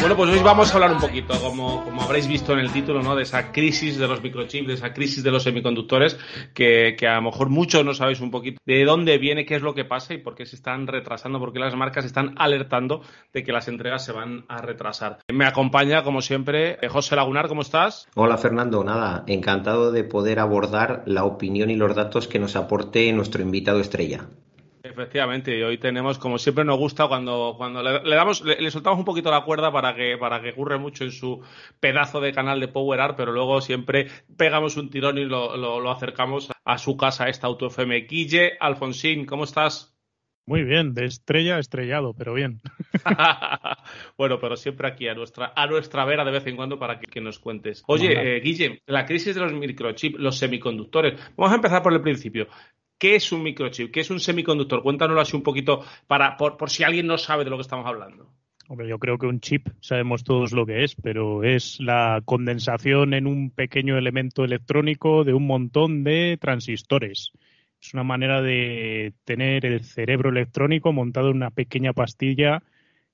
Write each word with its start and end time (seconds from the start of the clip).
Bueno, 0.00 0.16
pues 0.16 0.30
hoy 0.30 0.38
vamos 0.44 0.70
a 0.70 0.74
hablar 0.74 0.92
un 0.92 1.00
poquito, 1.00 1.34
como, 1.40 1.84
habréis 2.00 2.28
visto 2.28 2.52
en 2.52 2.60
el 2.60 2.70
título, 2.70 3.02
¿no? 3.02 3.16
De 3.16 3.24
esa 3.24 3.50
crisis 3.50 3.98
de 3.98 4.06
los 4.06 4.22
microchips, 4.22 4.68
de 4.68 4.74
esa 4.74 4.92
crisis 4.92 5.24
de 5.24 5.32
los 5.32 5.42
semiconductores, 5.42 6.16
que, 6.54 6.94
que, 6.96 7.08
a 7.08 7.16
lo 7.16 7.22
mejor 7.22 7.48
muchos 7.48 7.84
no 7.84 7.92
sabéis 7.92 8.20
un 8.20 8.30
poquito 8.30 8.58
de 8.64 8.84
dónde 8.84 9.18
viene, 9.18 9.44
qué 9.44 9.56
es 9.56 9.62
lo 9.62 9.74
que 9.74 9.84
pasa 9.84 10.14
y 10.14 10.18
por 10.18 10.36
qué 10.36 10.46
se 10.46 10.54
están 10.54 10.86
retrasando, 10.86 11.40
por 11.40 11.52
qué 11.52 11.58
las 11.58 11.74
marcas 11.74 12.04
están 12.04 12.34
alertando 12.38 13.02
de 13.32 13.42
que 13.42 13.52
las 13.52 13.66
entregas 13.66 14.04
se 14.04 14.12
van 14.12 14.44
a 14.48 14.62
retrasar. 14.62 15.18
Me 15.32 15.46
acompaña, 15.46 16.04
como 16.04 16.22
siempre, 16.22 16.78
José 16.88 17.16
Lagunar, 17.16 17.48
¿cómo 17.48 17.62
estás? 17.62 18.06
Hola 18.14 18.38
Fernando, 18.38 18.84
nada, 18.84 19.24
encantado 19.26 19.90
de 19.90 20.04
poder 20.04 20.38
abordar 20.38 21.02
la 21.06 21.24
opinión 21.24 21.70
y 21.70 21.76
los 21.76 21.96
datos 21.96 22.28
que 22.28 22.38
nos 22.38 22.54
aporte 22.54 23.12
nuestro 23.12 23.42
invitado 23.42 23.80
estrella. 23.80 24.28
Efectivamente, 24.98 25.56
y 25.56 25.62
hoy 25.62 25.78
tenemos, 25.78 26.18
como 26.18 26.38
siempre 26.38 26.64
nos 26.64 26.76
gusta, 26.76 27.06
cuando, 27.06 27.54
cuando 27.56 27.84
le, 27.84 28.02
le 28.02 28.16
damos, 28.16 28.42
le, 28.42 28.60
le, 28.60 28.68
soltamos 28.72 28.98
un 28.98 29.04
poquito 29.04 29.30
la 29.30 29.44
cuerda 29.44 29.70
para 29.70 29.94
que, 29.94 30.18
para 30.18 30.42
que 30.42 30.50
ocurre 30.50 30.76
mucho 30.76 31.04
en 31.04 31.12
su 31.12 31.40
pedazo 31.78 32.20
de 32.20 32.32
canal 32.32 32.58
de 32.58 32.66
Power 32.66 33.00
Art, 33.00 33.16
pero 33.16 33.30
luego 33.30 33.60
siempre 33.60 34.08
pegamos 34.36 34.76
un 34.76 34.90
tirón 34.90 35.16
y 35.16 35.24
lo, 35.24 35.56
lo, 35.56 35.78
lo 35.78 35.90
acercamos 35.92 36.50
a 36.64 36.78
su 36.78 36.96
casa, 36.96 37.28
esta 37.28 37.46
Auto 37.46 37.68
FM. 37.68 38.06
Guille, 38.08 38.56
Alfonsín, 38.58 39.24
¿cómo 39.24 39.44
estás? 39.44 39.94
Muy 40.48 40.64
bien, 40.64 40.94
de 40.94 41.04
estrella 41.04 41.56
a 41.56 41.58
estrellado, 41.58 42.14
pero 42.14 42.32
bien. 42.32 42.62
bueno, 44.16 44.40
pero 44.40 44.56
siempre 44.56 44.88
aquí 44.88 45.06
a 45.06 45.14
nuestra, 45.14 45.52
a 45.54 45.66
nuestra 45.66 46.06
vera 46.06 46.24
de 46.24 46.30
vez 46.30 46.46
en 46.46 46.56
cuando 46.56 46.78
para 46.78 46.98
que, 46.98 47.06
que 47.06 47.20
nos 47.20 47.38
cuentes. 47.38 47.84
Oye, 47.86 48.36
eh, 48.36 48.40
Guille, 48.40 48.80
la 48.86 49.04
crisis 49.04 49.34
de 49.34 49.42
los 49.42 49.52
microchips, 49.52 50.18
los 50.18 50.38
semiconductores. 50.38 51.20
Vamos 51.36 51.52
a 51.52 51.56
empezar 51.56 51.82
por 51.82 51.92
el 51.92 52.00
principio. 52.00 52.48
¿Qué 52.98 53.14
es 53.14 53.30
un 53.30 53.44
microchip? 53.44 53.92
¿Qué 53.92 54.00
es 54.00 54.10
un 54.10 54.18
semiconductor? 54.18 54.82
Cuéntanoslo 54.82 55.20
así 55.20 55.36
un 55.36 55.42
poquito 55.42 55.84
para, 56.08 56.36
por, 56.36 56.68
si 56.68 56.82
alguien 56.82 57.06
no 57.06 57.16
sabe 57.16 57.44
de 57.44 57.50
lo 57.50 57.56
que 57.56 57.62
estamos 57.62 57.86
hablando. 57.86 58.28
Hombre, 58.68 58.88
yo 58.88 58.98
creo 58.98 59.16
que 59.16 59.26
un 59.26 59.40
chip 59.40 59.68
sabemos 59.80 60.24
todos 60.24 60.52
lo 60.52 60.66
que 60.66 60.82
es, 60.82 60.94
pero 60.96 61.44
es 61.44 61.78
la 61.80 62.20
condensación 62.24 63.14
en 63.14 63.26
un 63.26 63.50
pequeño 63.50 63.96
elemento 63.96 64.44
electrónico 64.44 65.24
de 65.24 65.32
un 65.32 65.46
montón 65.46 66.02
de 66.02 66.36
transistores. 66.40 67.30
Es 67.80 67.94
una 67.94 68.02
manera 68.02 68.42
de 68.42 69.14
tener 69.24 69.64
el 69.64 69.84
cerebro 69.84 70.30
electrónico 70.30 70.92
montado 70.92 71.30
en 71.30 71.36
una 71.36 71.50
pequeña 71.50 71.92
pastilla 71.92 72.62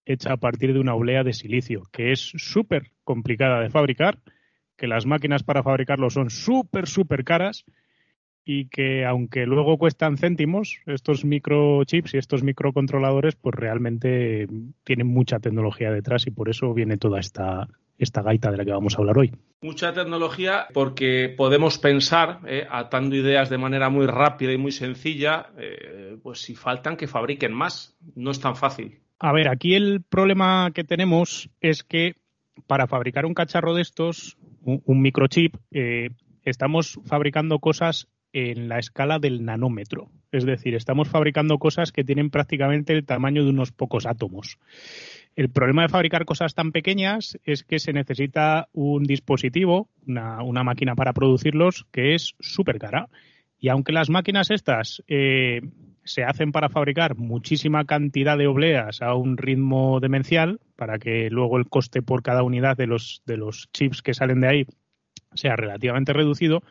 hecha 0.07 0.33
a 0.33 0.39
partir 0.39 0.73
de 0.73 0.81
una 0.81 0.95
oblea 0.95 1.23
de 1.23 1.35
silicio, 1.35 1.83
que 1.93 2.11
es 2.11 2.33
súper 2.37 2.91
complicada 3.05 3.61
de 3.61 3.71
fabricar, 3.71 4.19
que 4.77 4.87
las 4.87 5.07
máquinas 5.07 5.43
para 5.43 5.63
fabricarlo 5.63 6.11
son 6.11 6.31
súper, 6.31 6.89
súper 6.89 7.23
caras 7.23 7.65
y 8.45 8.67
que 8.69 9.05
aunque 9.05 9.47
luego 9.47 9.79
cuestan 9.79 10.19
céntimos, 10.19 10.81
estos 10.87 11.25
microchips 11.25 12.15
y 12.15 12.19
estos 12.19 12.43
microcontroladores, 12.43 13.37
pues 13.37 13.55
realmente 13.55 14.47
tienen 14.85 15.07
mucha 15.07 15.39
tecnología 15.39 15.91
detrás 15.91 16.27
y 16.27 16.31
por 16.31 16.51
eso 16.51 16.75
viene 16.75 16.99
toda 16.99 17.21
esta, 17.21 17.69
esta 17.99 18.23
gaita 18.23 18.51
de 18.51 18.59
la 18.59 18.65
que 18.65 18.73
vamos 18.73 18.95
a 18.95 18.99
hablar 18.99 19.19
hoy. 19.19 19.33
Mucha 19.63 19.95
tecnología 19.95 20.67
porque 20.75 21.33
podemos 21.35 21.79
pensar, 21.79 22.41
eh, 22.47 22.67
atando 22.71 23.17
ideas 23.17 23.49
de 23.49 23.59
manera 23.59 23.89
muy 23.89 24.07
rápida 24.07 24.53
y 24.53 24.59
muy 24.59 24.73
sencilla, 24.73 25.47
eh, 25.59 26.19
pues 26.23 26.41
si 26.41 26.55
faltan 26.55 26.97
que 26.97 27.07
fabriquen 27.07 27.55
más. 27.55 27.97
No 28.15 28.31
es 28.31 28.41
tan 28.41 28.57
fácil. 28.57 29.01
A 29.19 29.33
ver, 29.33 29.49
aquí 29.49 29.75
el 29.75 30.03
problema 30.03 30.71
que 30.75 30.85
tenemos 30.85 31.49
es 31.61 31.83
que 31.83 32.17
para 32.67 32.87
fabricar 32.87 33.25
un 33.25 33.33
cacharro 33.33 33.75
de 33.75 33.83
estos, 33.83 34.37
un, 34.61 34.83
un 34.85 35.01
microchip, 35.01 35.57
eh, 35.71 36.11
estamos 36.45 37.01
fabricando 37.07 37.59
cosas 37.59 38.09
en 38.35 38.69
la 38.69 38.81
escala 38.81 39.21
del 39.21 39.45
nanómetro. 39.45 40.11
Es 40.33 40.45
decir, 40.45 40.75
estamos 40.75 41.09
fabricando 41.09 41.59
cosas 41.59 41.93
que 41.93 42.03
tienen 42.03 42.31
prácticamente 42.31 42.93
el 42.93 43.07
tamaño 43.07 43.45
de 43.45 43.51
unos 43.51 43.71
pocos 43.71 44.07
átomos. 44.07 44.59
El 45.37 45.51
problema 45.51 45.83
de 45.83 45.89
fabricar 45.89 46.25
cosas 46.25 46.55
tan 46.55 46.73
pequeñas 46.73 47.39
es 47.45 47.63
que 47.63 47.79
se 47.79 47.93
necesita 47.93 48.69
un 48.73 49.05
dispositivo, 49.05 49.89
una, 50.07 50.65
máquina 50.65 50.97
para 50.97 51.13
producirlos, 51.13 51.87
que 51.93 52.15
es 52.15 52.35
súper 52.41 52.79
cara. 52.79 53.09
Y 53.59 53.69
aunque 53.69 53.93
las 53.93 54.11
máquinas 54.11 54.51
estas 54.51 55.03
eh, 55.07 55.61
se 56.03 56.25
hacen 56.25 56.51
para 56.51 56.69
fabricar 56.69 57.17
muchísima 57.17 57.85
cantidad 57.85 58.37
de 58.37 58.49
obleas 58.49 59.01
a 59.01 59.15
un 59.15 59.37
ritmo 59.37 60.01
demencial, 60.01 60.59
para 60.75 60.99
que 60.99 61.31
luego 61.31 61.57
el 61.57 61.69
coste 61.69 62.03
por 62.03 62.25
cada 62.25 62.43
unidad 62.43 62.77
de 62.77 62.89
los, 62.89 63.23
de 63.27 63.37
los 63.37 63.71
chips 63.73 64.03
que 64.03 64.13
salen 64.13 64.41
de 64.41 64.49
ahí 64.49 64.67
sea 65.35 65.55
relativamente 65.55 66.13
reducido, 66.13 66.63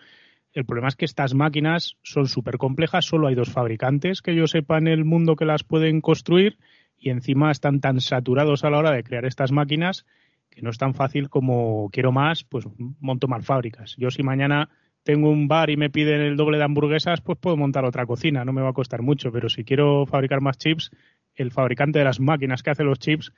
el 0.54 0.66
problema 0.66 0.88
es 0.88 0.96
que 0.96 1.06
estas 1.06 1.34
máquinas 1.34 1.98
son 2.04 2.28
súper 2.28 2.58
complejas, 2.58 3.06
solo 3.06 3.28
hay 3.28 3.36
dos 3.36 3.52
fabricantes 3.52 4.22
que 4.22 4.36
yo 4.36 4.48
sepa 4.48 4.78
en 4.78 4.88
el 4.88 5.04
mundo 5.04 5.36
que 5.36 5.46
las 5.46 5.64
pueden 5.64 6.00
construir 6.00 6.58
y 6.98 7.10
encima 7.10 7.52
están 7.52 7.82
tan 7.82 8.00
saturados 8.00 8.64
a 8.64 8.70
la 8.70 8.78
hora 8.78 8.92
de 8.92 9.04
crear 9.04 9.26
estas 9.26 9.52
máquinas 9.52 10.06
que 10.50 10.62
no 10.62 10.70
es 10.70 10.78
tan 10.78 10.94
fácil 10.94 11.30
como 11.30 11.90
quiero 11.92 12.12
más, 12.12 12.44
pues 12.44 12.66
monto 13.00 13.28
más 13.28 13.44
fábricas. 13.44 13.96
Yo 13.98 14.12
si 14.12 14.22
mañana 14.22 14.70
tengo 15.02 15.30
un 15.30 15.48
bar 15.48 15.72
y 15.72 15.78
me 15.78 15.90
piden 15.90 16.22
el 16.22 16.38
doble 16.38 16.60
de 16.60 16.64
hamburguesas, 16.64 17.22
pues 17.22 17.40
puedo 17.40 17.58
montar 17.58 17.86
otra 17.86 18.06
cocina, 18.06 18.46
no 18.46 18.54
me 18.54 18.62
va 18.62 18.70
a 18.70 18.74
costar 18.74 19.02
mucho, 19.02 19.32
pero 19.32 19.50
si 19.50 19.64
quiero 19.64 20.06
fabricar 20.06 20.42
más 20.42 20.60
chips, 20.60 20.92
el 21.34 21.52
fabricante 21.52 22.00
de 22.00 22.06
las 22.06 22.20
máquinas 22.20 22.62
que 22.62 22.70
hace 22.70 22.84
los 22.84 23.00
chips 23.00 23.34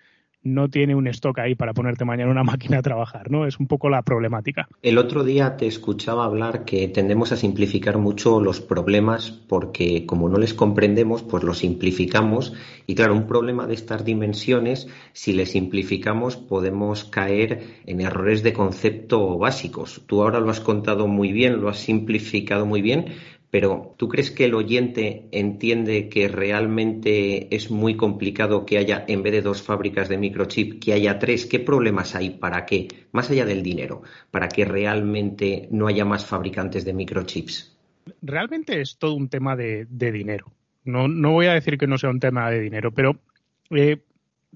no 0.45 0.69
tiene 0.69 0.95
un 0.95 1.07
stock 1.07 1.39
ahí 1.39 1.55
para 1.55 1.73
ponerte 1.73 2.05
mañana 2.05 2.31
una 2.31 2.43
máquina 2.45 2.77
a 2.77 2.81
trabajar, 2.81 3.29
¿no? 3.29 3.45
Es 3.45 3.59
un 3.59 3.67
poco 3.67 3.89
la 3.89 4.01
problemática. 4.03 4.69
El 4.81 4.97
otro 4.97 5.23
día 5.25 5.57
te 5.57 5.67
escuchaba 5.67 6.23
hablar 6.23 6.63
que 6.63 6.87
tendemos 6.87 7.33
a 7.33 7.35
simplificar 7.35 7.97
mucho 7.97 8.39
los 8.39 8.61
problemas 8.61 9.31
porque 9.31 10.05
como 10.05 10.29
no 10.29 10.37
les 10.37 10.53
comprendemos, 10.53 11.23
pues 11.23 11.43
los 11.43 11.57
simplificamos 11.57 12.53
y 12.87 12.95
claro, 12.95 13.15
un 13.15 13.27
problema 13.27 13.67
de 13.67 13.73
estas 13.73 14.05
dimensiones, 14.05 14.87
si 15.11 15.33
le 15.33 15.45
simplificamos 15.45 16.37
podemos 16.37 17.03
caer 17.03 17.81
en 17.85 18.01
errores 18.01 18.43
de 18.43 18.53
concepto 18.53 19.37
básicos. 19.37 20.03
Tú 20.05 20.21
ahora 20.21 20.39
lo 20.39 20.51
has 20.51 20.61
contado 20.61 21.07
muy 21.07 21.31
bien, 21.31 21.61
lo 21.61 21.69
has 21.69 21.79
simplificado 21.79 22.65
muy 22.65 22.81
bien, 22.81 23.07
pero 23.55 23.95
¿tú 23.95 24.09
crees 24.09 24.31
que 24.31 24.43
el 24.43 24.53
oyente 24.53 25.29
entiende 25.31 26.09
que 26.09 26.27
realmente 26.27 27.55
es 27.55 27.71
muy 27.71 27.95
complicado 27.95 28.65
que 28.65 28.77
haya, 28.77 29.05
en 29.07 29.23
vez 29.23 29.31
de 29.31 29.41
dos 29.41 29.61
fábricas 29.61 30.09
de 30.09 30.17
microchip, 30.17 30.83
que 30.83 30.91
haya 30.91 31.19
tres? 31.19 31.45
¿Qué 31.45 31.61
problemas 31.61 32.15
hay 32.15 32.31
para 32.31 32.65
que, 32.65 32.89
más 33.13 33.31
allá 33.31 33.45
del 33.45 33.63
dinero, 33.63 34.01
para 34.29 34.49
que 34.49 34.65
realmente 34.65 35.69
no 35.71 35.87
haya 35.87 36.03
más 36.03 36.25
fabricantes 36.25 36.83
de 36.83 36.95
microchips? 36.95 37.77
Realmente 38.21 38.81
es 38.81 38.97
todo 38.97 39.13
un 39.13 39.29
tema 39.29 39.55
de, 39.55 39.85
dinero. 39.89 40.51
No, 40.83 41.07
no, 41.07 41.31
voy 41.31 41.45
a 41.45 41.53
decir 41.53 41.77
que 41.77 41.87
no 41.87 41.97
sea 41.97 42.09
un 42.09 42.19
tema 42.19 42.51
de 42.51 42.59
dinero, 42.59 42.91
pero 42.91 43.21
eh, 43.69 44.01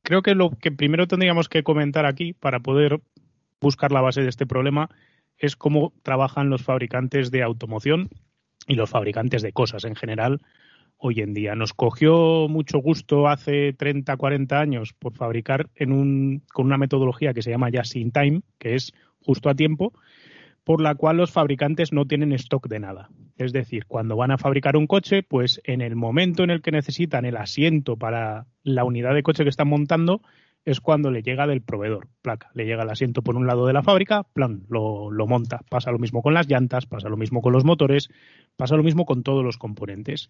creo 0.03 0.21
que 0.21 0.35
lo 0.35 0.50
que 0.50 0.74
primero 0.74 1.07
tendríamos 1.07 1.47
que 1.47 1.63
comentar 1.63 2.06
aquí 2.06 2.33
para 2.33 2.59
poder 2.59 3.00
buscar 3.62 3.94
la 3.94 4.01
base 4.01 4.24
de 4.24 4.27
este 4.27 4.45
problema 4.45 4.89
es 5.38 5.56
cómo 5.56 5.94
trabajan 6.03 6.50
los 6.50 6.63
fabricantes 6.63 7.31
de 7.31 7.44
automoción 7.44 8.09
y 8.69 8.75
los 8.75 8.89
fabricantes 8.89 9.42
de 9.42 9.51
cosas 9.51 9.83
en 9.83 9.95
general 9.95 10.39
hoy 10.98 11.21
en 11.21 11.33
día. 11.33 11.56
Nos 11.56 11.74
cogió 11.74 12.48
mucho 12.48 12.77
gusto 12.77 13.27
hace 13.27 13.74
30, 13.74 14.16
40 14.16 14.60
años 14.60 14.94
por 14.94 15.13
fabricar 15.13 15.69
en 15.75 15.92
un, 15.92 16.44
con 16.54 16.68
una 16.68 16.77
metodología 16.77 17.33
que 17.33 17.42
se 17.42 17.50
llama 17.50 17.69
Just 17.74 17.95
in 17.95 18.12
Time, 18.12 18.42
que 18.60 18.75
es 18.75 18.94
justo 19.21 19.50
a 19.50 19.56
tiempo, 19.56 19.92
por 20.63 20.81
la 20.81 20.94
cual 20.94 21.18
los 21.18 21.31
fabricantes 21.31 21.92
no 21.92 22.06
tienen 22.06 22.31
stock 22.33 22.68
de 22.68 22.80
nada. 22.80 23.10
Es 23.38 23.54
decir, 23.54 23.86
cuando 23.88 24.16
van 24.16 24.31
a 24.31 24.38
fabricar 24.38 24.77
un 24.77 24.86
coche, 24.86 25.24
pues 25.24 25.62
en 25.63 25.81
el 25.81 25.95
momento 25.95 26.44
en 26.44 26.51
el 26.51 26.62
que 26.62 26.72
necesitan 26.72 27.25
el 27.25 27.38
asiento 27.38 27.98
para 27.98 28.45
la 28.62 28.83
unidad 28.83 29.15
de 29.15 29.24
coche 29.24 29.44
que 29.44 29.50
están 29.50 29.68
montando, 29.68 30.22
es 30.65 30.81
cuando 30.81 31.09
le 31.11 31.21
llega 31.21 31.47
del 31.47 31.61
proveedor, 31.61 32.07
placa. 32.21 32.51
Le 32.53 32.65
llega 32.65 32.83
el 32.83 32.89
asiento 32.89 33.21
por 33.21 33.35
un 33.35 33.47
lado 33.47 33.65
de 33.65 33.73
la 33.73 33.83
fábrica, 33.83 34.23
plan, 34.33 34.63
lo, 34.69 35.11
lo, 35.11 35.27
monta. 35.27 35.61
Pasa 35.69 35.91
lo 35.91 36.00
mismo 36.00 36.21
con 36.21 36.33
las 36.33 36.47
llantas, 36.47 36.85
pasa 36.85 37.09
lo 37.09 37.17
mismo 37.17 37.41
con 37.41 37.53
los 37.53 37.65
motores, 37.65 38.09
pasa 38.56 38.75
lo 38.75 38.83
mismo 38.83 39.06
con 39.06 39.23
todos 39.23 39.44
los 39.44 39.57
componentes. 39.57 40.29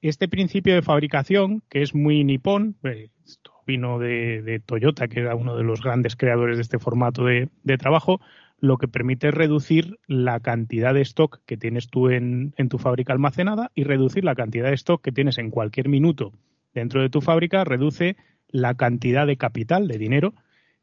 Este 0.00 0.28
principio 0.28 0.74
de 0.74 0.82
fabricación, 0.82 1.62
que 1.68 1.82
es 1.82 1.94
muy 1.94 2.24
nipón, 2.24 2.76
eh, 2.84 3.10
esto 3.24 3.52
vino 3.66 3.98
de, 3.98 4.42
de, 4.42 4.60
Toyota, 4.60 5.08
que 5.08 5.20
era 5.20 5.34
uno 5.34 5.56
de 5.56 5.64
los 5.64 5.82
grandes 5.82 6.16
creadores 6.16 6.56
de 6.56 6.62
este 6.62 6.78
formato 6.78 7.24
de, 7.24 7.48
de 7.64 7.78
trabajo, 7.78 8.20
lo 8.58 8.78
que 8.78 8.88
permite 8.88 9.28
es 9.28 9.34
reducir 9.34 9.98
la 10.06 10.40
cantidad 10.40 10.94
de 10.94 11.02
stock 11.02 11.40
que 11.44 11.56
tienes 11.56 11.88
tú 11.88 12.08
en, 12.08 12.54
en, 12.56 12.68
tu 12.68 12.78
fábrica 12.78 13.12
almacenada 13.12 13.70
y 13.74 13.84
reducir 13.84 14.24
la 14.24 14.34
cantidad 14.34 14.68
de 14.68 14.74
stock 14.74 15.02
que 15.02 15.12
tienes 15.12 15.38
en 15.38 15.50
cualquier 15.50 15.88
minuto 15.88 16.32
dentro 16.72 17.02
de 17.02 17.10
tu 17.10 17.20
fábrica, 17.20 17.64
reduce 17.64 18.16
la 18.48 18.74
cantidad 18.74 19.26
de 19.26 19.36
capital, 19.36 19.88
de 19.88 19.98
dinero, 19.98 20.34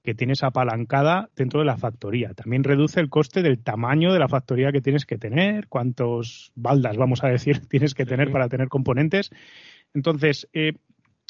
que 0.04 0.13
tienes 0.13 0.44
apalancada 0.44 1.30
dentro 1.36 1.62
de 1.62 1.65
la 1.65 1.77
factoría. 1.77 2.33
También 2.33 2.63
reduce 2.63 3.00
el 3.00 3.10
coste 3.10 3.42
del 3.42 3.63
tamaño 3.63 4.12
de 4.12 4.19
la 4.19 4.27
factoría 4.27 4.71
que 4.71 4.81
tienes 4.81 5.06
que 5.06 5.18
tener, 5.18 5.68
cuántos 5.68 6.51
baldas, 6.56 6.98
vamos 6.98 7.24
a 7.24 7.30
decir, 7.30 7.60
tienes 7.69 7.94
que 7.94 8.06
tener 8.06 8.31
para 8.31 8.50
tener 8.50 8.68
componentes. 8.68 9.31
Entonces, 9.94 10.50
eh, 10.54 10.74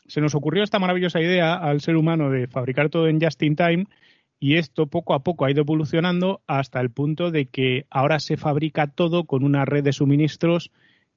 se 0.08 0.22
nos 0.22 0.36
ocurrió 0.36 0.64
esta 0.64 0.80
maravillosa 0.80 1.22
idea 1.22 1.54
al 1.56 1.82
ser 1.82 1.96
humano 1.96 2.30
de 2.30 2.48
fabricar 2.48 2.90
todo 2.90 3.08
en 3.08 3.22
just 3.22 3.42
in 3.44 3.56
time 3.56 3.86
y 4.40 4.58
esto 4.58 4.88
poco 4.88 5.14
a 5.14 5.24
poco 5.24 5.46
ha 5.46 5.52
ido 5.52 5.62
evolucionando 5.62 6.42
hasta 6.48 6.82
el 6.82 6.90
punto 6.90 7.32
de 7.32 7.46
que 7.46 7.86
ahora 7.90 8.20
se 8.20 8.38
fabrica 8.38 8.88
todo 8.88 9.24
con 9.26 9.44
una 9.44 9.64
red 9.66 9.84
de 9.84 9.94
suministros 9.94 10.72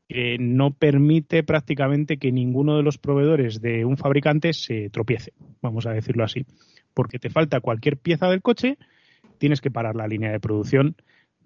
que 0.08 0.36
no 0.38 0.72
permite 0.72 1.42
prácticamente 1.42 2.18
que 2.18 2.32
ninguno 2.32 2.76
de 2.76 2.82
los 2.82 2.98
proveedores 2.98 3.60
de 3.60 3.84
un 3.84 3.96
fabricante 3.96 4.52
se 4.52 4.88
tropiece, 4.90 5.32
vamos 5.60 5.86
a 5.86 5.92
decirlo 5.92 6.24
así. 6.24 6.46
Porque 6.94 7.18
te 7.18 7.30
falta 7.30 7.60
cualquier 7.60 7.96
pieza 7.96 8.28
del 8.28 8.42
coche, 8.42 8.78
tienes 9.38 9.60
que 9.60 9.70
parar 9.70 9.96
la 9.96 10.06
línea 10.06 10.30
de 10.30 10.40
producción. 10.40 10.96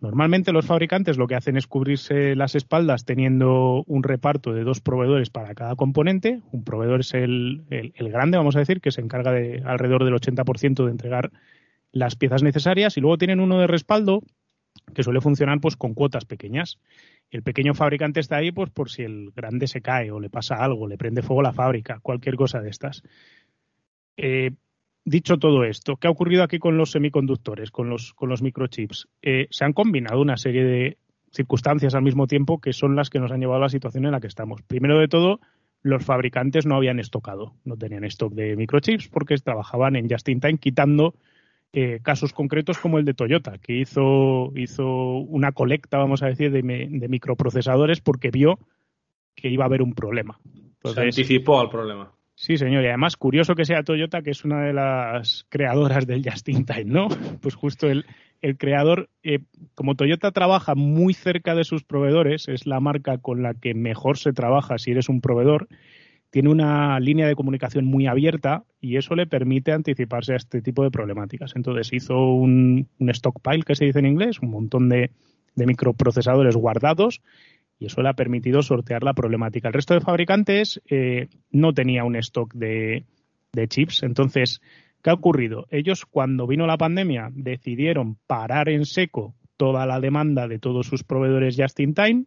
Normalmente 0.00 0.52
los 0.52 0.66
fabricantes 0.66 1.18
lo 1.18 1.26
que 1.26 1.34
hacen 1.34 1.56
es 1.56 1.66
cubrirse 1.66 2.34
las 2.34 2.54
espaldas 2.54 3.04
teniendo 3.04 3.82
un 3.86 4.02
reparto 4.02 4.52
de 4.52 4.64
dos 4.64 4.80
proveedores 4.80 5.28
para 5.28 5.54
cada 5.54 5.76
componente. 5.76 6.40
Un 6.52 6.64
proveedor 6.64 7.00
es 7.00 7.12
el, 7.12 7.64
el, 7.70 8.08
grande, 8.10 8.38
vamos 8.38 8.56
a 8.56 8.60
decir, 8.60 8.80
que 8.80 8.92
se 8.92 9.02
encarga 9.02 9.32
de 9.32 9.62
alrededor 9.64 10.04
del 10.04 10.14
80% 10.14 10.84
de 10.84 10.90
entregar 10.90 11.30
las 11.92 12.16
piezas 12.16 12.42
necesarias 12.42 12.96
y 12.96 13.00
luego 13.00 13.18
tienen 13.18 13.40
uno 13.40 13.58
de 13.58 13.66
respaldo 13.66 14.22
que 14.94 15.02
suele 15.02 15.20
funcionar 15.20 15.60
pues 15.60 15.76
con 15.76 15.94
cuotas 15.94 16.24
pequeñas. 16.24 16.78
El 17.30 17.42
pequeño 17.42 17.74
fabricante 17.74 18.20
está 18.20 18.36
ahí 18.36 18.50
pues 18.50 18.70
por 18.70 18.90
si 18.90 19.02
el 19.02 19.30
grande 19.34 19.66
se 19.68 19.80
cae 19.80 20.10
o 20.10 20.18
le 20.18 20.30
pasa 20.30 20.56
algo, 20.56 20.88
le 20.88 20.98
prende 20.98 21.22
fuego 21.22 21.42
la 21.42 21.52
fábrica, 21.52 22.00
cualquier 22.00 22.34
cosa 22.34 22.60
de 22.60 22.70
estas. 22.70 23.02
Eh, 24.16 24.50
dicho 25.04 25.38
todo 25.38 25.64
esto, 25.64 25.96
¿qué 25.96 26.08
ha 26.08 26.10
ocurrido 26.10 26.42
aquí 26.42 26.58
con 26.58 26.76
los 26.76 26.90
semiconductores, 26.90 27.70
con 27.70 27.88
los, 27.88 28.42
microchips? 28.42 29.08
Eh, 29.22 29.46
se 29.50 29.64
han 29.64 29.72
combinado 29.72 30.20
una 30.20 30.36
serie 30.36 30.64
de 30.64 30.98
circunstancias 31.32 31.94
al 31.94 32.02
mismo 32.02 32.26
tiempo 32.26 32.60
que 32.60 32.72
son 32.72 32.96
las 32.96 33.10
que 33.10 33.20
nos 33.20 33.30
han 33.30 33.40
llevado 33.40 33.58
a 33.58 33.66
la 33.66 33.68
situación 33.68 34.04
en 34.06 34.12
la 34.12 34.20
que 34.20 34.26
estamos. 34.26 34.62
Primero 34.62 34.98
de 34.98 35.06
todo, 35.06 35.40
los 35.82 36.04
fabricantes 36.04 36.66
no 36.66 36.74
habían 36.74 36.98
estocado, 36.98 37.54
no 37.64 37.76
tenían 37.76 38.04
stock 38.04 38.34
de 38.34 38.56
microchips 38.56 39.08
porque 39.08 39.36
trabajaban 39.36 39.94
en 39.94 40.10
just 40.10 40.28
in 40.28 40.40
time 40.40 40.58
quitando 40.58 41.14
eh, 41.72 42.00
casos 42.02 42.32
concretos 42.32 42.78
como 42.78 42.98
el 42.98 43.04
de 43.04 43.14
Toyota, 43.14 43.58
que 43.58 43.78
hizo, 43.78 44.52
hizo 44.56 44.86
una 44.86 45.52
colecta, 45.52 45.98
vamos 45.98 46.22
a 46.22 46.26
decir, 46.26 46.50
de, 46.50 46.62
de 46.62 47.08
microprocesadores 47.08 48.00
porque 48.00 48.30
vio 48.30 48.58
que 49.34 49.48
iba 49.48 49.64
a 49.64 49.66
haber 49.68 49.82
un 49.82 49.94
problema. 49.94 50.38
Entonces, 50.44 51.14
Se 51.14 51.20
anticipó 51.22 51.60
al 51.60 51.70
problema. 51.70 52.12
Sí, 52.34 52.56
señor. 52.56 52.82
Y 52.82 52.86
además, 52.86 53.16
curioso 53.16 53.54
que 53.54 53.66
sea 53.66 53.82
Toyota, 53.82 54.22
que 54.22 54.30
es 54.30 54.44
una 54.46 54.62
de 54.62 54.72
las 54.72 55.44
creadoras 55.50 56.06
del 56.06 56.24
Just 56.24 56.48
in 56.48 56.64
Time, 56.64 56.86
¿no? 56.86 57.08
Pues 57.42 57.54
justo 57.54 57.86
el, 57.86 58.06
el 58.40 58.56
creador, 58.56 59.10
eh, 59.22 59.40
como 59.74 59.94
Toyota 59.94 60.32
trabaja 60.32 60.74
muy 60.74 61.12
cerca 61.12 61.54
de 61.54 61.64
sus 61.64 61.84
proveedores, 61.84 62.48
es 62.48 62.66
la 62.66 62.80
marca 62.80 63.18
con 63.18 63.42
la 63.42 63.54
que 63.54 63.74
mejor 63.74 64.16
se 64.16 64.32
trabaja 64.32 64.78
si 64.78 64.92
eres 64.92 65.08
un 65.08 65.20
proveedor, 65.20 65.68
tiene 66.30 66.48
una 66.48 66.98
línea 67.00 67.26
de 67.26 67.34
comunicación 67.34 67.84
muy 67.84 68.06
abierta 68.06 68.64
y 68.80 68.96
eso 68.96 69.14
le 69.14 69.26
permite 69.26 69.72
anticiparse 69.72 70.32
a 70.32 70.36
este 70.36 70.62
tipo 70.62 70.84
de 70.84 70.90
problemáticas. 70.90 71.54
Entonces 71.56 71.92
hizo 71.92 72.32
un, 72.32 72.88
stockpile, 73.00 73.64
que 73.64 73.74
se 73.74 73.84
dice 73.84 73.98
en 73.98 74.06
inglés, 74.06 74.38
un 74.40 74.50
montón 74.50 74.88
de, 74.88 75.10
de, 75.56 75.66
microprocesadores 75.66 76.56
guardados 76.56 77.20
y 77.78 77.86
eso 77.86 78.02
le 78.02 78.10
ha 78.10 78.14
permitido 78.14 78.62
sortear 78.62 79.02
la 79.02 79.14
problemática. 79.14 79.68
El 79.68 79.74
resto 79.74 79.94
de 79.94 80.00
fabricantes 80.00 80.80
eh, 80.88 81.28
no 81.50 81.72
tenía 81.72 82.04
un 82.04 82.14
stock 82.16 82.54
de, 82.54 83.06
de 83.52 83.68
chips. 83.68 84.04
Entonces, 84.04 84.60
¿qué 85.02 85.10
ha 85.10 85.14
ocurrido? 85.14 85.66
Ellos 85.70 86.06
cuando 86.06 86.46
vino 86.46 86.66
la 86.66 86.78
pandemia 86.78 87.30
decidieron 87.32 88.18
parar 88.26 88.68
en 88.68 88.84
seco 88.84 89.34
toda 89.56 89.84
la 89.84 89.98
demanda 89.98 90.46
de 90.46 90.58
todos 90.58 90.86
sus 90.86 91.02
proveedores 91.02 91.56
just 91.56 91.80
in 91.80 91.94
time 91.94 92.24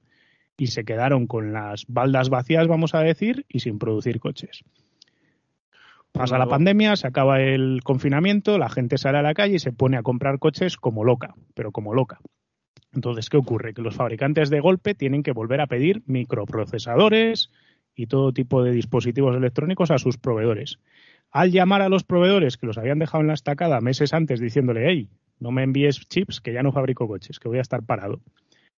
y 0.57 0.67
se 0.67 0.83
quedaron 0.85 1.27
con 1.27 1.53
las 1.53 1.85
baldas 1.88 2.29
vacías, 2.29 2.67
vamos 2.67 2.94
a 2.95 3.00
decir, 3.00 3.45
y 3.50 3.59
sin 3.59 3.79
producir 3.79 4.19
coches. 4.19 4.63
Pasa 6.11 6.38
la 6.38 6.45
pandemia, 6.45 6.95
se 6.95 7.07
acaba 7.07 7.41
el 7.41 7.81
confinamiento, 7.83 8.59
la 8.59 8.69
gente 8.69 9.00
sale 9.00 9.17
a 9.17 9.23
la 9.23 9.33
calle 9.33 9.55
y 9.55 9.59
se 9.59 9.71
pone 9.71 9.97
a 9.97 10.03
comprar 10.03 10.38
coches 10.38 10.77
como 10.77 11.03
loca, 11.03 11.33
pero 11.55 11.71
como 11.71 11.95
loca. 11.95 12.19
Entonces, 12.94 13.31
¿qué 13.31 13.38
ocurre? 13.38 13.73
Que 13.73 13.81
los 13.81 13.95
fabricantes 13.95 14.51
de 14.51 14.59
golpe 14.59 14.94
tienen 14.94 15.23
que 15.23 15.31
volver 15.31 15.59
a 15.59 15.65
pedir 15.65 16.03
microprocesadores 16.05 17.50
y 17.95 18.05
todo 18.05 18.31
tipo 18.31 18.63
de 18.63 18.71
dispositivos 18.71 19.35
electrónicos 19.35 19.89
a 19.89 19.97
sus 19.97 20.17
proveedores. 20.17 20.77
Al 21.31 21.51
llamar 21.51 21.81
a 21.81 21.89
los 21.89 22.03
proveedores 22.03 22.57
que 22.57 22.67
los 22.67 22.77
habían 22.77 23.00
dejado 23.00 23.21
en 23.21 23.27
la 23.27 23.33
estacada 23.33 23.81
meses 23.81 24.13
antes 24.13 24.39
diciéndole, 24.39 24.88
hey, 24.88 25.09
no 25.39 25.50
me 25.50 25.63
envíes 25.63 26.07
chips, 26.07 26.41
que 26.41 26.53
ya 26.53 26.61
no 26.61 26.71
fabrico 26.71 27.07
coches, 27.07 27.39
que 27.39 27.47
voy 27.47 27.57
a 27.57 27.61
estar 27.61 27.81
parado. 27.83 28.21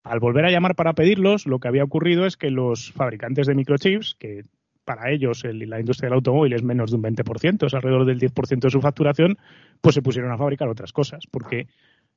Al 0.05 0.19
volver 0.19 0.45
a 0.45 0.51
llamar 0.51 0.75
para 0.75 0.93
pedirlos, 0.93 1.47
lo 1.47 1.57
que 1.57 1.67
había 1.67 1.83
ocurrido 1.83 2.27
es 2.27 2.37
que 2.37 2.51
los 2.51 2.91
fabricantes 2.91 3.47
de 3.47 3.55
microchips, 3.55 4.15
que 4.19 4.43
para 4.85 5.09
ellos 5.09 5.43
el, 5.45 5.67
la 5.67 5.79
industria 5.79 6.09
del 6.09 6.17
automóvil 6.17 6.53
es 6.53 6.61
menos 6.61 6.91
de 6.91 6.97
un 6.97 7.03
20%, 7.03 7.65
es 7.65 7.73
alrededor 7.73 8.05
del 8.05 8.19
10% 8.19 8.59
de 8.59 8.69
su 8.69 8.81
facturación, 8.81 9.39
pues 9.81 9.95
se 9.95 10.03
pusieron 10.03 10.31
a 10.31 10.37
fabricar 10.37 10.69
otras 10.69 10.93
cosas, 10.93 11.25
porque 11.31 11.67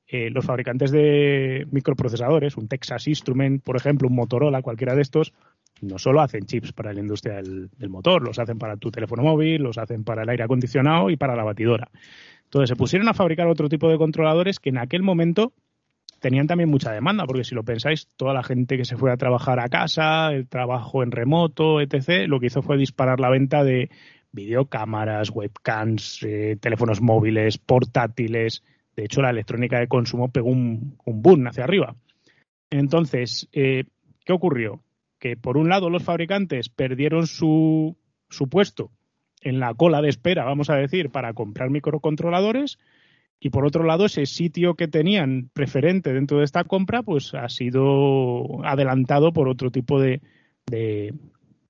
eh, 0.06 0.28
los 0.28 0.44
fabricantes 0.44 0.90
de 0.90 1.66
microprocesadores, 1.70 2.58
un 2.58 2.68
Texas 2.68 3.08
Instrument, 3.08 3.62
por 3.62 3.76
ejemplo, 3.76 4.06
un 4.06 4.16
Motorola, 4.16 4.60
cualquiera 4.60 4.94
de 4.94 5.00
estos, 5.00 5.32
no 5.80 5.98
solo 5.98 6.20
hacen 6.20 6.44
chips 6.44 6.74
para 6.74 6.92
la 6.92 7.00
industria 7.00 7.36
del, 7.36 7.70
del 7.70 7.88
motor, 7.88 8.22
los 8.22 8.38
hacen 8.38 8.58
para 8.58 8.76
tu 8.76 8.90
teléfono 8.90 9.22
móvil, 9.22 9.62
los 9.62 9.78
hacen 9.78 10.04
para 10.04 10.24
el 10.24 10.28
aire 10.28 10.44
acondicionado 10.44 11.08
y 11.08 11.16
para 11.16 11.34
la 11.34 11.44
batidora. 11.44 11.88
Entonces 12.44 12.68
se 12.68 12.76
pusieron 12.76 13.08
a 13.08 13.14
fabricar 13.14 13.46
otro 13.46 13.70
tipo 13.70 13.88
de 13.88 13.96
controladores 13.96 14.58
que 14.60 14.68
en 14.68 14.76
aquel 14.76 15.02
momento 15.02 15.54
tenían 16.20 16.46
también 16.46 16.68
mucha 16.68 16.92
demanda, 16.92 17.24
porque 17.26 17.44
si 17.44 17.54
lo 17.54 17.64
pensáis, 17.64 18.08
toda 18.16 18.34
la 18.34 18.42
gente 18.42 18.76
que 18.76 18.84
se 18.84 18.96
fue 18.96 19.12
a 19.12 19.16
trabajar 19.16 19.60
a 19.60 19.68
casa, 19.68 20.32
el 20.32 20.48
trabajo 20.48 21.02
en 21.02 21.10
remoto, 21.10 21.80
etc., 21.80 22.26
lo 22.26 22.40
que 22.40 22.46
hizo 22.46 22.62
fue 22.62 22.76
disparar 22.76 23.20
la 23.20 23.30
venta 23.30 23.64
de 23.64 23.90
videocámaras, 24.32 25.30
webcams, 25.30 26.22
eh, 26.22 26.56
teléfonos 26.60 27.00
móviles, 27.00 27.58
portátiles. 27.58 28.62
De 28.96 29.04
hecho, 29.04 29.22
la 29.22 29.30
electrónica 29.30 29.78
de 29.78 29.88
consumo 29.88 30.30
pegó 30.30 30.50
un, 30.50 30.98
un 31.04 31.22
boom 31.22 31.46
hacia 31.46 31.64
arriba. 31.64 31.94
Entonces, 32.70 33.48
eh, 33.52 33.84
¿qué 34.24 34.32
ocurrió? 34.32 34.82
Que 35.18 35.36
por 35.36 35.56
un 35.56 35.68
lado 35.68 35.88
los 35.90 36.02
fabricantes 36.02 36.68
perdieron 36.68 37.26
su, 37.26 37.96
su 38.28 38.48
puesto 38.48 38.90
en 39.40 39.60
la 39.60 39.74
cola 39.74 40.02
de 40.02 40.08
espera, 40.08 40.44
vamos 40.44 40.68
a 40.70 40.76
decir, 40.76 41.10
para 41.10 41.32
comprar 41.32 41.70
microcontroladores, 41.70 42.78
y 43.40 43.50
por 43.50 43.64
otro 43.64 43.84
lado, 43.84 44.06
ese 44.06 44.26
sitio 44.26 44.74
que 44.74 44.88
tenían 44.88 45.50
preferente 45.52 46.12
dentro 46.12 46.38
de 46.38 46.44
esta 46.44 46.64
compra, 46.64 47.02
pues 47.02 47.34
ha 47.34 47.48
sido 47.48 48.64
adelantado 48.64 49.32
por 49.32 49.48
otro 49.48 49.70
tipo 49.70 50.00
de, 50.00 50.20
de, 50.66 51.14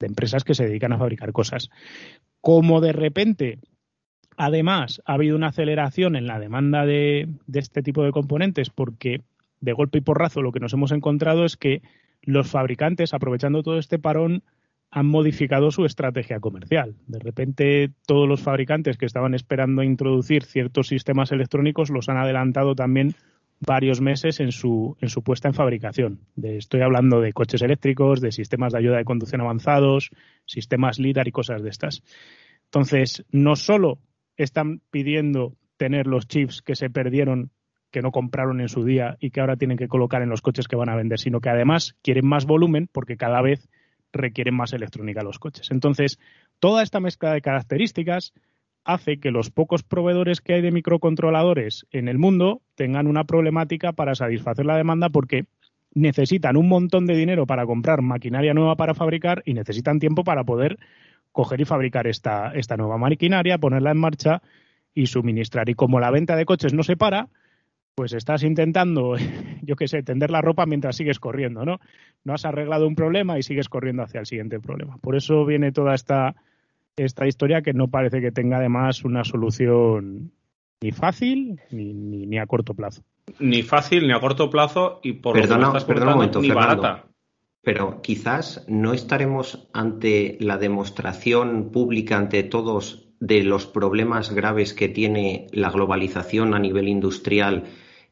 empresas 0.01 0.45
que 0.45 0.55
se 0.55 0.65
dedican 0.65 0.93
a 0.93 0.99
fabricar 0.99 1.33
cosas. 1.33 1.71
Como 2.41 2.81
de 2.81 2.93
repente 2.93 3.59
Además, 4.41 5.03
ha 5.05 5.15
habido 5.15 5.35
una 5.35 5.49
aceleración 5.49 6.15
en 6.15 6.29
la 6.29 6.39
demanda 6.39 6.87
de, 6.87 7.27
de, 7.49 7.59
este 7.59 7.83
tipo 7.83 8.05
de 8.05 8.13
componentes 8.13 8.71
porque 8.71 9.23
de 9.61 9.73
golpe 9.73 9.99
y 9.99 10.01
porrazo 10.01 10.43
lo 10.43 10.53
que 10.53 10.61
nos 10.61 10.73
hemos 10.73 10.93
encontrado 10.93 11.45
es 11.45 11.57
que 11.57 11.83
los 12.23 12.49
fabricantes, 12.49 13.15
aprovechando 13.15 13.65
todo 13.65 13.81
este 13.81 13.99
parón, 13.99 14.45
han 14.91 15.07
modificado 15.07 15.71
su 15.71 15.85
estrategia 15.85 16.41
comercial. 16.41 16.95
De 17.07 17.19
repente, 17.19 17.93
todos 18.07 18.29
los 18.29 18.43
fabricantes 18.43 18.97
que 18.97 19.07
estaban 19.07 19.35
esperando 19.35 19.83
introducir 19.83 20.45
ciertos 20.45 20.89
sistemas 20.89 21.31
electrónicos 21.31 21.91
los 21.91 22.09
han 22.09 22.17
adelantado 22.17 22.75
también 22.75 23.15
varios 23.61 24.01
meses 24.01 24.41
en 24.41 24.53
su, 24.53 24.97
en 25.01 25.09
su 25.09 25.23
puesta 25.23 25.49
en 25.49 25.55
fabricación. 25.55 26.21
De, 26.37 26.57
estoy 26.57 26.81
hablando 26.83 27.21
de 27.21 27.33
coches 27.33 27.61
eléctricos, 27.63 28.21
de 28.21 28.33
sistemas 28.33 28.73
de 28.73 28.79
ayuda 28.79 28.99
de 28.99 29.05
conducción 29.05 29.41
avanzados, 29.41 30.11
sistemas 30.47 30.99
LIDAR 30.99 31.29
y 31.29 31.33
cosas 31.33 31.63
de 31.63 31.69
estas. 31.69 32.03
Entonces, 32.65 33.25
no 33.31 33.57
solo 33.57 33.99
están 34.37 34.81
pidiendo 34.91 35.57
tener 35.77 36.07
los 36.07 36.29
chips 36.29 36.63
que 36.63 36.77
se 36.77 36.91
perdieron 36.91 37.51
que 37.91 38.03
no 38.03 38.11
compraron 38.11 38.61
en 38.61 38.69
su 38.69 38.85
día 38.85 39.17
y 39.19 39.31
que 39.31 39.41
ahora 39.41 39.57
tienen 39.57 39.79
que 39.79 39.89
colocar 39.89 40.23
en 40.23 40.29
los 40.29 40.43
coches 40.43 40.69
que 40.69 40.77
van 40.77 40.91
a 40.91 40.97
vender, 40.97 41.19
sino 41.19 41.41
que 41.41 41.49
además 41.49 41.97
quieren 42.03 42.27
más 42.27 42.45
volumen 42.45 42.89
porque 42.93 43.17
cada 43.17 43.41
vez 43.41 43.69
requieren 44.13 44.55
más 44.55 44.73
electrónica 44.73 45.23
los 45.23 45.39
coches. 45.39 45.71
Entonces, 45.71 46.19
toda 46.59 46.83
esta 46.83 47.01
mezcla 47.01 47.33
de 47.33 47.41
características 47.41 48.33
hace 48.85 49.19
que 49.19 49.31
los 49.31 49.51
pocos 49.51 49.83
proveedores 49.83 50.41
que 50.41 50.55
hay 50.55 50.63
de 50.63 50.71
microcontroladores 50.71 51.87
en 51.91 52.09
el 52.09 52.19
mundo 52.19 52.63
tengan 52.75 53.07
una 53.07 53.25
problemática 53.25 53.93
para 53.93 54.15
satisfacer 54.15 54.65
la 54.65 54.77
demanda 54.77 55.11
porque 55.11 55.45
necesitan 55.95 56.57
un 56.57 56.69
montón 56.69 57.07
de 57.07 57.17
dinero 57.17 57.47
para 57.47 57.67
comprar 57.67 58.03
maquinaria 58.03 58.55
nueva 58.55 58.77
para 58.77 58.95
fabricar 58.95 59.43
y 59.45 59.55
necesitan 59.55 59.99
tiempo 59.99 60.25
para 60.25 60.45
poder 60.45 60.79
coger 61.33 61.61
y 61.61 61.65
fabricar 61.65 62.07
esta, 62.07 62.53
esta 62.55 62.77
nueva 62.77 62.99
maquinaria, 62.99 63.59
ponerla 63.59 63.91
en 63.91 63.99
marcha 63.99 64.43
y 64.95 65.07
suministrar. 65.07 65.69
Y 65.69 65.75
como 65.75 66.01
la 66.01 66.11
venta 66.11 66.37
de 66.37 66.45
coches 66.45 66.73
no 66.75 66.83
se 66.83 66.97
para, 66.97 67.29
pues 67.99 68.13
estás 68.13 68.45
intentando, 68.45 69.17
yo 69.63 69.75
qué 69.75 69.89
sé, 69.89 70.05
tender 70.05 70.31
la 70.31 70.41
ropa 70.41 70.67
mientras 70.67 70.95
sigues 70.95 71.19
corriendo, 71.19 71.65
¿no? 71.65 71.81
No 72.23 72.33
has 72.33 72.45
arreglado 72.45 72.87
un 72.87 72.95
problema 72.95 73.41
y 73.41 73.43
sigues 73.43 73.69
corriendo 73.69 74.05
hacia 74.05 74.21
el 74.21 74.27
siguiente 74.27 74.61
problema. 74.61 74.99
Por 74.99 75.17
eso 75.17 75.45
viene 75.45 75.73
toda 75.73 75.97
esta, 75.97 76.37
esta 76.95 77.27
historia 77.27 77.61
que 77.61 77.73
no 77.73 77.89
parece 77.89 78.21
que 78.21 78.31
tenga 78.31 78.59
además 78.59 79.05
una 79.05 79.25
solución 79.25 80.31
ni 80.81 80.93
fácil 80.93 81.61
ni, 81.73 81.93
ni, 81.93 82.39
a 82.39 82.47
corto 82.47 82.73
plazo. 82.73 83.03
Ni 83.41 83.65
fácil, 83.65 84.07
ni 84.07 84.13
a 84.13 84.21
corto 84.21 84.49
plazo 84.49 85.01
y 85.03 85.15
por 85.15 85.35
lo 85.35 85.43
que 85.43 85.53
estás 85.53 85.85
perdona 85.85 86.31
ni 86.41 86.51
barata. 86.53 87.07
Pero 87.63 88.01
quizás 88.01 88.65
no 88.69 88.93
estaremos 88.93 89.69
ante 89.73 90.39
la 90.39 90.57
demostración 90.57 91.73
pública 91.73 92.17
ante 92.17 92.45
todos 92.45 93.09
de 93.19 93.43
los 93.43 93.67
problemas 93.67 94.33
graves 94.33 94.73
que 94.73 94.89
tiene 94.89 95.49
la 95.51 95.73
globalización 95.73 96.55
a 96.55 96.61
nivel 96.61 96.87
industrial 96.87 97.65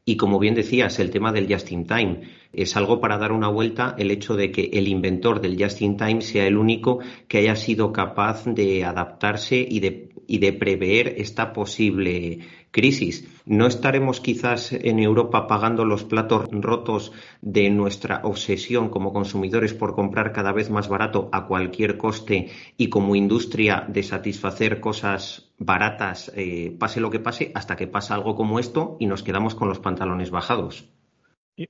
y 0.09 0.15
como 0.15 0.39
bien 0.39 0.55
decías, 0.55 0.99
el 0.99 1.11
tema 1.11 1.33
del 1.33 1.53
just 1.53 1.69
in 1.69 1.85
time 1.85 2.21
es 2.53 2.77
algo 2.77 3.01
para 3.01 3.17
dar 3.17 3.33
una 3.33 3.49
vuelta 3.49 3.93
el 3.97 4.09
hecho 4.09 4.37
de 4.37 4.53
que 4.53 4.69
el 4.71 4.87
inventor 4.87 5.41
del 5.41 5.61
just 5.61 5.81
in 5.81 5.97
time 5.97 6.21
sea 6.21 6.47
el 6.47 6.55
único 6.55 6.99
que 7.27 7.39
haya 7.39 7.57
sido 7.57 7.91
capaz 7.91 8.45
de 8.45 8.85
adaptarse 8.85 9.57
y 9.69 9.81
de, 9.81 10.13
y 10.25 10.37
de 10.37 10.53
prever 10.53 11.15
esta 11.17 11.51
posible 11.51 12.39
crisis. 12.71 13.27
¿No 13.45 13.67
estaremos 13.67 14.19
quizás 14.19 14.73
en 14.73 14.99
Europa 14.99 15.47
pagando 15.47 15.85
los 15.85 16.03
platos 16.03 16.47
rotos 16.51 17.13
de 17.41 17.69
nuestra 17.69 18.21
obsesión 18.23 18.89
como 18.89 19.13
consumidores 19.13 19.73
por 19.73 19.95
comprar 19.95 20.31
cada 20.31 20.51
vez 20.51 20.69
más 20.69 20.89
barato 20.89 21.29
a 21.31 21.47
cualquier 21.47 21.97
coste 21.97 22.49
y 22.77 22.89
como 22.89 23.15
industria 23.15 23.85
de 23.87 24.03
satisfacer 24.03 24.79
cosas 24.79 25.51
baratas, 25.57 26.31
eh, 26.35 26.75
pase 26.77 26.99
lo 26.99 27.09
que 27.09 27.19
pase, 27.19 27.51
hasta 27.55 27.75
que 27.75 27.87
pasa 27.87 28.15
algo 28.15 28.35
como 28.35 28.59
esto 28.59 28.97
y 28.99 29.05
nos 29.05 29.23
quedamos 29.23 29.55
con 29.55 29.69
los 29.69 29.79
pantalones 29.79 30.29
bajados? 30.29 30.89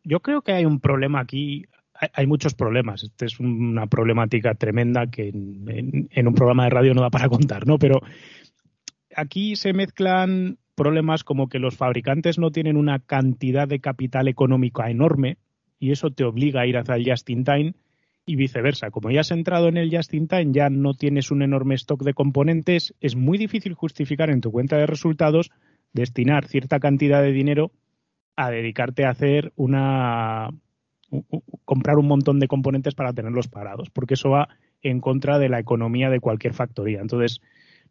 Yo 0.04 0.20
creo 0.20 0.42
que 0.42 0.52
hay 0.52 0.66
un 0.66 0.82
problema 0.82 1.22
aquí, 1.22 1.66
hay 2.14 2.28
muchos 2.28 2.54
problemas. 2.54 3.04
Esta 3.04 3.26
es 3.26 3.40
una 3.40 3.88
problemática 3.88 4.54
tremenda 4.56 5.08
que 5.08 5.30
en, 5.30 6.10
en, 6.12 6.28
un 6.28 6.34
programa 6.34 6.66
de 6.66 6.70
radio 6.72 6.94
no 6.94 7.02
da 7.02 7.10
para 7.10 7.30
contar, 7.30 7.66
¿no? 7.66 7.80
Pero 7.80 8.02
aquí 9.16 9.56
se 9.56 9.72
mezclan 9.72 10.58
problemas 10.78 11.24
como 11.24 11.50
que 11.50 11.60
los 11.60 11.76
fabricantes 11.76 12.38
no 12.38 12.52
tienen 12.52 12.78
una 12.78 13.00
cantidad 13.00 13.68
de 13.68 13.80
capital 13.80 14.28
económico 14.28 14.86
enorme 14.86 15.38
y 15.80 15.92
eso 15.92 16.12
te 16.12 16.24
obliga 16.24 16.62
a 16.62 16.68
ir 16.68 16.78
hacia 16.78 16.96
el 16.96 17.10
just 17.10 17.30
in 17.32 17.44
time 17.44 17.74
y 18.28 18.36
viceversa. 18.36 18.92
Como 18.92 19.10
ya 19.10 19.22
has 19.22 19.32
entrado 19.32 19.70
en 19.70 19.78
el 19.78 19.90
just 19.94 20.14
in 20.14 20.28
time, 20.28 20.52
ya 20.52 20.70
no 20.70 20.94
tienes 20.94 21.32
un 21.32 21.42
enorme 21.42 21.74
stock 21.76 22.04
de 22.04 22.14
componentes, 22.14 22.94
es 23.02 23.16
muy 23.16 23.40
difícil 23.40 23.74
justificar 23.74 24.30
en 24.30 24.40
tu 24.40 24.52
cuenta 24.52 24.78
de 24.78 24.86
resultados 24.86 25.50
destinar 25.94 26.46
cierta 26.46 26.80
cantidad 26.80 27.24
de 27.24 27.32
dinero 27.32 27.72
a 28.36 28.52
dedicarte 28.52 29.06
a 29.06 29.10
hacer 29.10 29.52
una 29.56 30.50
comprar 31.66 31.98
un 31.98 32.08
montón 32.08 32.40
de 32.40 32.48
componentes 32.48 32.94
para 32.94 33.14
tenerlos 33.14 33.48
parados, 33.48 33.90
porque 33.90 34.14
eso 34.14 34.30
va 34.30 34.50
en 34.84 35.00
contra 35.00 35.40
de 35.40 35.50
la 35.50 35.60
economía 35.60 36.10
de 36.12 36.20
cualquier 36.20 36.54
factoría. 36.54 37.00
Entonces, 37.02 37.42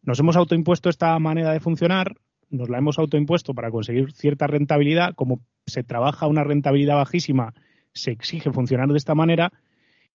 nos 0.02 0.20
hemos 0.20 0.36
autoimpuesto 0.36 0.88
esta 0.88 1.18
manera 1.18 1.52
de 1.52 1.60
funcionar, 1.60 2.14
nos 2.50 2.68
la 2.68 2.78
hemos 2.78 2.98
autoimpuesto 2.98 3.54
para 3.54 3.70
conseguir 3.70 4.12
cierta 4.12 4.46
rentabilidad, 4.46 5.14
como 5.14 5.40
se 5.66 5.82
trabaja 5.82 6.26
una 6.26 6.44
rentabilidad 6.44 6.96
bajísima, 6.96 7.54
se 7.92 8.10
exige 8.10 8.52
funcionar 8.52 8.88
de 8.88 8.98
esta 8.98 9.14
manera 9.14 9.52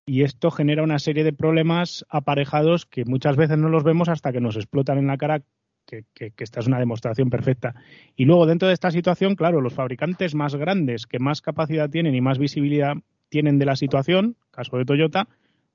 y 0.05 0.23
esto 0.23 0.51
genera 0.51 0.83
una 0.83 0.99
serie 0.99 1.23
de 1.23 1.33
problemas 1.33 2.05
aparejados 2.09 2.85
que 2.85 3.05
muchas 3.05 3.35
veces 3.35 3.57
no 3.57 3.69
los 3.69 3.83
vemos 3.83 4.09
hasta 4.09 4.31
que 4.31 4.41
nos 4.41 4.55
explotan 4.55 4.97
en 4.97 5.07
la 5.07 5.17
cara, 5.17 5.41
que, 5.85 6.05
esta 6.37 6.59
es 6.59 6.67
una 6.67 6.79
demostración 6.79 7.29
perfecta. 7.29 7.75
Y 8.15 8.25
luego, 8.25 8.45
dentro 8.45 8.67
de 8.67 8.73
esta 8.73 8.91
situación, 8.91 9.35
claro, 9.35 9.61
los 9.61 9.73
fabricantes 9.73 10.35
más 10.35 10.55
grandes, 10.55 11.05
que 11.05 11.19
más 11.19 11.41
capacidad 11.41 11.89
tienen 11.89 12.15
y 12.15 12.21
más 12.21 12.39
visibilidad 12.39 12.95
tienen 13.29 13.59
de 13.59 13.65
la 13.65 13.75
situación, 13.75 14.35
caso 14.51 14.77
de 14.77 14.85
Toyota, 14.85 15.27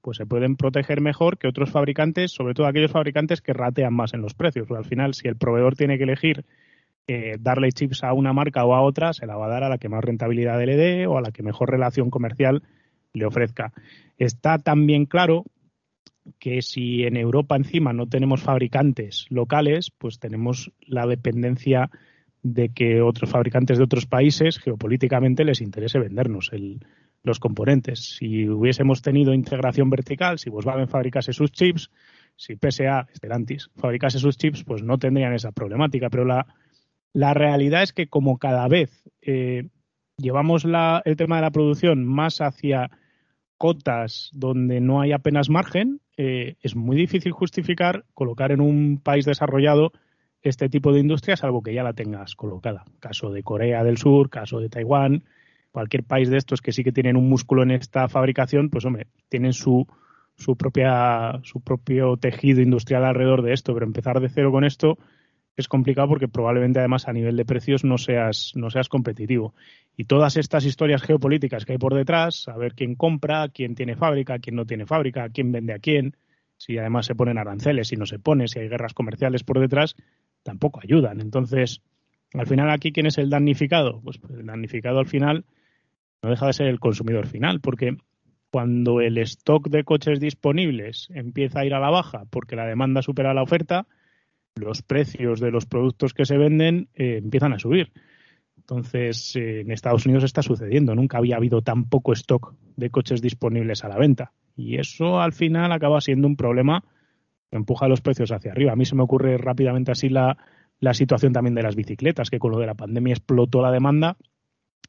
pues 0.07 0.19
se 0.19 0.25
pueden 0.25 0.55
proteger 0.55 1.01
mejor 1.01 1.37
que 1.37 1.49
otros 1.49 1.69
fabricantes, 1.69 2.31
sobre 2.31 2.55
todo 2.55 2.69
aquellos 2.69 2.93
fabricantes 2.93 3.41
que 3.41 3.53
ratean 3.53 3.93
más 3.93 4.15
en 4.15 4.23
los 4.23 4.35
precios. 4.35 4.71
al 4.71 4.85
final, 4.85 5.15
si 5.15 5.27
el 5.27 5.35
proveedor 5.35 5.75
tiene 5.75 5.99
que 5.99 6.05
elegir 6.05 6.45
eh, 7.09 7.39
darle 7.41 7.73
chips 7.73 8.05
a 8.05 8.13
una 8.13 8.33
marca 8.33 8.65
o 8.65 8.77
a 8.77 8.83
otra, 8.83 9.13
se 9.13 9.27
la 9.27 9.35
va 9.35 9.47
a 9.47 9.49
dar 9.49 9.65
a 9.65 9.69
la 9.69 9.79
que 9.79 9.89
más 9.89 10.05
rentabilidad 10.05 10.65
le 10.65 10.77
dé 10.77 11.09
o 11.09 11.19
a 11.19 11.23
la 11.23 11.33
que 11.33 11.43
mejor 11.43 11.73
relación 11.73 12.09
comercial 12.09 12.63
le 13.15 13.27
ofrezca. 13.27 13.73
Está 14.17 14.59
también 14.61 15.07
claro 15.07 15.43
que 16.39 16.63
si 16.63 17.03
en 17.03 17.17
Europa 17.17 17.57
encima 17.57 17.93
no 17.93 18.07
tenemos 18.07 18.45
fabricantes 18.45 19.27
locales, 19.29 19.91
pues 19.91 20.21
tenemos 20.21 20.71
la 20.83 21.05
dependencia 21.09 21.91
de 22.45 22.69
que 22.69 23.03
otros 23.03 23.29
fabricantes 23.29 23.79
de 23.79 23.83
otros 23.83 24.07
países 24.07 24.61
geopolíticamente 24.61 25.45
les 25.45 25.61
interese 25.61 25.99
vendernos 25.99 26.51
el, 26.53 26.79
los 27.27 27.41
componentes. 27.41 28.17
Si 28.17 28.49
hubiésemos 28.49 29.03
tenido 29.03 29.35
integración 29.35 29.91
vertical, 29.91 30.39
si 30.39 30.49
Volkswagen 30.49 30.89
fabricase 30.89 31.33
sus 31.33 31.51
chips, 31.51 31.91
si 32.37 32.57
PSA, 32.57 33.09
Stellantis, 33.15 33.71
fabricase 33.77 34.19
sus 34.19 34.37
chips, 34.39 34.65
pues 34.65 34.83
no 34.83 34.99
tendrían 34.99 35.35
esa 35.35 35.53
problemática. 35.53 36.09
Pero 36.09 36.25
la, 36.25 36.47
la 37.13 37.35
realidad 37.35 37.83
es 37.83 37.93
que 37.93 38.09
como 38.09 38.39
cada 38.39 38.69
vez 38.69 39.03
eh, 39.23 39.69
llevamos 40.17 40.65
la, 40.65 41.03
el 41.05 41.17
tema 41.17 41.37
de 41.37 41.43
la 41.43 41.51
producción 41.51 42.05
más 42.05 42.41
hacia 42.41 42.91
cotas 43.59 44.31
donde 44.33 44.81
no 44.81 45.01
hay 45.01 45.13
apenas 45.13 45.49
margen, 45.49 46.01
eh, 46.17 46.57
es 46.63 46.77
muy 46.77 46.97
difícil 46.97 47.33
justificar 47.33 48.05
colocar 48.15 48.53
en 48.53 48.61
un 48.61 49.01
país 49.03 49.25
desarrollado 49.25 49.93
este 50.43 50.69
tipo 50.69 50.93
de 50.93 51.01
industria, 51.01 51.37
salvo 51.37 51.63
que 51.63 51.75
ya 51.75 51.83
la 51.83 51.95
tengas 51.95 52.37
colocada. 52.37 52.85
Caso 53.01 53.31
de 53.33 53.43
Corea 53.43 53.83
del 53.83 53.97
Sur, 53.97 54.31
caso 54.31 54.61
de 54.61 54.69
Taiwán, 54.69 55.25
cualquier 55.77 56.05
país 56.05 56.31
de 56.31 56.39
estos 56.39 56.63
que 56.63 56.73
sí 56.73 56.83
que 56.83 56.91
tienen 56.91 57.19
un 57.19 57.29
músculo 57.29 57.63
en 57.63 57.71
esta 57.71 58.09
fabricación, 58.09 58.71
pues 58.71 58.87
hombre, 58.87 59.09
tienen 59.29 59.53
su, 59.53 59.87
su 60.35 60.57
propia 60.57 61.39
su 61.43 61.61
propio 61.61 62.17
tejido 62.17 62.63
industrial 62.63 63.05
alrededor 63.05 63.43
de 63.43 63.53
esto, 63.53 63.75
pero 63.75 63.85
empezar 63.85 64.19
de 64.21 64.31
cero 64.31 64.51
con 64.51 64.65
esto 64.65 64.97
es 65.55 65.69
complicado 65.69 66.09
porque 66.09 66.29
probablemente 66.29 66.79
además 66.79 67.09
a 67.09 67.13
nivel 67.13 67.37
de 67.37 67.45
precios 67.45 67.85
no 67.85 67.99
seas 67.99 68.53
no 68.55 68.71
seas 68.71 68.89
competitivo. 68.89 69.53
Y 69.99 70.05
todas 70.05 70.39
estas 70.39 70.65
historias 70.65 71.03
geopolíticas 71.03 71.67
que 71.67 71.73
hay 71.73 71.79
por 71.79 71.95
detrás, 71.95 72.37
saber 72.37 72.73
quién 72.73 72.95
compra, 72.95 73.51
quién 73.51 73.75
tiene 73.75 73.97
fábrica, 73.97 74.39
quién 74.39 74.57
no 74.57 74.65
tiene 74.65 74.87
fábrica, 74.87 75.29
quién 75.29 75.53
vende 75.53 75.75
a 75.75 75.79
quién, 75.79 76.17
si 76.57 76.79
además 76.79 77.05
se 77.05 77.15
ponen 77.15 77.37
aranceles, 77.37 77.89
si 77.89 77.97
no 77.97 78.07
se 78.07 78.19
pone, 78.19 78.49
si 78.49 78.61
hay 78.61 78.69
guerras 78.71 78.95
comerciales 78.95 79.45
por 79.45 79.61
detrás, 79.61 79.95
tampoco 80.43 80.81
ayudan. 80.83 81.21
Entonces, 81.21 81.83
al 82.33 82.47
final 82.47 82.71
aquí 82.71 82.93
quién 82.93 83.05
es 83.05 83.19
el 83.19 83.29
damnificado? 83.29 84.01
Pues 84.01 84.19
el 84.31 84.47
damnificado 84.47 85.01
al 85.01 85.07
final 85.07 85.45
no 86.23 86.31
deja 86.31 86.47
de 86.47 86.53
ser 86.53 86.67
el 86.67 86.81
consumidor 86.81 87.27
final, 87.27 87.61
porque 87.61 87.97
cuando 88.51 89.01
el 89.01 89.19
stock 89.19 89.69
de 89.69 89.85
coches 89.85 90.21
disponibles 90.21 91.09
empieza 91.15 91.61
a 91.61 91.67
ir 91.67 91.75
a 91.75 91.81
la 91.81 91.91
baja 91.91 92.25
porque 92.31 92.57
la 92.57 92.67
demanda 92.67 93.03
supera 93.03 93.35
la 93.35 93.43
oferta, 93.43 93.87
los 94.55 94.83
precios 94.83 95.41
de 95.41 95.51
los 95.51 95.67
productos 95.67 96.15
que 96.15 96.25
se 96.25 96.39
venden 96.39 96.89
eh, 96.95 97.19
empiezan 97.23 97.53
a 97.53 97.59
subir. 97.59 97.93
Entonces, 98.57 99.37
eh, 99.37 99.61
en 99.61 99.71
Estados 99.71 100.07
Unidos 100.07 100.25
está 100.25 100.43
sucediendo. 100.43 100.95
Nunca 100.95 101.19
había 101.19 101.37
habido 101.37 101.63
tan 101.63 101.85
poco 101.85 102.13
stock 102.15 102.55
de 102.77 102.91
coches 102.91 103.21
disponibles 103.21 103.85
a 103.85 103.89
la 103.89 103.99
venta. 103.99 104.33
Y 104.57 104.79
eso 104.79 105.21
al 105.21 105.33
final 105.33 105.71
acaba 105.73 106.01
siendo 106.01 106.27
un 106.27 106.37
problema 106.37 106.83
que 107.51 107.57
empuja 107.57 107.87
los 107.89 108.01
precios 108.01 108.33
hacia 108.33 108.53
arriba. 108.53 108.73
A 108.73 108.77
mí 108.77 108.85
se 108.85 108.97
me 108.97 109.03
ocurre 109.03 109.37
rápidamente 109.39 109.93
así 109.93 110.09
la, 110.09 110.39
la 110.81 110.95
situación 110.95 111.33
también 111.33 111.55
de 111.55 111.63
las 111.63 111.77
bicicletas, 111.77 112.31
que 112.31 112.39
con 112.39 112.53
lo 112.53 112.59
de 112.59 112.67
la 112.67 112.75
pandemia 112.75 113.13
explotó 113.13 113.63
la 113.63 113.71
demanda 113.71 114.17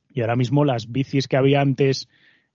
y 0.09 0.21
ahora 0.21 0.35
mismo 0.35 0.65
las 0.65 0.91
bicis 0.91 1.27
que 1.27 1.37
había 1.37 1.61
antes 1.61 2.07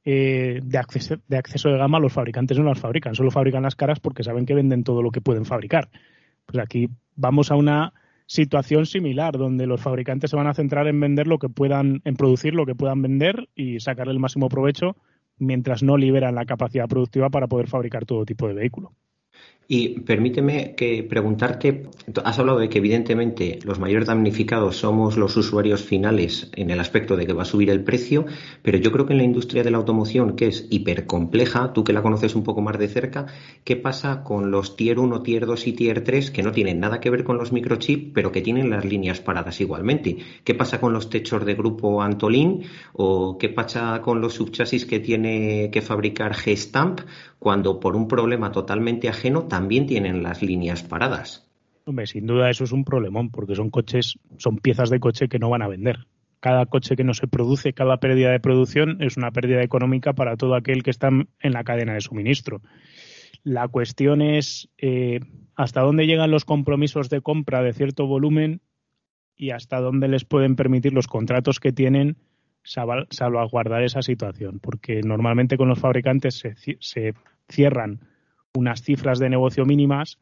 eh, 0.05 0.61
de, 0.62 0.79
acceso, 0.79 1.17
de 1.29 1.79
gama, 1.79 2.01
los 2.01 2.12
fabricantes 2.12 2.59
no 2.59 2.65
las 2.65 2.81
fabrican, 2.81 3.15
solo 3.15 3.31
fabrican 3.31 3.62
las 3.62 3.77
caras 3.77 4.01
porque 4.01 4.25
saben 4.25 4.47
que 4.47 4.55
venden 4.55 4.83
todo 4.83 5.03
lo 5.03 5.11
que 5.11 5.21
pueden 5.21 5.45
fabricar. 5.45 5.89
Pues 6.47 6.59
aquí 6.59 6.89
vamos 7.15 7.51
a 7.51 7.55
una 7.55 7.93
situación 8.27 8.87
similar, 8.87 9.37
donde 9.37 9.67
los 9.67 9.81
fabricantes 9.81 10.31
se 10.31 10.37
van 10.37 10.47
a 10.47 10.55
centrar 10.55 10.89
en 10.89 10.99
vender 10.99 11.27
lo 11.27 11.39
que 11.39 11.49
puedan, 11.49 12.01
en 12.05 12.17
producir 12.17 12.55
lo 12.55 12.67
que 12.67 12.75
puedan 12.75 13.03
vender 13.03 13.49
y 13.55 13.79
sacarle 13.79 14.12
el 14.12 14.19
máximo 14.19 14.49
provecho, 14.49 14.97
mientras 15.39 15.83
no 15.83 15.97
liberan 15.97 16.35
la 16.35 16.47
capacidad 16.47 16.89
productiva 16.89 17.31
para 17.31 17.47
poder 17.47 17.69
fabricar 17.69 18.05
todo 18.07 18.25
tipo 18.25 18.49
de 18.49 18.55
vehículo. 18.55 18.93
Y 19.69 20.00
permíteme 20.00 20.75
que 20.75 21.02
preguntarte, 21.02 21.88
has 22.25 22.38
hablado 22.38 22.59
de 22.59 22.69
que 22.69 22.78
evidentemente 22.78 23.59
los 23.64 23.78
mayores 23.78 24.09
damnificados 24.09 24.76
somos 24.76 25.16
los 25.16 25.37
usuarios 25.37 25.83
finales 25.83 26.50
en 26.54 26.71
el 26.71 26.81
aspecto 26.81 27.16
de 27.16 27.26
que 27.26 27.33
va 27.33 27.42
a 27.42 27.47
subir 27.47 27.71
el 27.71 27.85
precio, 27.85 28.26
pero 28.62 28.76
yo 28.78 28.92
creo 28.92 29.07
que 29.07 29.12
en 29.12 29.19
la 29.19 29.25
industria 29.25 29.62
de 29.62 29.71
la 29.71 29.78
automoción, 29.78 30.37
que 30.37 30.49
es 30.49 30.66
hipercompleja, 30.69 31.73
tú 31.73 31.85
que 31.85 31.92
la 31.92 32.02
conoces 32.02 32.35
un 32.35 32.42
poco 32.42 32.61
más 32.61 32.78
de 32.78 32.88
cerca, 32.88 33.26
¿qué 33.64 33.76
pasa 33.76 34.25
con 34.25 34.50
los 34.50 34.76
tier 34.76 34.99
1, 34.99 35.23
tier 35.23 35.47
2 35.47 35.66
y 35.66 35.73
tier 35.73 36.04
3 36.04 36.31
que 36.31 36.42
no 36.42 36.52
tienen 36.52 36.81
nada 36.81 37.00
que 37.00 37.11
ver 37.11 37.25
con 37.25 37.38
los 37.38 37.52
microchips, 37.52 38.12
pero 38.12 38.33
que 38.33 38.42
tienen 38.42 38.69
las 38.69 38.85
líneas 38.85 39.21
paradas 39.21 39.61
igualmente? 39.61 40.19
¿Qué 40.45 40.54
pasa 40.54 40.81
con 40.81 40.92
los 40.92 41.09
techos 41.09 41.47
de 41.47 41.54
grupo 41.54 42.02
Antolín 42.02 42.64
o 42.92 43.38
qué 43.38 43.49
pasa 43.49 44.02
con 44.02 44.21
los 44.21 44.35
subchasis 44.35 44.87
que 44.87 45.00
tiene 45.00 45.71
que 45.73 45.83
fabricar 45.83 46.35
G-Stamp 46.35 47.00
cuando 47.38 47.81
por 47.81 47.97
un 47.97 48.07
problema 48.07 48.52
totalmente 48.52 49.09
ajeno 49.09 49.45
también 49.53 49.87
tienen 49.87 50.23
las 50.23 50.41
líneas 50.41 50.83
paradas. 50.83 51.47
Hombre, 51.85 52.07
sin 52.07 52.27
duda 52.27 52.49
eso 52.49 52.65
es 52.65 52.73
un 52.73 52.85
problemón, 52.85 53.29
porque 53.29 53.55
son 53.55 53.69
coches, 53.69 54.19
son 54.39 54.57
piezas 54.57 54.89
de 54.89 54.99
coche 54.99 55.29
que 55.29 55.39
no 55.39 55.51
van 55.51 55.61
a 55.61 55.69
vender. 55.69 56.07
Cada 56.41 56.65
coche 56.65 56.97
que 56.97 57.05
no 57.05 57.13
se 57.13 57.29
produce, 57.29 57.75
cada 57.75 57.99
pérdida 57.99 58.31
de 58.31 58.41
producción 58.41 59.03
es 59.03 59.19
una 59.19 59.31
pérdida 59.31 59.63
económica 59.63 60.15
para 60.15 60.39
todo 60.39 60.55
aquel 60.55 60.83
que 60.83 60.89
está 60.89 61.11
en 61.11 61.53
la 61.53 61.65
cadena 61.65 61.93
de 61.93 62.01
suministro. 62.01 62.63
La 63.45 63.69
cuestión 63.69 64.23
es 64.23 64.71
eh, 64.79 65.21
hasta 65.55 65.83
dónde 65.83 66.07
llegan 66.07 66.31
los 66.31 66.47
compromisos 66.47 67.11
de 67.11 67.21
compra 67.21 67.63
de 67.63 67.75
cierto 67.75 68.07
volumen 68.07 68.63
y 69.37 69.51
hasta 69.51 69.83
dónde 69.83 70.09
les 70.09 70.25
pueden 70.25 70.57
permitir 70.57 70.95
los 70.95 71.09
contratos 71.09 71.61
que 71.61 71.73
tienen 71.73 72.17
salvaguardar 72.63 73.83
esa 73.83 74.01
situación, 74.01 74.61
porque 74.61 75.03
normalmente 75.03 75.59
con 75.59 75.69
los 75.69 75.79
fabricantes 75.79 76.39
se, 76.39 76.55
se 76.81 77.13
cierran 77.51 78.01
unas 78.55 78.83
cifras 78.83 79.19
de 79.19 79.31
negocio 79.31 79.65
mínimas 79.65 80.19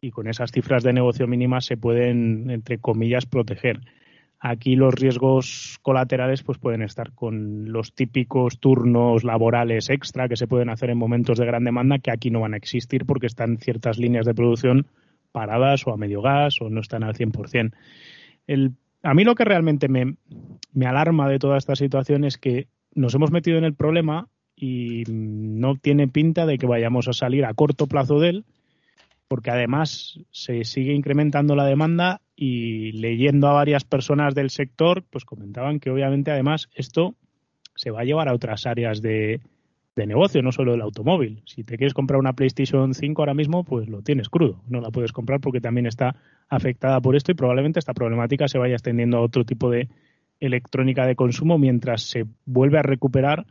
y 0.00 0.10
con 0.10 0.28
esas 0.28 0.52
cifras 0.52 0.82
de 0.82 0.92
negocio 0.92 1.26
mínimas 1.26 1.64
se 1.64 1.76
pueden, 1.76 2.50
entre 2.50 2.78
comillas, 2.78 3.24
proteger. 3.24 3.80
Aquí 4.38 4.76
los 4.76 4.94
riesgos 4.94 5.78
colaterales 5.80 6.42
pues 6.42 6.58
pueden 6.58 6.82
estar 6.82 7.12
con 7.12 7.72
los 7.72 7.94
típicos 7.94 8.60
turnos 8.60 9.24
laborales 9.24 9.88
extra 9.88 10.28
que 10.28 10.36
se 10.36 10.46
pueden 10.46 10.68
hacer 10.68 10.90
en 10.90 10.98
momentos 10.98 11.38
de 11.38 11.46
gran 11.46 11.64
demanda 11.64 11.98
que 11.98 12.10
aquí 12.10 12.30
no 12.30 12.40
van 12.40 12.52
a 12.52 12.58
existir 12.58 13.06
porque 13.06 13.26
están 13.26 13.56
ciertas 13.56 13.98
líneas 13.98 14.26
de 14.26 14.34
producción 14.34 14.86
paradas 15.32 15.86
o 15.86 15.92
a 15.92 15.96
medio 15.96 16.20
gas 16.20 16.60
o 16.60 16.68
no 16.68 16.82
están 16.82 17.02
al 17.02 17.14
100%. 17.14 17.72
El, 18.46 18.72
a 19.02 19.14
mí 19.14 19.24
lo 19.24 19.34
que 19.34 19.44
realmente 19.44 19.88
me, 19.88 20.16
me 20.74 20.86
alarma 20.86 21.28
de 21.30 21.38
toda 21.38 21.56
esta 21.56 21.76
situación 21.76 22.24
es 22.24 22.36
que 22.36 22.68
nos 22.94 23.14
hemos 23.14 23.30
metido 23.30 23.56
en 23.56 23.64
el 23.64 23.74
problema 23.74 24.28
y 24.56 25.04
no 25.08 25.76
tiene 25.76 26.08
pinta 26.08 26.46
de 26.46 26.58
que 26.58 26.66
vayamos 26.66 27.08
a 27.08 27.12
salir 27.12 27.44
a 27.44 27.54
corto 27.54 27.86
plazo 27.86 28.20
de 28.20 28.28
él, 28.30 28.44
porque 29.28 29.50
además 29.50 30.20
se 30.30 30.64
sigue 30.64 30.92
incrementando 30.92 31.56
la 31.56 31.66
demanda 31.66 32.20
y 32.36 32.92
leyendo 32.92 33.48
a 33.48 33.52
varias 33.52 33.84
personas 33.84 34.34
del 34.34 34.50
sector, 34.50 35.04
pues 35.10 35.24
comentaban 35.24 35.80
que 35.80 35.90
obviamente 35.90 36.30
además 36.30 36.68
esto 36.74 37.14
se 37.74 37.90
va 37.90 38.00
a 38.00 38.04
llevar 38.04 38.28
a 38.28 38.34
otras 38.34 38.66
áreas 38.66 39.02
de, 39.02 39.40
de 39.96 40.06
negocio, 40.06 40.42
no 40.42 40.52
solo 40.52 40.74
el 40.74 40.80
automóvil. 40.80 41.42
Si 41.46 41.64
te 41.64 41.76
quieres 41.76 41.94
comprar 41.94 42.18
una 42.18 42.32
PlayStation 42.32 42.94
5 42.94 43.22
ahora 43.22 43.34
mismo, 43.34 43.64
pues 43.64 43.88
lo 43.88 44.02
tienes 44.02 44.28
crudo. 44.28 44.60
No 44.68 44.80
la 44.80 44.90
puedes 44.90 45.12
comprar 45.12 45.40
porque 45.40 45.60
también 45.60 45.86
está 45.86 46.16
afectada 46.48 47.00
por 47.00 47.16
esto 47.16 47.32
y 47.32 47.34
probablemente 47.34 47.78
esta 47.78 47.94
problemática 47.94 48.48
se 48.48 48.58
vaya 48.58 48.74
extendiendo 48.74 49.18
a 49.18 49.22
otro 49.22 49.44
tipo 49.44 49.70
de 49.70 49.88
electrónica 50.40 51.06
de 51.06 51.16
consumo 51.16 51.58
mientras 51.58 52.02
se 52.02 52.26
vuelve 52.44 52.78
a 52.78 52.82
recuperar 52.82 53.46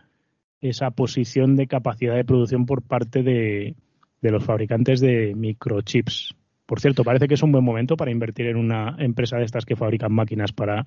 esa 0.64 0.92
posición 0.92 1.56
de 1.56 1.68
capacidad 1.68 2.16
de 2.16 2.24
producción 2.24 2.66
por 2.66 2.82
parte 2.82 3.22
de, 3.22 3.76
los 4.22 4.44
fabricantes 4.44 5.02
de 5.02 5.34
microchips. 5.36 6.34
Por 6.66 6.80
cierto, 6.80 7.04
parece 7.04 7.28
que 7.28 7.34
es 7.34 7.44
un 7.44 7.52
buen 7.52 7.64
momento 7.64 7.98
para 7.98 8.12
invertir 8.12 8.48
en 8.48 8.56
una 8.56 8.96
empresa 8.98 9.38
de 9.38 9.44
estas 9.44 9.66
que 9.66 9.76
fabrican 9.76 10.14
máquinas 10.14 10.54
para, 10.54 10.86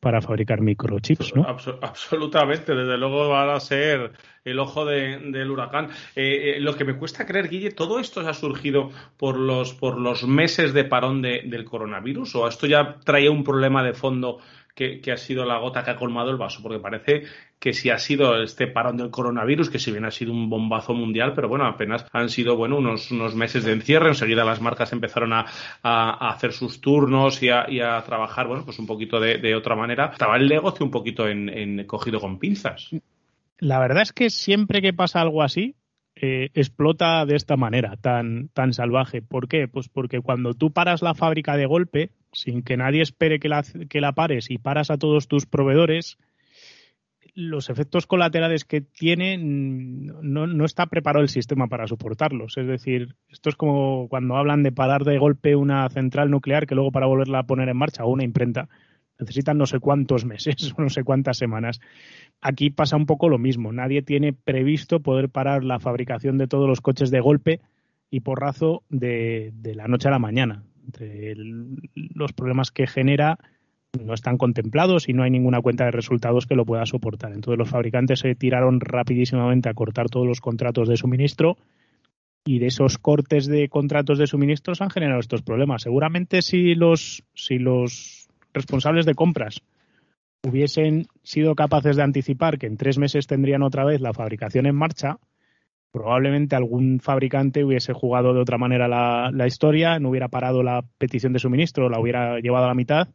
para 0.00 0.22
fabricar 0.22 0.62
microchips, 0.62 1.34
¿no? 1.36 1.44
absolutamente, 1.44 2.74
desde 2.74 2.96
luego 2.96 3.28
va 3.28 3.54
a 3.54 3.60
ser 3.60 4.12
el 4.44 4.58
ojo 4.58 4.86
del 4.86 5.50
huracán. 5.50 5.90
Eh, 6.16 6.54
eh, 6.56 6.60
lo 6.60 6.74
que 6.74 6.84
me 6.84 6.96
cuesta 6.96 7.26
creer, 7.26 7.48
Guille, 7.48 7.72
¿todo 7.72 7.98
esto 7.98 8.20
ha 8.20 8.32
surgido 8.32 8.90
por 9.18 9.38
los, 9.38 9.74
por 9.74 9.98
los 9.98 10.26
meses 10.26 10.72
de 10.72 10.84
parón 10.84 11.20
del 11.20 11.64
coronavirus 11.64 12.34
o 12.36 12.48
esto 12.48 12.66
ya 12.66 12.96
traía 13.04 13.30
un 13.30 13.44
problema 13.44 13.82
de 13.82 13.92
fondo 13.92 14.38
que, 14.78 15.12
ha 15.12 15.16
sido 15.16 15.44
la 15.44 15.58
gota 15.58 15.82
que 15.82 15.90
ha 15.90 15.96
colmado 15.96 16.30
el 16.30 16.36
vaso, 16.36 16.62
porque 16.62 16.78
parece 16.78 17.24
que 17.58 17.72
si 17.72 17.90
ha 17.90 17.98
sido 17.98 18.40
este 18.40 18.68
parón 18.68 18.96
del 18.96 19.10
coronavirus, 19.10 19.70
que 19.70 19.80
si 19.80 19.90
bien 19.90 20.04
ha 20.04 20.12
sido 20.12 20.32
un 20.32 20.48
bombazo 20.48 20.94
mundial, 20.94 21.32
pero 21.34 21.48
bueno, 21.48 21.66
apenas 21.66 22.06
han 22.12 22.28
sido 22.28 22.56
bueno 22.56 22.76
unos, 22.76 23.10
unos 23.10 23.34
meses 23.34 23.64
de 23.64 23.72
encierre, 23.72 24.08
enseguida 24.08 24.44
las 24.44 24.60
marcas 24.60 24.92
empezaron 24.92 25.32
a, 25.32 25.46
hacer 26.30 26.52
sus 26.52 26.80
turnos 26.80 27.42
y 27.42 27.50
a, 27.50 28.02
trabajar, 28.06 28.46
bueno, 28.46 28.64
pues 28.64 28.78
un 28.78 28.86
poquito 28.86 29.18
de, 29.18 29.54
otra 29.56 29.74
manera. 29.74 30.10
Estaba 30.12 30.36
el 30.36 30.48
negocio 30.48 30.86
un 30.86 30.92
poquito 30.92 31.26
en, 31.26 31.84
cogido 31.86 32.20
con 32.20 32.38
pinzas. 32.38 32.90
La 33.58 33.80
verdad 33.80 34.02
es 34.02 34.12
que 34.12 34.30
siempre 34.30 34.80
que 34.80 34.92
pasa 34.92 35.20
algo 35.20 35.42
así, 35.42 35.74
eh, 36.20 36.50
explota 36.54 37.24
de 37.26 37.36
esta 37.36 37.56
manera 37.56 37.96
tan, 37.96 38.48
tan 38.48 38.72
salvaje. 38.72 39.22
¿Por 39.22 39.46
qué? 39.46 39.68
Pues 39.68 39.88
porque 39.88 40.20
cuando 40.20 40.54
tú 40.54 40.72
paras 40.72 41.00
la 41.00 41.14
fábrica 41.14 41.56
de 41.56 41.66
golpe, 41.66 42.10
sin 42.32 42.62
que 42.62 42.76
nadie 42.76 43.02
espere 43.02 43.38
que 43.38 43.48
la, 43.48 43.62
que 43.88 44.00
la 44.00 44.12
pares 44.12 44.50
y 44.50 44.58
paras 44.58 44.90
a 44.90 44.98
todos 44.98 45.28
tus 45.28 45.46
proveedores, 45.46 46.18
los 47.34 47.70
efectos 47.70 48.08
colaterales 48.08 48.64
que 48.64 48.80
tiene 48.80 49.38
no, 49.38 50.48
no, 50.48 50.64
está 50.64 50.86
preparado 50.86 51.22
el 51.22 51.28
sistema 51.28 51.68
para 51.68 51.86
soportarlos. 51.86 52.56
Es 52.56 52.66
decir, 52.66 53.14
esto 53.30 53.50
es 53.50 53.54
como 53.54 54.08
cuando 54.08 54.36
hablan 54.36 54.64
de 54.64 54.72
parar 54.72 55.04
de 55.04 55.18
golpe 55.18 55.54
una 55.54 55.88
central 55.88 56.30
nuclear 56.30 56.66
que 56.66 56.74
luego 56.74 56.90
para 56.90 57.06
volverla 57.06 57.40
a 57.40 57.46
poner 57.46 57.68
en 57.68 57.76
marcha 57.76 58.04
o 58.04 58.10
una 58.10 58.24
imprenta 58.24 58.68
necesitan 59.18 59.58
no 59.58 59.66
sé 59.66 59.80
cuántos 59.80 60.24
meses 60.24 60.72
o 60.76 60.82
no 60.82 60.90
sé 60.90 61.04
cuántas 61.04 61.38
semanas. 61.38 61.80
Aquí 62.40 62.70
pasa 62.70 62.96
un 62.96 63.06
poco 63.06 63.28
lo 63.28 63.38
mismo. 63.38 63.72
Nadie 63.72 64.02
tiene 64.02 64.32
previsto 64.32 65.00
poder 65.00 65.28
parar 65.28 65.64
la 65.64 65.80
fabricación 65.80 66.38
de 66.38 66.46
todos 66.46 66.68
los 66.68 66.80
coches 66.80 67.10
de 67.10 67.20
golpe 67.20 67.60
y 68.10 68.20
porrazo 68.20 68.84
de, 68.88 69.52
de 69.54 69.74
la 69.74 69.86
noche 69.86 70.08
a 70.08 70.12
la 70.12 70.18
mañana 70.18 70.62
los 71.94 72.32
problemas 72.32 72.70
que 72.70 72.86
genera 72.86 73.38
no 74.04 74.14
están 74.14 74.36
contemplados 74.36 75.08
y 75.08 75.12
no 75.12 75.22
hay 75.22 75.30
ninguna 75.30 75.62
cuenta 75.62 75.84
de 75.84 75.90
resultados 75.90 76.46
que 76.46 76.54
lo 76.54 76.66
pueda 76.66 76.84
soportar. 76.86 77.32
Entonces 77.32 77.58
los 77.58 77.70
fabricantes 77.70 78.20
se 78.20 78.34
tiraron 78.34 78.80
rapidísimamente 78.80 79.68
a 79.68 79.74
cortar 79.74 80.08
todos 80.08 80.26
los 80.26 80.40
contratos 80.40 80.88
de 80.88 80.96
suministro 80.96 81.56
y 82.44 82.58
de 82.58 82.66
esos 82.66 82.98
cortes 82.98 83.46
de 83.46 83.68
contratos 83.68 84.18
de 84.18 84.26
suministro 84.26 84.74
se 84.74 84.84
han 84.84 84.90
generado 84.90 85.20
estos 85.20 85.42
problemas. 85.42 85.82
Seguramente 85.82 86.42
si 86.42 86.74
los, 86.74 87.24
si 87.34 87.58
los 87.58 88.17
responsables 88.52 89.06
de 89.06 89.14
compras 89.14 89.62
hubiesen 90.42 91.06
sido 91.22 91.54
capaces 91.54 91.96
de 91.96 92.02
anticipar 92.02 92.58
que 92.58 92.66
en 92.66 92.76
tres 92.76 92.98
meses 92.98 93.26
tendrían 93.26 93.62
otra 93.62 93.84
vez 93.84 94.00
la 94.00 94.12
fabricación 94.12 94.66
en 94.66 94.76
marcha, 94.76 95.18
probablemente 95.90 96.54
algún 96.54 97.00
fabricante 97.00 97.64
hubiese 97.64 97.92
jugado 97.92 98.34
de 98.34 98.40
otra 98.40 98.58
manera 98.58 98.88
la, 98.88 99.46
historia, 99.46 99.98
no 99.98 100.10
hubiera 100.10 100.28
parado 100.28 100.62
la 100.62 100.84
petición 100.98 101.32
de 101.32 101.38
suministro, 101.38 101.88
la 101.88 102.00
hubiera 102.00 102.38
llevado 102.40 102.66
a 102.66 102.68
la 102.68 102.74
mitad 102.74 103.08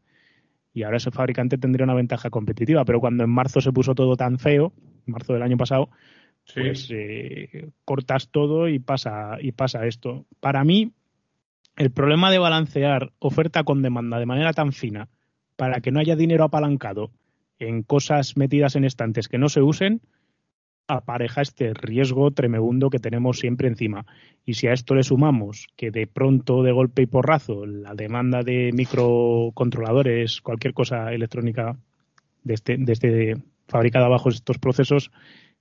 y 0.73 0.83
ahora 0.83 0.97
ese 0.97 1.11
fabricante 1.11 1.57
tendría 1.57 1.85
una 1.85 1.93
ventaja 1.93 2.29
competitiva. 2.29 2.83
Pero 2.83 2.99
cuando 2.99 3.23
en 3.23 3.29
marzo 3.29 3.61
se 3.61 3.71
puso 3.71 3.93
todo 3.93 4.15
tan 4.15 4.39
feo, 4.39 4.73
en 5.05 5.13
marzo 5.13 5.33
del 5.33 5.43
año 5.43 5.55
pasado, 5.55 5.89
pues 6.53 6.89
eh, 6.91 7.69
cortas 7.85 8.29
todo 8.29 8.67
y 8.67 8.79
pasa, 8.79 9.37
y 9.39 9.51
pasa 9.51 9.85
esto. 9.85 10.25
Para 10.39 10.63
mí, 10.63 10.91
el 11.77 11.91
problema 11.91 12.31
de 12.31 12.39
balancear 12.39 13.13
oferta 13.19 13.63
con 13.63 13.83
demanda 13.83 14.17
de 14.17 14.25
manera 14.25 14.51
tan 14.51 14.73
fina 14.73 15.09
para 15.55 15.81
que 15.81 15.91
no 15.91 15.99
haya 15.99 16.15
dinero 16.15 16.43
apalancado 16.43 17.11
en 17.59 17.83
cosas 17.83 18.37
metidas 18.37 18.75
en 18.75 18.85
estantes 18.85 19.27
que 19.27 19.37
no 19.37 19.49
se 19.49 19.61
usen, 19.61 20.01
apareja 20.87 21.41
este 21.41 21.73
riesgo 21.73 22.31
tremebundo 22.31 22.89
que 22.89 22.99
tenemos 22.99 23.39
siempre 23.39 23.67
encima. 23.67 24.05
Y 24.45 24.55
si 24.55 24.67
a 24.67 24.73
esto 24.73 24.95
le 24.95 25.03
sumamos 25.03 25.67
que 25.75 25.91
de 25.91 26.07
pronto, 26.07 26.63
de 26.63 26.71
golpe 26.71 27.03
y 27.03 27.05
porrazo, 27.05 27.65
la 27.65 27.93
demanda 27.93 28.43
de 28.43 28.71
microcontroladores, 28.73 30.41
cualquier 30.41 30.73
cosa 30.73 31.13
electrónica 31.13 31.77
de 32.43 32.53
este, 32.53 32.77
este 32.87 33.35
fabricada 33.67 34.07
bajo 34.09 34.29
estos 34.29 34.57
procesos, 34.57 35.11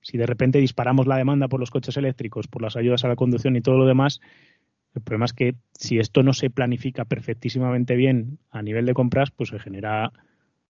si 0.01 0.17
de 0.17 0.25
repente 0.25 0.59
disparamos 0.59 1.07
la 1.07 1.17
demanda 1.17 1.47
por 1.47 1.61
los 1.61 1.71
coches 1.71 1.95
eléctricos, 1.95 2.47
por 2.47 2.61
las 2.61 2.75
ayudas 2.75 3.05
a 3.05 3.07
la 3.07 3.15
conducción 3.15 3.55
y 3.55 3.61
todo 3.61 3.77
lo 3.77 3.85
demás, 3.85 4.19
el 4.95 5.01
problema 5.01 5.25
es 5.25 5.33
que 5.33 5.55
si 5.73 5.97
esto 5.97 6.23
no 6.23 6.33
se 6.33 6.49
planifica 6.49 7.05
perfectísimamente 7.05 7.95
bien 7.95 8.39
a 8.51 8.61
nivel 8.61 8.85
de 8.85 8.93
compras, 8.93 9.31
pues 9.31 9.49
se 9.49 9.59
genera 9.59 10.11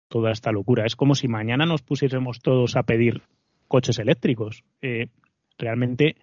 toda 0.08 0.32
esta 0.32 0.52
locura. 0.52 0.86
Es 0.86 0.96
como 0.96 1.16
si 1.16 1.28
mañana 1.28 1.66
nos 1.66 1.82
pusiésemos 1.82 2.40
todos 2.40 2.76
a 2.76 2.84
pedir 2.84 3.24
coches 3.68 4.00
eléctricos. 4.00 4.64
Eh, 4.82 5.08
realmente 5.58 6.16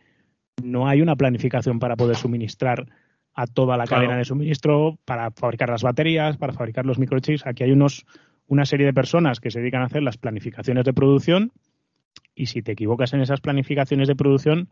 no 0.62 0.88
hay 0.88 1.02
una 1.02 1.16
planificación 1.16 1.78
para 1.78 1.96
poder 1.96 2.16
suministrar 2.16 2.86
a 3.34 3.46
toda 3.46 3.76
la 3.76 3.86
cadena 3.86 4.16
de 4.16 4.24
suministro, 4.24 4.98
para 5.04 5.30
fabricar 5.30 5.70
las 5.70 5.82
baterías, 5.82 6.36
para 6.36 6.52
fabricar 6.52 6.86
los 6.86 6.98
microchips. 6.98 7.46
Aquí 7.46 7.64
hay 7.64 7.72
unos, 7.72 8.06
una 8.46 8.64
serie 8.64 8.86
de 8.86 8.92
personas 8.92 9.40
que 9.40 9.50
se 9.50 9.60
dedican 9.60 9.82
a 9.82 9.86
hacer 9.86 10.02
las 10.02 10.16
planificaciones 10.16 10.84
de 10.84 10.92
producción 10.92 11.52
y 12.34 12.46
si 12.46 12.62
te 12.62 12.72
equivocas 12.72 13.12
en 13.12 13.20
esas 13.20 13.40
planificaciones 13.40 14.08
de 14.08 14.16
producción, 14.16 14.70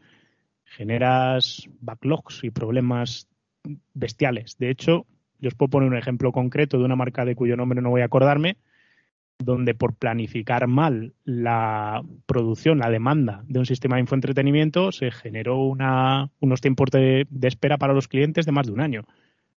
generas 0.77 1.69
backlogs 1.81 2.45
y 2.45 2.51
problemas 2.51 3.29
bestiales. 3.95 4.57
De 4.59 4.71
hecho, 4.71 5.07
yo 5.41 5.49
os 5.49 5.55
puedo 5.55 5.71
poner 5.71 5.89
un 5.89 5.97
ejemplo 5.97 6.33
concreto 6.33 6.79
de 6.79 6.85
una 6.85 6.97
marca 6.97 7.25
de 7.25 7.35
cuyo 7.35 7.57
nombre 7.57 7.81
no 7.81 7.91
voy 7.91 8.03
a 8.03 8.07
acordarme, 8.07 8.57
donde 9.39 9.75
por 9.75 9.95
planificar 9.95 10.67
mal 10.67 11.15
la 11.25 12.03
producción, 12.27 12.79
la 12.79 12.91
demanda 12.91 13.45
de 13.47 13.61
un 13.61 13.67
sistema 13.67 13.97
de 13.97 14.01
infoentretenimiento, 14.01 14.91
se 14.91 15.11
generó 15.11 15.63
una, 15.63 16.31
unos 16.41 16.61
tiempos 16.61 16.91
de, 16.91 17.27
espera 17.43 17.79
para 17.79 17.95
los 17.95 18.09
clientes 18.09 18.47
de 18.47 18.53
más 18.53 18.67
de 18.67 18.73
un 18.73 18.81
año. 18.81 19.05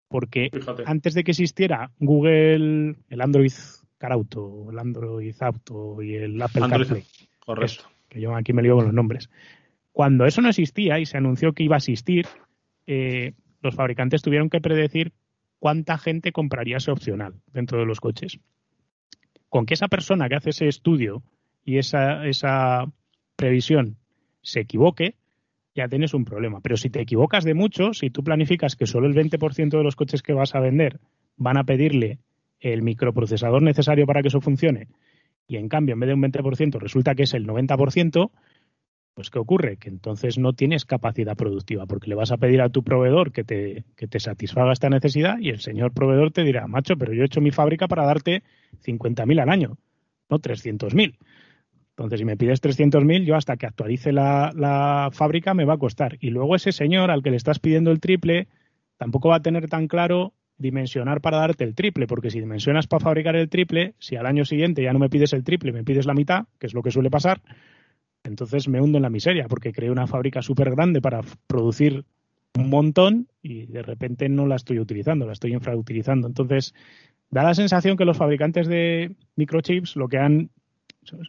Porque 0.08 0.52
antes 0.86 1.14
de 1.14 1.24
que 1.24 1.32
existiera 1.32 1.92
Google, 2.00 2.96
el 3.10 3.22
Android 3.22 3.54
Car 3.98 4.12
Auto, 4.12 4.68
el 4.70 4.78
Android 4.78 5.36
Auto 5.40 6.02
y 6.02 6.16
el 6.16 6.42
Apple 6.42 6.64
CarPlay, 6.70 7.04
correcto. 7.40 7.86
que 8.10 8.20
yo 8.20 8.36
aquí 8.36 8.52
me 8.52 8.62
lío 8.62 8.76
con 8.76 8.86
los 8.86 8.94
nombres. 8.94 9.30
Cuando 9.92 10.26
eso 10.26 10.42
no 10.42 10.50
existía 10.50 11.00
y 11.00 11.06
se 11.06 11.18
anunció 11.18 11.54
que 11.54 11.64
iba 11.64 11.76
a 11.76 11.78
existir, 11.78 12.28
eh, 12.88 13.34
los 13.62 13.76
fabricantes 13.76 14.22
tuvieron 14.22 14.50
que 14.50 14.62
predecir 14.62 15.14
cuánta 15.60 15.98
gente 15.98 16.32
compraría 16.32 16.78
ese 16.78 16.92
opcional 16.92 17.36
dentro 17.54 17.80
de 17.80 17.86
los 17.86 18.00
coches 18.00 18.40
con 19.52 19.66
que 19.66 19.74
esa 19.74 19.90
persona 19.90 20.30
que 20.30 20.36
hace 20.36 20.52
ese 20.52 20.68
estudio 20.70 21.24
y 21.66 21.78
esa, 21.78 22.26
esa 22.26 22.86
previsión 23.36 23.98
se 24.42 24.62
equivoque, 24.62 25.16
ya 25.76 25.90
tienes 25.90 26.14
un 26.14 26.24
problema. 26.24 26.62
Pero 26.62 26.78
si 26.78 26.90
te 26.90 27.02
equivocas 27.02 27.44
de 27.44 27.54
mucho, 27.54 27.94
si 27.94 28.10
tú 28.10 28.24
planificas 28.24 28.78
que 28.78 28.88
solo 28.88 29.08
el 29.08 29.14
20% 29.14 29.78
de 29.78 29.84
los 29.84 29.98
coches 29.98 30.24
que 30.24 30.32
vas 30.32 30.56
a 30.56 30.62
vender 30.62 31.02
van 31.36 31.58
a 31.58 31.66
pedirle 31.66 32.20
el 32.62 32.82
microprocesador 32.82 33.62
necesario 33.62 34.06
para 34.06 34.22
que 34.22 34.30
eso 34.30 34.40
funcione, 34.40 34.88
y 35.48 35.58
en 35.58 35.68
cambio 35.68 35.96
en 35.96 36.00
vez 36.00 36.08
de 36.08 36.14
un 36.14 36.24
20% 36.24 36.80
resulta 36.80 37.14
que 37.14 37.24
es 37.24 37.34
el 37.34 37.46
90%, 37.46 38.32
pues 39.14 39.30
¿qué 39.30 39.40
ocurre? 39.40 39.78
Que 39.78 39.90
entonces 39.90 40.38
no 40.38 40.54
tienes 40.54 40.86
capacidad 40.86 41.36
productiva, 41.36 41.86
porque 41.86 42.10
le 42.10 42.16
vas 42.16 42.32
a 42.32 42.38
pedir 42.38 42.62
a 42.62 42.70
tu 42.70 42.84
proveedor 42.84 43.32
que 43.32 43.44
te, 43.44 43.84
que 43.96 44.08
te 44.08 44.20
satisfaga 44.20 44.72
esta 44.72 44.90
necesidad 44.90 45.38
y 45.40 45.50
el 45.50 45.60
señor 45.60 45.94
proveedor 45.94 46.32
te 46.32 46.44
dirá, 46.44 46.68
macho, 46.68 46.96
pero 46.98 47.14
yo 47.14 47.24
he 47.24 47.26
hecho 47.26 47.42
mi 47.42 47.52
fábrica 47.52 47.88
para 47.88 48.06
darte 48.06 48.44
50.000 48.84 49.42
al 49.42 49.50
año, 49.50 49.78
no 50.30 50.40
300.000. 50.40 51.18
Entonces, 51.90 52.20
si 52.20 52.26
me 52.26 52.38
pides 52.38 52.62
300.000, 52.64 53.26
yo 53.26 53.36
hasta 53.36 53.58
que 53.58 53.68
actualice 53.68 54.12
la, 54.12 54.52
la 54.56 55.10
fábrica 55.12 55.54
me 55.54 55.66
va 55.66 55.74
a 55.74 55.78
costar. 55.78 56.18
Y 56.20 56.30
luego 56.30 56.56
ese 56.56 56.72
señor 56.72 57.12
al 57.12 57.22
que 57.22 57.32
le 57.32 57.38
estás 57.38 57.60
pidiendo 57.60 57.92
el 57.92 58.00
triple 58.00 58.48
tampoco 58.98 59.30
va 59.30 59.36
a 59.36 59.42
tener 59.42 59.68
tan 59.68 59.88
claro 59.88 60.34
dimensionar 60.58 61.22
para 61.22 61.38
darte 61.38 61.64
el 61.64 61.76
triple, 61.76 62.08
porque 62.08 62.30
si 62.30 62.40
dimensionas 62.40 62.88
para 62.88 63.04
fabricar 63.04 63.36
el 63.36 63.50
triple, 63.50 63.96
si 64.00 64.16
al 64.16 64.26
año 64.26 64.46
siguiente 64.46 64.84
ya 64.84 64.94
no 64.94 65.00
me 65.00 65.10
pides 65.10 65.34
el 65.34 65.44
triple, 65.44 65.74
me 65.74 65.84
pides 65.84 66.06
la 66.06 66.14
mitad, 66.14 66.46
que 66.60 66.68
es 66.68 66.74
lo 66.74 66.82
que 66.82 66.92
suele 66.92 67.10
pasar, 67.10 67.42
entonces 68.24 68.68
me 68.68 68.82
hundo 68.82 68.98
en 68.98 69.04
la 69.04 69.10
miseria 69.10 69.48
porque 69.48 69.72
creé 69.72 69.92
una 69.92 70.08
fábrica 70.08 70.42
súper 70.42 70.72
grande 70.72 71.02
para 71.02 71.22
producir 71.48 72.06
un 72.58 72.70
montón 72.70 73.28
y 73.42 73.66
de 73.66 73.82
repente 73.82 74.30
no 74.30 74.46
la 74.46 74.56
estoy 74.56 74.80
utilizando, 74.80 75.26
la 75.26 75.34
estoy 75.34 75.54
infrautilizando. 75.54 76.28
Entonces, 76.28 76.74
da 77.30 77.44
la 77.44 77.54
sensación 77.54 77.98
que 77.98 78.06
los 78.06 78.18
fabricantes 78.18 78.68
de 78.68 79.16
microchips 79.36 79.96
lo 79.96 80.08
que 80.08 80.18
han 80.18 80.50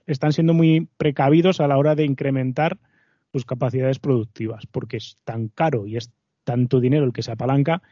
están 0.06 0.32
siendo 0.32 0.52
muy 0.52 0.88
precavidos 0.96 1.60
a 1.60 1.68
la 1.68 1.78
hora 1.78 1.94
de 1.94 2.04
incrementar 2.04 2.78
sus 3.32 3.46
capacidades 3.46 3.98
productivas, 3.98 4.66
porque 4.66 4.98
es 4.98 5.16
tan 5.24 5.48
caro 5.48 5.86
y 5.86 5.96
es 5.96 6.10
tanto 6.44 6.80
dinero 6.80 7.06
el 7.06 7.12
que 7.12 7.22
se 7.22 7.32
apalanca 7.32 7.82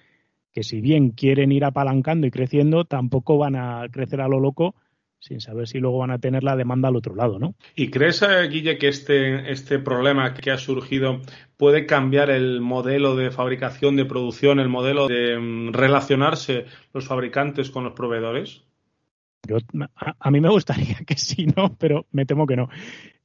que 0.53 0.63
si 0.63 0.81
bien 0.81 1.11
quieren 1.11 1.53
ir 1.53 1.65
apalancando 1.65 2.27
y 2.27 2.31
creciendo, 2.31 2.85
tampoco 2.85 3.39
van 3.39 3.57
a 3.57 3.87
crecer 3.91 4.21
a 4.21 4.29
lo 4.29 4.41
loco 4.41 4.75
sin 5.21 5.41
saber 5.41 5.69
si 5.69 5.79
luego 5.79 5.99
van 5.99 6.11
a 6.11 6.19
tener 6.19 6.43
la 6.43 6.57
demanda 6.57 6.89
al 6.89 6.97
otro 6.97 7.15
lado, 7.15 7.39
¿no? 7.39 7.55
¿Y 7.77 7.91
crees, 7.91 8.23
eh, 8.23 8.49
Guille, 8.49 8.79
que 8.79 8.89
este, 8.89 9.53
este 9.53 9.79
problema 9.79 10.33
que 10.33 10.51
ha 10.51 10.57
surgido 10.57 11.21
puede 11.57 11.85
cambiar 11.87 12.31
el 12.31 12.61
modelo 12.63 13.15
de 13.15 13.31
fabricación, 13.31 13.97
de 13.97 14.07
producción, 14.07 14.59
el 14.59 14.71
modelo 14.71 15.09
de 15.09 15.39
mm, 15.39 15.73
relacionarse 15.73 16.65
los 16.95 17.07
fabricantes 17.07 17.71
con 17.71 17.85
los 17.85 17.93
proveedores? 17.93 18.63
Yo, 19.47 19.59
a, 20.19 20.31
mí 20.31 20.41
me 20.41 20.49
gustaría 20.49 20.97
que 21.07 21.17
sí, 21.17 21.47
¿no? 21.55 21.77
Pero 21.77 22.07
me 22.13 22.25
temo 22.25 22.47
que 22.47 22.57
no. 22.57 22.71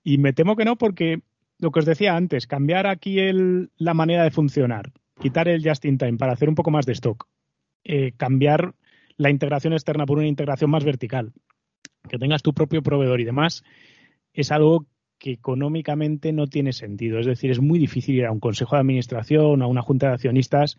Y 0.03 0.17
me 0.17 0.33
temo 0.33 0.55
que 0.57 0.65
no 0.65 0.75
porque 0.75 1.21
lo 1.59 1.71
que 1.71 1.79
os 1.79 1.85
decía 1.85 2.15
antes, 2.15 2.45
cambiar 2.45 2.87
aquí 2.87 3.19
el, 3.19 3.71
la 3.77 3.93
manera 3.93 4.23
de 4.23 4.31
funcionar, 4.31 4.91
quitar 5.21 5.47
el 5.47 5.67
just 5.67 5.85
in 5.85 5.97
time 5.97 6.17
para 6.17 6.33
hacer 6.33 6.49
un 6.49 6.55
poco 6.55 6.71
más 6.71 6.85
de 6.85 6.91
stock, 6.91 7.27
eh, 7.85 8.11
cambiar 8.17 8.75
la 9.15 9.29
integración 9.29 9.71
externa 9.71 10.05
por 10.05 10.17
una 10.17 10.27
integración 10.27 10.69
más 10.69 10.83
vertical, 10.83 11.31
que 12.07 12.17
tengas 12.17 12.43
tu 12.43 12.53
propio 12.53 12.81
proveedor 12.81 13.19
y 13.21 13.25
demás, 13.25 13.63
es 14.33 14.51
algo 14.51 14.85
que 15.17 15.31
económicamente 15.31 16.33
no 16.33 16.47
tiene 16.47 16.73
sentido. 16.73 17.19
Es 17.19 17.25
decir, 17.25 17.51
es 17.51 17.59
muy 17.59 17.79
difícil 17.79 18.15
ir 18.15 18.25
a 18.25 18.31
un 18.31 18.39
consejo 18.39 18.75
de 18.75 18.81
administración, 18.81 19.61
a 19.61 19.67
una 19.67 19.81
junta 19.81 20.07
de 20.07 20.13
accionistas 20.13 20.77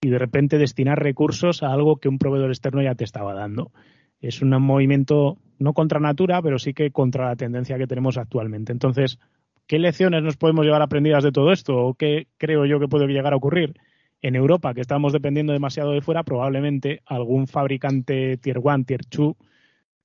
y 0.00 0.08
de 0.08 0.18
repente 0.18 0.58
destinar 0.58 1.02
recursos 1.02 1.62
a 1.62 1.72
algo 1.72 1.96
que 1.96 2.08
un 2.08 2.18
proveedor 2.18 2.50
externo 2.50 2.82
ya 2.82 2.94
te 2.94 3.04
estaba 3.04 3.34
dando. 3.34 3.72
Es 4.20 4.40
un 4.40 4.50
movimiento 4.50 5.38
no 5.58 5.74
contra 5.74 6.00
natura, 6.00 6.42
pero 6.42 6.58
sí 6.58 6.74
que 6.74 6.90
contra 6.90 7.28
la 7.28 7.36
tendencia 7.36 7.78
que 7.78 7.86
tenemos 7.86 8.18
actualmente. 8.18 8.72
Entonces, 8.72 9.18
¿qué 9.66 9.78
lecciones 9.78 10.22
nos 10.22 10.36
podemos 10.36 10.64
llevar 10.64 10.82
aprendidas 10.82 11.24
de 11.24 11.32
todo 11.32 11.52
esto? 11.52 11.76
¿O 11.76 11.94
qué 11.94 12.28
creo 12.38 12.66
yo 12.66 12.78
que 12.78 12.88
puede 12.88 13.06
llegar 13.06 13.32
a 13.32 13.36
ocurrir? 13.36 13.74
En 14.20 14.36
Europa, 14.36 14.74
que 14.74 14.80
estamos 14.80 15.12
dependiendo 15.12 15.52
demasiado 15.52 15.92
de 15.92 16.00
fuera, 16.00 16.22
probablemente 16.22 17.00
algún 17.06 17.48
fabricante 17.48 18.36
Tier 18.36 18.58
1, 18.58 18.84
Tier 18.84 19.00
2 19.10 19.34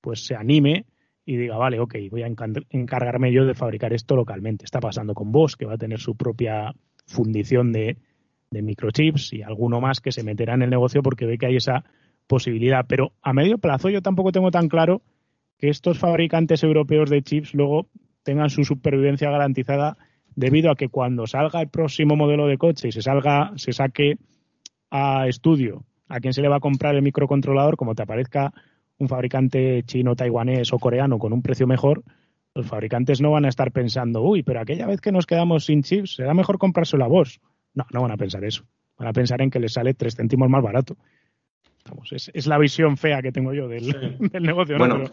pues 0.00 0.24
se 0.24 0.34
anime 0.34 0.86
y 1.24 1.36
diga, 1.36 1.56
vale, 1.56 1.78
ok, 1.78 1.94
voy 2.10 2.22
a 2.22 2.26
encargarme 2.26 3.32
yo 3.32 3.44
de 3.44 3.54
fabricar 3.54 3.92
esto 3.92 4.16
localmente. 4.16 4.64
Está 4.64 4.80
pasando 4.80 5.14
con 5.14 5.30
Bosch, 5.30 5.56
que 5.56 5.66
va 5.66 5.74
a 5.74 5.78
tener 5.78 6.00
su 6.00 6.16
propia 6.16 6.72
fundición 7.06 7.72
de, 7.72 7.98
microchips 8.50 9.34
y 9.34 9.42
alguno 9.42 9.78
más 9.80 10.00
que 10.00 10.10
se 10.10 10.22
meterá 10.22 10.54
en 10.54 10.62
el 10.62 10.70
negocio 10.70 11.02
porque 11.02 11.26
ve 11.26 11.36
que 11.36 11.46
hay 11.46 11.56
esa 11.56 11.84
posibilidad. 12.26 12.86
Pero 12.88 13.12
a 13.20 13.34
medio 13.34 13.58
plazo 13.58 13.90
yo 13.90 14.00
tampoco 14.00 14.32
tengo 14.32 14.50
tan 14.50 14.68
claro 14.68 15.02
que 15.58 15.68
estos 15.68 15.98
fabricantes 15.98 16.62
europeos 16.62 17.10
de 17.10 17.20
chips 17.20 17.52
luego 17.52 17.88
tengan 18.22 18.48
su 18.48 18.64
supervivencia 18.64 19.30
garantizada 19.30 19.98
debido 20.34 20.70
a 20.70 20.76
que 20.76 20.88
cuando 20.88 21.26
salga 21.26 21.60
el 21.60 21.68
próximo 21.68 22.16
modelo 22.16 22.46
de 22.46 22.56
coche 22.56 22.88
y 22.88 22.92
se 22.92 23.02
salga, 23.02 23.52
se 23.56 23.72
saque 23.72 24.16
a 24.90 25.28
estudio 25.28 25.84
a 26.08 26.20
quién 26.20 26.32
se 26.32 26.42
le 26.42 26.48
va 26.48 26.56
a 26.56 26.60
comprar 26.60 26.94
el 26.94 27.02
microcontrolador, 27.02 27.76
como 27.76 27.94
te 27.94 28.02
aparezca 28.02 28.52
un 28.98 29.08
fabricante 29.08 29.82
chino, 29.84 30.16
taiwanés 30.16 30.72
o 30.72 30.78
coreano 30.78 31.18
con 31.18 31.32
un 31.32 31.42
precio 31.42 31.66
mejor, 31.66 32.02
los 32.54 32.66
fabricantes 32.66 33.20
no 33.20 33.30
van 33.30 33.44
a 33.44 33.48
estar 33.48 33.70
pensando, 33.72 34.22
uy, 34.22 34.42
pero 34.42 34.60
aquella 34.60 34.86
vez 34.86 35.00
que 35.00 35.12
nos 35.12 35.26
quedamos 35.26 35.64
sin 35.64 35.82
chips, 35.82 36.16
será 36.16 36.34
mejor 36.34 36.58
comprárselo 36.58 37.04
a 37.04 37.08
vos. 37.08 37.40
No, 37.74 37.86
no 37.92 38.02
van 38.02 38.10
a 38.10 38.16
pensar 38.16 38.44
eso. 38.44 38.64
Van 38.96 39.08
a 39.08 39.12
pensar 39.12 39.40
en 39.42 39.50
que 39.50 39.60
les 39.60 39.72
sale 39.72 39.94
tres 39.94 40.16
céntimos 40.16 40.48
más 40.48 40.62
barato 40.62 40.96
es, 42.10 42.46
la 42.46 42.58
visión 42.58 42.96
fea 42.96 43.22
que 43.22 43.32
tengo 43.32 43.52
yo 43.52 43.68
del, 43.68 44.18
negocio. 44.40 44.78
Bueno, 44.78 45.04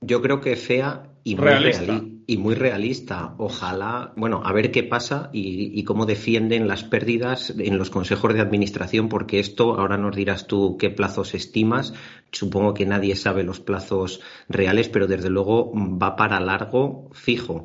yo 0.00 0.22
creo 0.22 0.40
que 0.40 0.56
fea 0.56 1.10
y 1.24 1.34
muy 1.34 1.44
realista. 1.44 2.02
y 2.26 2.36
muy 2.36 2.54
realista. 2.54 3.34
Ojalá, 3.38 4.12
bueno, 4.16 4.42
a 4.44 4.52
ver 4.52 4.70
qué 4.70 4.82
pasa 4.82 5.30
y, 5.32 5.82
cómo 5.84 6.06
defienden 6.06 6.68
las 6.68 6.84
pérdidas 6.84 7.54
en 7.58 7.78
los 7.78 7.90
consejos 7.90 8.34
de 8.34 8.40
administración, 8.40 9.08
porque 9.08 9.40
esto, 9.40 9.78
ahora 9.78 9.96
nos 9.96 10.14
dirás 10.14 10.46
tú 10.46 10.76
qué 10.78 10.90
plazos 10.90 11.34
estimas. 11.34 11.94
Supongo 12.32 12.74
que 12.74 12.86
nadie 12.86 13.16
sabe 13.16 13.42
los 13.44 13.60
plazos 13.60 14.20
reales, 14.48 14.88
pero 14.88 15.06
desde 15.06 15.30
luego 15.30 15.72
va 15.74 16.16
para 16.16 16.40
largo 16.40 17.10
fijo 17.12 17.64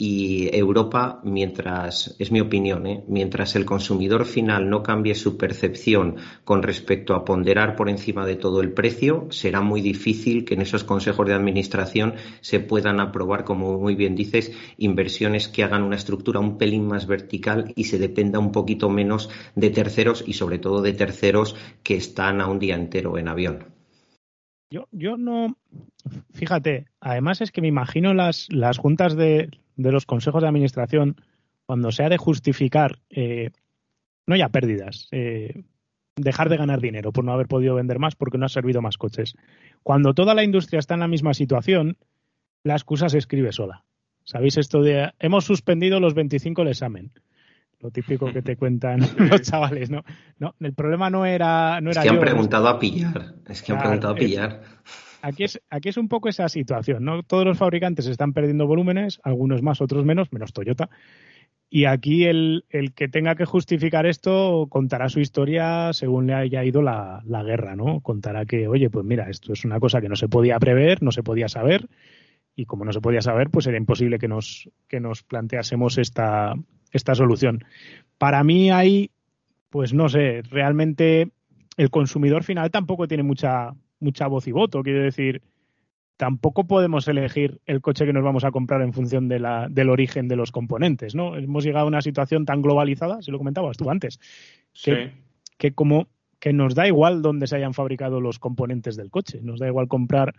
y 0.00 0.56
Europa, 0.56 1.20
mientras, 1.24 2.14
es 2.20 2.30
mi 2.30 2.40
opinión, 2.40 2.86
¿eh? 2.86 3.02
mientras 3.08 3.56
el 3.56 3.64
consumidor 3.64 4.26
final 4.26 4.70
no 4.70 4.84
cambie 4.84 5.16
su 5.16 5.36
percepción 5.36 6.18
con 6.44 6.62
respecto 6.62 7.16
a 7.16 7.24
ponderar 7.24 7.74
por 7.74 7.90
encima 7.90 8.24
de 8.24 8.36
todo 8.36 8.60
el 8.60 8.72
precio, 8.72 9.26
será 9.30 9.60
muy 9.60 9.80
difícil 9.80 10.44
que 10.44 10.54
en 10.54 10.62
esos 10.62 10.84
consejos 10.84 11.26
de 11.26 11.34
administración 11.34 12.14
se 12.40 12.60
puedan 12.60 13.00
aprobar, 13.00 13.42
como 13.42 13.76
muy 13.76 13.96
bien 13.96 14.14
dices, 14.14 14.52
inversiones 14.76 15.48
que 15.48 15.64
hagan 15.64 15.82
una 15.82 15.96
estructura 15.96 16.38
un 16.38 16.58
pelín 16.58 16.86
más 16.86 17.08
vertical 17.08 17.72
y 17.74 17.84
se 17.84 17.98
dependa 17.98 18.38
un 18.38 18.52
poquito 18.52 18.88
menos 18.88 19.28
de 19.56 19.70
terceros 19.70 20.22
y 20.24 20.34
sobre 20.34 20.60
todo 20.60 20.80
de 20.80 20.92
terceros 20.92 21.56
que 21.82 21.96
están 21.96 22.40
a 22.40 22.46
un 22.46 22.60
día 22.60 22.76
entero 22.76 23.18
en 23.18 23.26
avión. 23.26 23.64
Yo, 24.70 24.86
yo 24.92 25.16
no, 25.16 25.56
fíjate, 26.34 26.86
además 27.00 27.40
es 27.40 27.50
que 27.50 27.62
me 27.62 27.68
imagino 27.68 28.14
las, 28.14 28.46
las 28.50 28.78
juntas 28.78 29.16
de 29.16 29.48
de 29.78 29.92
los 29.92 30.04
consejos 30.04 30.42
de 30.42 30.48
administración 30.48 31.16
cuando 31.64 31.92
se 31.92 32.02
ha 32.02 32.08
de 32.08 32.18
justificar, 32.18 32.98
eh, 33.08 33.50
no 34.26 34.36
ya 34.36 34.48
pérdidas, 34.48 35.08
eh, 35.12 35.62
dejar 36.16 36.48
de 36.48 36.56
ganar 36.56 36.80
dinero 36.80 37.12
por 37.12 37.24
no 37.24 37.32
haber 37.32 37.46
podido 37.46 37.76
vender 37.76 37.98
más 37.98 38.16
porque 38.16 38.38
no 38.38 38.46
ha 38.46 38.50
servido 38.50 38.82
más 38.82 38.98
coches. 38.98 39.34
Cuando 39.82 40.14
toda 40.14 40.34
la 40.34 40.42
industria 40.42 40.80
está 40.80 40.94
en 40.94 41.00
la 41.00 41.08
misma 41.08 41.32
situación, 41.32 41.96
la 42.64 42.74
excusa 42.74 43.08
se 43.08 43.18
escribe 43.18 43.52
sola. 43.52 43.84
¿Sabéis 44.24 44.58
esto 44.58 44.82
de 44.82 45.12
hemos 45.20 45.44
suspendido 45.44 46.00
los 46.00 46.14
25 46.14 46.62
el 46.62 46.68
examen? 46.68 47.12
Lo 47.80 47.92
típico 47.92 48.32
que 48.32 48.42
te 48.42 48.56
cuentan 48.56 49.00
los 49.30 49.42
chavales, 49.42 49.90
¿no? 49.90 50.04
No, 50.38 50.56
el 50.58 50.74
problema 50.74 51.08
no 51.08 51.24
era 51.24 51.80
no 51.80 51.92
era 51.92 52.02
es 52.02 52.08
que 52.08 52.14
han 52.14 52.20
preguntado 52.20 52.66
a 52.66 52.78
pillar, 52.80 53.34
es 53.48 53.62
que 53.62 53.72
han 53.72 53.78
preguntado 53.78 54.14
a 54.14 54.16
pillar 54.16 54.60
aquí 55.22 55.44
es, 55.44 55.60
aquí 55.70 55.88
es 55.88 55.96
un 55.96 56.08
poco 56.08 56.28
esa 56.28 56.48
situación, 56.48 57.04
¿no? 57.04 57.22
Todos 57.22 57.44
los 57.44 57.58
fabricantes 57.58 58.06
están 58.06 58.32
perdiendo 58.32 58.66
volúmenes, 58.66 59.20
algunos 59.22 59.62
más, 59.62 59.80
otros 59.80 60.04
menos, 60.04 60.32
menos 60.32 60.52
Toyota. 60.52 60.88
Y 61.70 61.84
aquí 61.84 62.24
el, 62.24 62.64
que 62.94 63.08
tenga 63.08 63.34
que 63.34 63.44
justificar 63.44 64.06
esto 64.06 64.66
contará 64.70 65.10
su 65.10 65.20
historia 65.20 65.92
según 65.92 66.26
le 66.26 66.34
haya 66.34 66.64
ido 66.64 66.80
la, 66.80 67.22
guerra, 67.44 67.76
¿no? 67.76 68.00
Contará 68.00 68.46
que, 68.46 68.68
oye, 68.68 68.88
pues 68.88 69.04
mira, 69.04 69.28
esto 69.28 69.52
es 69.52 69.64
una 69.66 69.78
cosa 69.78 70.00
que 70.00 70.08
no 70.08 70.16
se 70.16 70.28
podía 70.28 70.58
prever, 70.58 71.02
no 71.02 71.12
se 71.12 71.22
podía 71.22 71.48
saber, 71.48 71.86
y 72.56 72.64
como 72.64 72.86
no 72.86 72.92
se 72.92 73.02
podía 73.02 73.20
saber, 73.20 73.50
pues 73.50 73.66
era 73.66 73.76
imposible 73.76 74.18
que 74.18 74.28
nos, 74.28 74.70
que 74.88 74.98
nos 74.98 75.22
planteásemos 75.22 75.98
esta, 75.98 76.54
esta 76.90 77.14
solución. 77.14 77.64
Para 78.16 78.42
mí 78.44 78.70
hay, 78.70 79.10
pues 79.68 79.92
no 79.92 80.08
sé, 80.08 80.40
realmente 80.50 81.30
el 81.76 81.90
consumidor 81.90 82.44
final 82.44 82.70
tampoco 82.70 83.06
tiene 83.06 83.24
mucha, 83.24 83.74
mucha 84.00 84.26
voz 84.26 84.46
y 84.46 84.52
voto, 84.52 84.82
quiero 84.82 85.02
decir, 85.02 85.42
tampoco 86.16 86.64
podemos 86.66 87.06
elegir 87.08 87.60
el 87.66 87.80
coche 87.80 88.04
que 88.04 88.12
nos 88.12 88.24
vamos 88.24 88.44
a 88.44 88.50
comprar 88.50 88.82
en 88.82 88.92
función 88.92 89.28
de 89.28 89.38
la, 89.38 89.68
del 89.70 89.88
origen 89.88 90.28
de 90.28 90.36
los 90.36 90.52
componentes, 90.52 91.14
¿no? 91.14 91.36
Hemos 91.36 91.64
llegado 91.64 91.86
a 91.86 91.88
una 91.88 92.02
situación 92.02 92.44
tan 92.44 92.60
globalizada, 92.60 93.22
si 93.22 93.30
lo 93.30 93.38
comentabas 93.38 93.76
tú 93.76 93.90
antes, 93.90 94.18
que, 94.72 95.12
que 95.56 95.72
como 95.72 96.08
que 96.40 96.52
nos 96.52 96.74
da 96.74 96.86
igual 96.86 97.22
dónde 97.22 97.46
se 97.46 97.56
hayan 97.56 97.74
fabricado 97.74 98.20
los 98.20 98.38
componentes 98.38 98.96
del 98.96 99.10
coche, 99.10 99.40
nos 99.42 99.60
da 99.60 99.68
igual 99.68 99.88
comprar 99.88 100.34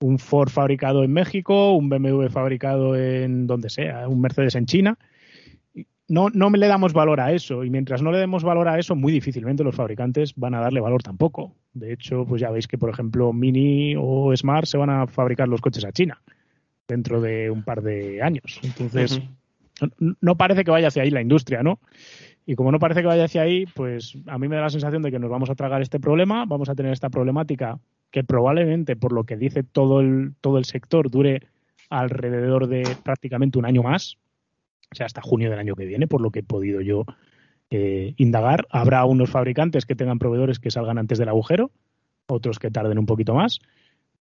un 0.00 0.18
Ford 0.18 0.48
fabricado 0.48 1.02
en 1.04 1.12
México, 1.12 1.72
un 1.72 1.88
BMW 1.88 2.28
fabricado 2.28 2.96
en 2.96 3.46
donde 3.46 3.70
sea, 3.70 4.08
un 4.08 4.20
Mercedes 4.20 4.54
en 4.54 4.66
China, 4.66 4.98
no, 6.08 6.30
no 6.30 6.50
le 6.50 6.66
damos 6.66 6.92
valor 6.92 7.20
a 7.20 7.32
eso 7.32 7.64
y 7.64 7.70
mientras 7.70 8.02
no 8.02 8.10
le 8.12 8.18
demos 8.18 8.42
valor 8.42 8.68
a 8.68 8.78
eso, 8.78 8.94
muy 8.96 9.12
difícilmente 9.12 9.62
los 9.62 9.74
fabricantes 9.74 10.34
van 10.36 10.54
a 10.54 10.60
darle 10.60 10.80
valor 10.80 11.02
tampoco. 11.02 11.54
De 11.78 11.92
hecho, 11.92 12.24
pues 12.26 12.40
ya 12.40 12.50
veis 12.50 12.66
que, 12.66 12.78
por 12.78 12.90
ejemplo, 12.90 13.32
Mini 13.32 13.94
o 13.96 14.34
Smart 14.36 14.66
se 14.66 14.78
van 14.78 14.90
a 14.90 15.06
fabricar 15.06 15.48
los 15.48 15.60
coches 15.60 15.84
a 15.84 15.92
China 15.92 16.20
dentro 16.86 17.20
de 17.20 17.50
un 17.50 17.62
par 17.62 17.82
de 17.82 18.22
años. 18.22 18.60
Entonces, 18.62 19.20
no 20.20 20.36
parece 20.36 20.64
que 20.64 20.70
vaya 20.70 20.88
hacia 20.88 21.02
ahí 21.02 21.10
la 21.10 21.22
industria, 21.22 21.62
¿no? 21.62 21.80
Y 22.46 22.54
como 22.54 22.72
no 22.72 22.78
parece 22.78 23.02
que 23.02 23.06
vaya 23.06 23.24
hacia 23.24 23.42
ahí, 23.42 23.66
pues 23.66 24.16
a 24.26 24.38
mí 24.38 24.48
me 24.48 24.56
da 24.56 24.62
la 24.62 24.70
sensación 24.70 25.02
de 25.02 25.10
que 25.10 25.18
nos 25.18 25.30
vamos 25.30 25.50
a 25.50 25.54
tragar 25.54 25.82
este 25.82 26.00
problema, 26.00 26.46
vamos 26.46 26.70
a 26.70 26.74
tener 26.74 26.92
esta 26.92 27.10
problemática 27.10 27.78
que 28.10 28.24
probablemente, 28.24 28.96
por 28.96 29.12
lo 29.12 29.24
que 29.24 29.36
dice 29.36 29.62
todo 29.62 30.00
el, 30.00 30.32
todo 30.40 30.56
el 30.56 30.64
sector, 30.64 31.10
dure 31.10 31.42
alrededor 31.90 32.66
de 32.66 32.84
prácticamente 33.04 33.58
un 33.58 33.66
año 33.66 33.82
más, 33.82 34.16
o 34.90 34.94
sea, 34.94 35.06
hasta 35.06 35.20
junio 35.20 35.50
del 35.50 35.58
año 35.58 35.74
que 35.74 35.84
viene, 35.84 36.06
por 36.06 36.22
lo 36.22 36.30
que 36.30 36.38
he 36.40 36.42
podido 36.42 36.80
yo 36.80 37.04
eh, 37.70 38.14
indagar. 38.16 38.66
Habrá 38.70 39.04
unos 39.04 39.30
fabricantes 39.30 39.86
que 39.86 39.94
tengan 39.94 40.18
proveedores 40.18 40.58
que 40.58 40.70
salgan 40.70 40.98
antes 40.98 41.18
del 41.18 41.28
agujero, 41.28 41.70
otros 42.26 42.58
que 42.58 42.70
tarden 42.70 42.98
un 42.98 43.06
poquito 43.06 43.34
más, 43.34 43.60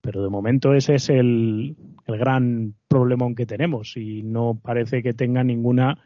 pero 0.01 0.23
de 0.23 0.29
momento 0.29 0.75
ese 0.75 0.95
es 0.95 1.09
el, 1.11 1.77
gran 2.07 2.75
problemón 2.89 3.35
que 3.35 3.47
tenemos 3.47 3.97
y 3.97 4.23
no 4.23 4.59
parece 4.63 5.03
que 5.03 5.13
tenga 5.13 5.43
ninguna 5.43 5.99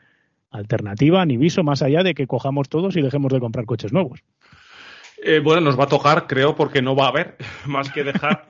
alternativa 0.50 1.24
ni 1.26 1.36
viso 1.36 1.62
más 1.62 1.82
allá 1.82 2.02
de 2.02 2.14
que 2.14 2.26
cojamos 2.26 2.68
todos 2.68 2.96
y 2.96 3.02
dejemos 3.02 3.32
de 3.32 3.40
comprar 3.40 3.66
coches 3.66 3.92
nuevos. 3.92 4.22
Eh, 5.22 5.40
bueno, 5.40 5.60
nos 5.60 5.78
va 5.78 5.84
a 5.84 5.88
tocar, 5.88 6.26
creo, 6.26 6.56
porque 6.56 6.80
no 6.80 6.96
va 6.96 7.06
a 7.06 7.08
haber 7.08 7.36
más 7.66 7.90
que 7.90 8.04
dejar 8.04 8.44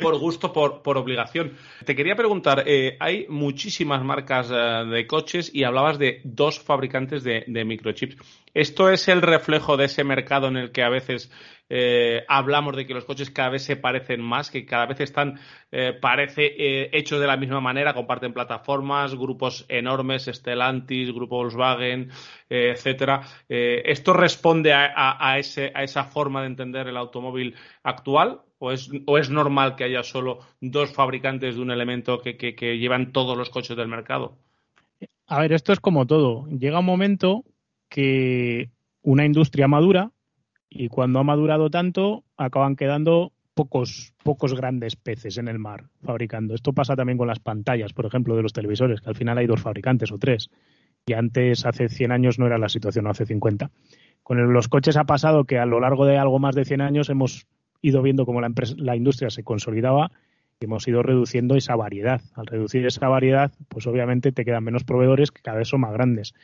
por 0.00 0.18
gusto, 0.18 0.52
por, 0.52 0.82
por 0.82 0.96
obligación. 0.96 1.52
Te 1.84 1.94
quería 1.94 2.16
preguntar, 2.16 2.64
eh, 2.66 2.96
hay 2.98 3.26
muchísimas 3.28 4.02
marcas 4.02 4.50
eh, 4.50 4.54
de 4.54 5.06
coches 5.06 5.50
y 5.54 5.64
hablabas 5.64 5.98
de 5.98 6.20
dos 6.24 6.58
fabricantes 6.58 7.22
de, 7.22 7.64
microchips. 7.64 8.16
¿Esto 8.54 8.90
es 8.90 9.06
el 9.08 9.22
reflejo 9.22 9.76
de 9.76 9.84
ese 9.84 10.02
mercado 10.02 10.48
en 10.48 10.56
el 10.56 10.72
que 10.72 10.82
a 10.82 10.88
veces 10.88 11.30
eh, 11.68 12.24
hablamos 12.26 12.74
de 12.74 12.86
que 12.86 12.94
los 12.94 13.04
coches 13.04 13.30
cada 13.30 13.50
vez 13.50 13.62
se 13.62 13.76
parecen 13.76 14.20
más, 14.20 14.50
que 14.50 14.66
cada 14.66 14.86
vez 14.86 15.00
están, 15.00 15.38
parece, 16.00 16.96
hechos 16.96 17.20
de 17.20 17.28
la 17.28 17.36
misma 17.36 17.60
manera, 17.60 17.94
comparten 17.94 18.32
plataformas, 18.32 19.14
grupos 19.14 19.66
enormes, 19.68 20.24
Stellantis, 20.24 21.12
Grupo 21.12 21.36
Volkswagen, 21.36 22.10
etcétera? 22.48 23.20
¿Esto 23.48 24.12
responde 24.14 24.72
a, 24.72 25.38
ese, 25.38 25.70
a 25.72 25.84
esa 25.84 26.02
forma 26.02 26.40
de 26.40 26.48
entender 26.48 26.88
el 26.88 26.96
automóvil 26.96 27.54
actual 27.84 28.40
¿O 28.62 28.72
es, 28.72 28.90
¿O 29.06 29.16
es, 29.16 29.30
normal 29.30 29.74
que 29.74 29.84
haya 29.84 30.02
solo 30.02 30.40
dos 30.60 30.92
fabricantes 30.92 31.54
de 31.54 31.62
un 31.62 31.70
elemento 31.70 32.20
que, 32.20 32.36
que, 32.36 32.78
llevan 32.78 33.10
todos 33.10 33.36
los 33.36 33.48
coches 33.48 33.74
del 33.74 33.88
mercado? 33.88 34.36
A 35.26 35.40
ver, 35.40 35.54
esto 35.54 35.72
es 35.72 35.80
como 35.80 36.06
todo. 36.06 36.46
Llega 36.46 36.80
un 36.80 36.84
momento 36.84 37.42
que 37.88 38.68
una 39.00 39.24
industria 39.24 39.66
madura 39.66 40.10
y 40.68 40.88
cuando 40.88 41.20
ha 41.20 41.24
madurado 41.24 41.70
tanto 41.70 42.22
acaban 42.36 42.76
quedando 42.76 43.32
pocos, 43.54 44.12
pocos 44.22 44.54
grandes 44.54 44.94
peces 44.94 45.38
en 45.38 45.48
el 45.48 45.58
mar 45.58 45.84
fabricando. 46.04 46.54
Esto 46.54 46.74
pasa 46.74 46.94
también 46.94 47.16
con 47.16 47.28
las 47.28 47.40
pantallas, 47.40 47.94
por 47.94 48.04
ejemplo, 48.04 48.36
de 48.36 48.42
los 48.42 48.52
televisores, 48.52 49.00
que 49.00 49.08
al 49.08 49.16
final 49.16 49.38
hay 49.38 49.46
dos 49.46 49.62
fabricantes 49.62 50.12
o 50.12 50.18
tres. 50.18 50.50
Y 51.06 51.14
antes, 51.14 51.64
hace 51.64 51.88
100 51.88 52.12
años, 52.12 52.38
no 52.38 52.46
era 52.46 52.58
la 52.58 52.68
situación, 52.68 53.06
o 53.06 53.10
hace 53.10 53.24
50. 53.24 53.70
Con 54.22 54.52
los 54.52 54.68
coches 54.68 54.98
ha 54.98 55.04
pasado 55.04 55.44
que 55.44 55.58
a 55.58 55.64
lo 55.64 55.80
largo 55.80 56.04
de 56.04 56.18
algo 56.18 56.38
más 56.38 56.54
de 56.54 56.66
100 56.66 56.82
años 56.82 57.08
hemos 57.08 57.46
ido 57.82 58.02
viendo 58.02 58.26
cómo 58.26 58.40
la, 58.40 58.52
la 58.76 58.96
industria 58.96 59.30
se 59.30 59.42
consolidaba 59.44 60.10
y 60.60 60.66
hemos 60.66 60.86
ido 60.86 61.02
reduciendo 61.02 61.56
esa 61.56 61.76
variedad. 61.76 62.20
Al 62.34 62.46
reducir 62.46 62.84
esa 62.86 63.08
variedad, 63.08 63.52
pues 63.68 63.86
obviamente 63.86 64.32
te 64.32 64.44
quedan 64.44 64.64
menos 64.64 64.84
proveedores 64.84 65.30
que 65.30 65.42
cada 65.42 65.58
vez 65.58 65.68
son 65.68 65.80
más 65.80 65.92
grandes. 65.92 66.34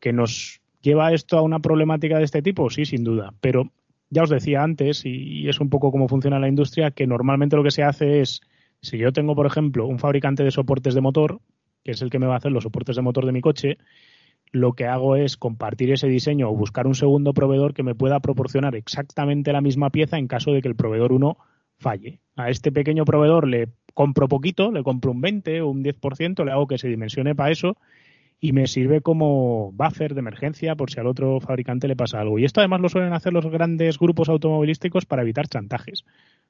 ¿Que 0.00 0.12
nos 0.12 0.60
lleva 0.80 1.12
esto 1.12 1.38
a 1.38 1.42
una 1.42 1.60
problemática 1.60 2.18
de 2.18 2.24
este 2.24 2.42
tipo? 2.42 2.70
Sí, 2.70 2.84
sin 2.84 3.04
duda. 3.04 3.32
Pero 3.40 3.70
ya 4.10 4.24
os 4.24 4.30
decía 4.30 4.62
antes, 4.62 5.06
y 5.06 5.48
es 5.48 5.60
un 5.60 5.70
poco 5.70 5.90
cómo 5.90 6.08
funciona 6.08 6.38
la 6.38 6.48
industria, 6.48 6.90
que 6.90 7.06
normalmente 7.06 7.56
lo 7.56 7.62
que 7.62 7.70
se 7.70 7.82
hace 7.82 8.20
es, 8.20 8.42
si 8.80 8.98
yo 8.98 9.12
tengo, 9.12 9.34
por 9.34 9.46
ejemplo, 9.46 9.86
un 9.86 9.98
fabricante 9.98 10.42
de 10.42 10.50
soportes 10.50 10.94
de 10.94 11.00
motor, 11.00 11.40
que 11.84 11.92
es 11.92 12.02
el 12.02 12.10
que 12.10 12.18
me 12.18 12.26
va 12.26 12.34
a 12.34 12.38
hacer 12.38 12.52
los 12.52 12.64
soportes 12.64 12.96
de 12.96 13.02
motor 13.02 13.24
de 13.24 13.32
mi 13.32 13.40
coche, 13.40 13.78
lo 14.52 14.74
que 14.74 14.86
hago 14.86 15.16
es 15.16 15.36
compartir 15.36 15.90
ese 15.90 16.06
diseño 16.08 16.50
o 16.50 16.54
buscar 16.54 16.86
un 16.86 16.94
segundo 16.94 17.32
proveedor 17.32 17.72
que 17.72 17.82
me 17.82 17.94
pueda 17.94 18.20
proporcionar 18.20 18.76
exactamente 18.76 19.52
la 19.52 19.62
misma 19.62 19.90
pieza 19.90 20.18
en 20.18 20.28
caso 20.28 20.52
de 20.52 20.60
que 20.60 20.68
el 20.68 20.76
proveedor 20.76 21.12
1 21.12 21.36
falle. 21.78 22.20
A 22.36 22.50
este 22.50 22.70
pequeño 22.70 23.04
proveedor 23.04 23.48
le 23.48 23.68
compro 23.94 24.28
poquito, 24.28 24.70
le 24.70 24.82
compro 24.82 25.10
un 25.10 25.20
20 25.20 25.62
o 25.62 25.68
un 25.68 25.82
10%, 25.82 26.44
le 26.44 26.52
hago 26.52 26.66
que 26.66 26.78
se 26.78 26.88
dimensione 26.88 27.34
para 27.34 27.50
eso 27.50 27.76
y 28.40 28.52
me 28.52 28.66
sirve 28.66 29.00
como 29.00 29.72
buffer 29.72 30.14
de 30.14 30.20
emergencia 30.20 30.74
por 30.74 30.90
si 30.90 31.00
al 31.00 31.06
otro 31.06 31.40
fabricante 31.40 31.88
le 31.88 31.96
pasa 31.96 32.20
algo. 32.20 32.38
Y 32.38 32.44
esto 32.44 32.60
además 32.60 32.80
lo 32.80 32.88
suelen 32.88 33.12
hacer 33.12 33.32
los 33.32 33.46
grandes 33.46 33.98
grupos 33.98 34.28
automovilísticos 34.28 35.06
para 35.06 35.22
evitar 35.22 35.48
chantajes, 35.48 36.04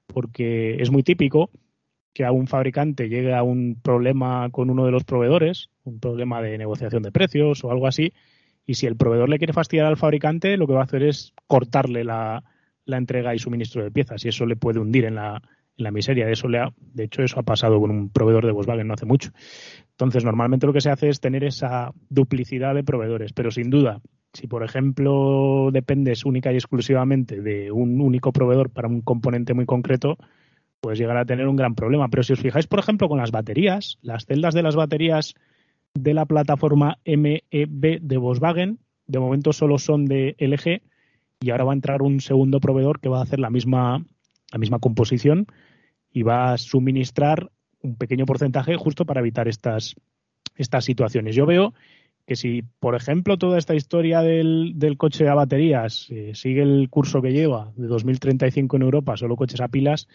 porque 0.07 0.83
es 0.83 0.91
muy 0.91 1.03
típico 1.03 1.51
que 2.15 2.25
a 2.25 2.33
un 2.33 2.47
fabricante 2.47 3.09
llegue 3.09 3.35
a 3.35 3.43
un 3.43 3.79
problema 3.81 4.49
con 4.51 4.71
uno 4.71 4.87
de 4.87 4.91
los 4.91 5.05
proveedores, 5.05 5.71
un 5.85 6.01
problema 6.01 6.41
de 6.43 6.59
negociación 6.59 7.03
de 7.03 7.13
precios 7.13 7.65
o 7.65 7.71
algo 7.71 7.87
así, 7.87 8.13
y 8.67 8.75
si 8.75 8.87
el 8.87 8.97
proveedor 8.97 9.29
le 9.29 9.39
quiere 9.39 9.53
fastidiar 9.53 9.87
al 9.87 9.97
fabricante, 9.97 10.57
lo 10.57 10.67
que 10.67 10.75
va 10.75 10.81
a 10.81 10.85
hacer 10.85 11.03
es 11.03 11.33
cortarle 11.47 12.05
la, 12.05 12.45
entrega 12.87 13.35
y 13.35 13.39
suministro 13.39 13.83
de 13.83 13.91
piezas, 13.91 14.25
y 14.25 14.29
eso 14.29 14.47
le 14.47 14.57
puede 14.57 14.79
hundir 14.79 15.05
en 15.05 15.17
la, 15.17 15.43
en 15.77 15.85
la 15.85 15.91
miseria. 15.91 16.27
De, 16.27 16.33
eso 16.33 16.49
le 16.49 16.61
de 16.79 17.05
hecho, 17.05 17.23
eso 17.23 17.41
ha 17.41 17.43
pasado 17.43 17.81
con 17.81 17.91
un 17.91 18.11
proveedor 18.11 18.47
de 18.47 18.53
Volkswagen 18.53 18.87
no 18.87 18.95
hace 18.95 19.07
mucho. 19.07 19.31
Entonces, 19.91 20.25
normalmente 20.25 20.67
lo 20.67 20.73
que 20.73 20.81
se 20.81 20.91
hace 20.91 21.09
es 21.09 21.21
tener 21.21 21.45
esa 21.45 21.93
duplicidad 22.09 22.75
de 22.75 22.85
proveedores, 22.85 23.33
pero 23.33 23.51
sin 23.51 23.71
duda, 23.71 24.01
si 24.33 24.47
por 24.47 24.63
ejemplo 24.63 25.71
dependes 25.73 26.25
única 26.25 26.53
y 26.53 26.57
exclusivamente 26.57 27.41
de 27.41 27.71
un 27.71 28.01
único 28.01 28.33
proveedor 28.33 28.71
para 28.71 28.89
un 28.89 29.03
componente 29.03 29.55
muy 29.55 29.67
concreto, 29.67 30.17
pues 30.81 30.99
llegar 30.99 31.17
a 31.17 31.25
tener 31.25 31.47
un 31.47 31.57
gran 31.57 31.75
problema. 31.75 32.09
Pero 32.09 32.23
si 32.23 32.33
os 32.33 32.41
fijáis, 32.41 32.67
por 32.67 32.79
ejemplo, 32.79 33.09
con 33.09 33.19
las 33.19 33.31
baterías, 33.31 33.99
las 34.03 34.27
celdas 34.27 34.55
de 34.55 34.63
las 34.63 34.77
baterías 34.77 35.35
de 35.95 36.15
la 36.15 36.27
plataforma 36.27 36.99
MEB 37.05 38.01
de 38.01 38.17
Volkswagen, 38.17 38.79
de 39.07 39.19
momento 39.19 39.53
solo 39.53 39.79
son 39.79 40.07
de 40.07 40.37
LG 40.39 40.83
y 41.41 41.51
ahora 41.51 41.65
va 41.65 41.73
a 41.73 41.75
entrar 41.75 42.03
un 42.03 42.21
segundo 42.21 42.61
proveedor 42.61 43.01
que 43.01 43.09
va 43.09 43.19
a 43.19 43.23
hacer 43.23 43.39
la 43.39 43.51
misma, 43.51 44.05
la 44.51 44.59
misma 44.59 44.79
composición 44.79 45.47
y 46.11 46.23
va 46.23 46.53
a 46.53 46.59
suministrar 46.59 47.51
un 47.83 47.97
pequeño 47.97 48.27
porcentaje 48.27 48.77
justo 48.77 49.05
para 49.05 49.21
evitar 49.21 49.49
estas, 49.49 49.97
estas 50.57 50.85
situaciones. 50.85 51.35
Yo 51.35 51.47
veo 51.47 51.75
que 52.27 52.37
si, 52.37 52.63
por 52.79 52.95
ejemplo, 52.95 53.37
toda 53.37 53.59
esta 53.59 53.75
historia 53.75 54.21
del, 54.21 54.75
del 54.77 54.97
coche 54.97 55.29
a 55.29 55.35
baterías 55.35 56.07
eh, 56.11 56.33
sigue 56.35 56.63
el 56.63 56.89
curso 56.89 57.21
que 57.21 57.33
lleva 57.33 57.73
de 57.77 57.89
2035 57.89 58.77
en 58.77 58.83
Europa, 58.83 59.17
solo 59.17 59.37
coches 59.37 59.61
a 59.61 59.69
pilas, 59.69 60.07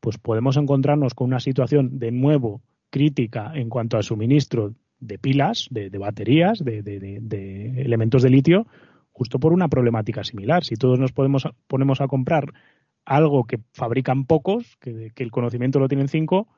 pues 0.00 0.16
podemos 0.16 0.56
encontrarnos 0.56 1.14
con 1.14 1.28
una 1.28 1.40
situación 1.40 1.98
de 1.98 2.10
nuevo 2.10 2.62
crítica 2.88 3.52
en 3.54 3.68
cuanto 3.68 3.96
al 3.96 4.04
suministro 4.04 4.74
de 5.06 5.18
pilas, 5.18 5.68
de, 5.70 5.90
baterías, 5.98 6.64
de, 6.64 7.72
elementos 7.76 8.22
de 8.22 8.30
litio, 8.30 8.66
justo 9.12 9.38
por 9.38 9.52
una 9.52 9.68
problemática 9.68 10.24
similar. 10.24 10.64
Si 10.64 10.76
todos 10.76 10.98
nos 10.98 11.12
podemos, 11.12 11.48
ponemos 11.66 12.00
a 12.00 12.08
comprar 12.08 12.52
algo 13.04 13.44
que 13.44 13.60
fabrican 13.72 14.24
pocos, 14.24 14.76
que, 14.80 15.12
el 15.14 15.30
conocimiento 15.30 15.78
lo 15.78 15.88
tienen 15.88 16.08
cinco, 16.08 16.48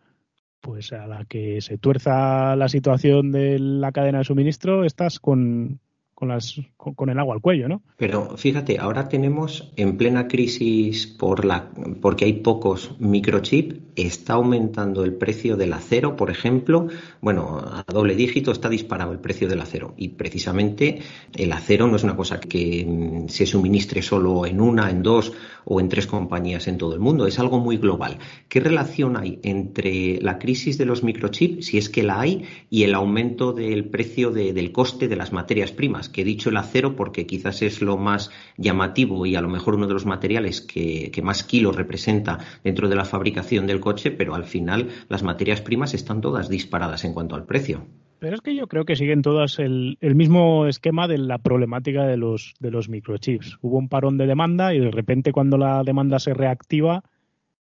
pues 0.60 0.92
a 0.92 1.06
la 1.06 1.24
que 1.24 1.60
se 1.60 1.78
tuerza 1.78 2.56
la 2.56 2.68
situación 2.68 3.32
de 3.32 3.58
la 3.58 3.92
cadena 3.92 4.18
de 4.18 4.24
suministro, 4.24 4.84
estás 4.84 5.20
con, 5.20 5.80
con, 6.16 6.28
las, 6.28 6.58
con, 6.78 7.10
el 7.10 7.18
agua 7.18 7.34
al 7.34 7.42
cuello, 7.42 7.68
¿no? 7.68 7.82
Pero 7.98 8.38
fíjate, 8.38 8.78
ahora 8.78 9.06
tenemos 9.06 9.70
en 9.76 9.98
plena 9.98 10.28
crisis 10.28 11.06
por 11.06 11.44
la, 11.44 11.68
porque 12.00 12.24
hay 12.24 12.32
pocos 12.32 12.96
microchips, 12.98 13.76
está 13.96 14.32
aumentando 14.34 15.04
el 15.04 15.12
precio 15.12 15.58
del 15.58 15.74
acero, 15.74 16.16
por 16.16 16.30
ejemplo. 16.30 16.88
Bueno, 17.20 17.58
a 17.58 17.84
doble 17.86 18.16
dígito 18.16 18.50
está 18.50 18.70
disparado 18.70 19.12
el 19.12 19.18
precio 19.18 19.46
del 19.46 19.60
acero. 19.60 19.92
Y 19.98 20.08
precisamente 20.08 21.00
el 21.34 21.52
acero 21.52 21.86
no 21.86 21.96
es 21.96 22.02
una 22.02 22.16
cosa 22.16 22.40
que 22.40 22.86
mm, 22.86 23.28
se 23.28 23.44
suministre 23.44 24.00
solo 24.00 24.46
en 24.46 24.62
una, 24.62 24.90
en 24.90 25.02
dos 25.02 25.34
o 25.66 25.80
en 25.80 25.90
tres 25.90 26.06
compañías 26.06 26.66
en 26.66 26.78
todo 26.78 26.94
el 26.94 27.00
mundo. 27.00 27.26
Es 27.26 27.38
algo 27.38 27.58
muy 27.58 27.76
global. 27.76 28.18
¿Qué 28.48 28.60
relación 28.60 29.18
hay 29.18 29.38
entre 29.42 30.18
la 30.22 30.38
crisis 30.38 30.78
de 30.78 30.86
los 30.86 31.02
microchips, 31.02 31.66
si 31.66 31.76
es 31.76 31.90
que 31.90 32.02
la 32.02 32.20
hay, 32.20 32.44
y 32.70 32.84
el 32.84 32.94
aumento 32.94 33.52
del 33.52 33.84
precio 33.84 34.30
del 34.30 34.72
coste 34.72 35.08
de 35.08 35.16
las 35.16 35.32
materias 35.32 35.72
primas? 35.72 36.05
Que 36.08 36.22
he 36.22 36.24
dicho 36.24 36.50
el 36.50 36.56
acero 36.56 36.96
porque 36.96 37.26
quizás 37.26 37.62
es 37.62 37.82
lo 37.82 37.96
más 37.96 38.30
llamativo 38.56 39.26
y 39.26 39.36
a 39.36 39.40
lo 39.40 39.48
mejor 39.48 39.74
uno 39.74 39.86
de 39.86 39.94
los 39.94 40.06
materiales 40.06 40.60
que, 40.60 41.10
más 41.22 41.42
kilos 41.42 41.76
representa 41.76 42.38
dentro 42.62 42.88
de 42.88 42.96
la 42.96 43.04
fabricación 43.04 43.66
del 43.66 43.80
coche, 43.80 44.10
pero 44.10 44.34
al 44.34 44.44
final 44.44 44.88
las 45.08 45.22
materias 45.22 45.60
primas 45.60 45.94
están 45.94 46.20
todas 46.20 46.48
disparadas 46.48 47.04
en 47.04 47.12
cuanto 47.12 47.34
al 47.34 47.44
precio. 47.44 47.86
Pero 48.18 48.34
es 48.34 48.40
que 48.40 48.54
yo 48.54 48.66
creo 48.66 48.84
que 48.84 48.96
siguen 48.96 49.22
todas 49.22 49.58
el, 49.58 49.98
mismo 50.00 50.66
esquema 50.66 51.06
de 51.06 51.18
la 51.18 51.38
problemática 51.38 52.06
de 52.06 52.16
los, 52.16 52.54
de 52.60 52.70
los 52.70 52.88
microchips. 52.88 53.58
Hubo 53.60 53.76
un 53.76 53.88
parón 53.88 54.16
de 54.16 54.26
demanda 54.26 54.74
y 54.74 54.80
de 54.80 54.90
repente 54.90 55.32
cuando 55.32 55.58
la 55.58 55.82
demanda 55.84 56.18
se 56.18 56.32
reactiva, 56.32 57.02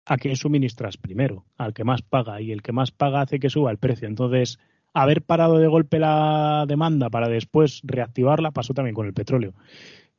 ¿a 0.07 0.17
quién 0.17 0.37
suministras 0.37 0.97
primero? 0.97 1.45
Al 1.57 1.75
que 1.75 1.85
más 1.85 2.03
paga 2.03 2.41
y 2.41 2.53
el 2.53 2.63
que 2.63 2.73
más 2.73 2.91
paga 2.91 3.21
hace 3.21 3.39
que 3.39 3.51
suba 3.51 3.71
el 3.71 3.79
precio. 3.79 4.09
Entonces, 4.09 4.59
haber 4.93 5.23
parado 5.23 5.59
de 5.59 5.67
golpe 5.67 5.99
la 5.99 6.65
demanda 6.67 7.11
para 7.11 7.29
después 7.29 7.81
reactivarla 7.85 8.51
pasó 8.51 8.75
también 8.75 8.95
con 8.95 9.07
el 9.07 9.15
petróleo. 9.15 9.55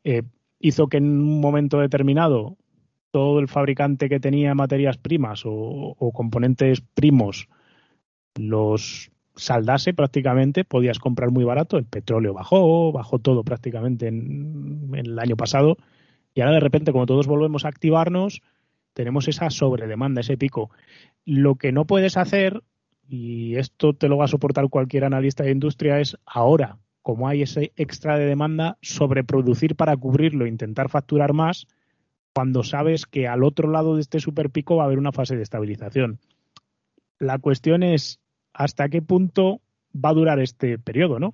Eh, 0.03 0.23
hizo 0.59 0.87
que 0.87 0.97
en 0.97 1.05
un 1.05 1.41
momento 1.41 1.79
determinado 1.79 2.57
todo 3.11 3.39
el 3.39 3.49
fabricante 3.49 4.07
que 4.07 4.19
tenía 4.19 4.55
materias 4.55 4.97
primas 4.97 5.43
o, 5.45 6.11
componentes 6.13 6.81
primos 6.81 7.49
los 8.35 9.11
saldase 9.35 9.93
prácticamente, 9.93 10.63
podías 10.63 10.99
comprar 10.99 11.31
muy 11.31 11.43
barato, 11.43 11.77
el 11.77 11.85
petróleo 11.85 12.33
bajó, 12.33 12.91
bajó 12.91 13.19
todo 13.19 13.43
prácticamente 13.43 14.07
en, 14.07 14.91
en, 14.93 15.05
el 15.05 15.19
año 15.19 15.35
pasado 15.35 15.77
y 16.33 16.41
ahora 16.41 16.53
de 16.53 16.59
repente 16.61 16.91
como 16.91 17.05
todos 17.05 17.27
volvemos 17.27 17.65
a 17.65 17.69
activarnos, 17.69 18.41
tenemos 18.93 19.27
esa 19.27 19.49
sobredemanda, 19.49 20.21
ese 20.21 20.37
pico. 20.37 20.69
Lo 21.25 21.55
que 21.55 21.71
no 21.71 21.85
puedes 21.85 22.17
hacer 22.17 22.61
y 23.11 23.57
esto 23.57 23.93
te 23.93 24.07
lo 24.07 24.15
va 24.15 24.25
a 24.25 24.29
soportar 24.29 24.69
cualquier 24.69 25.03
analista 25.03 25.43
de 25.43 25.51
industria, 25.51 25.99
es 25.99 26.17
ahora, 26.25 26.77
como 27.01 27.27
hay 27.27 27.41
ese 27.41 27.73
extra 27.75 28.17
de 28.17 28.25
demanda, 28.25 28.77
sobreproducir 28.81 29.75
para 29.75 29.97
cubrirlo, 29.97 30.47
intentar 30.47 30.87
facturar 30.87 31.33
más, 31.33 31.67
cuando 32.33 32.63
sabes 32.63 33.05
que 33.05 33.27
al 33.27 33.43
otro 33.43 33.69
lado 33.69 33.95
de 33.95 34.01
este 34.01 34.21
superpico 34.21 34.77
va 34.77 34.83
a 34.83 34.85
haber 34.85 34.97
una 34.97 35.11
fase 35.11 35.35
de 35.35 35.43
estabilización. 35.43 36.19
La 37.19 37.37
cuestión 37.37 37.83
es 37.83 38.21
hasta 38.53 38.87
qué 38.87 39.01
punto 39.01 39.59
va 39.93 40.11
a 40.11 40.13
durar 40.13 40.39
este 40.39 40.79
periodo, 40.79 41.19
¿no? 41.19 41.33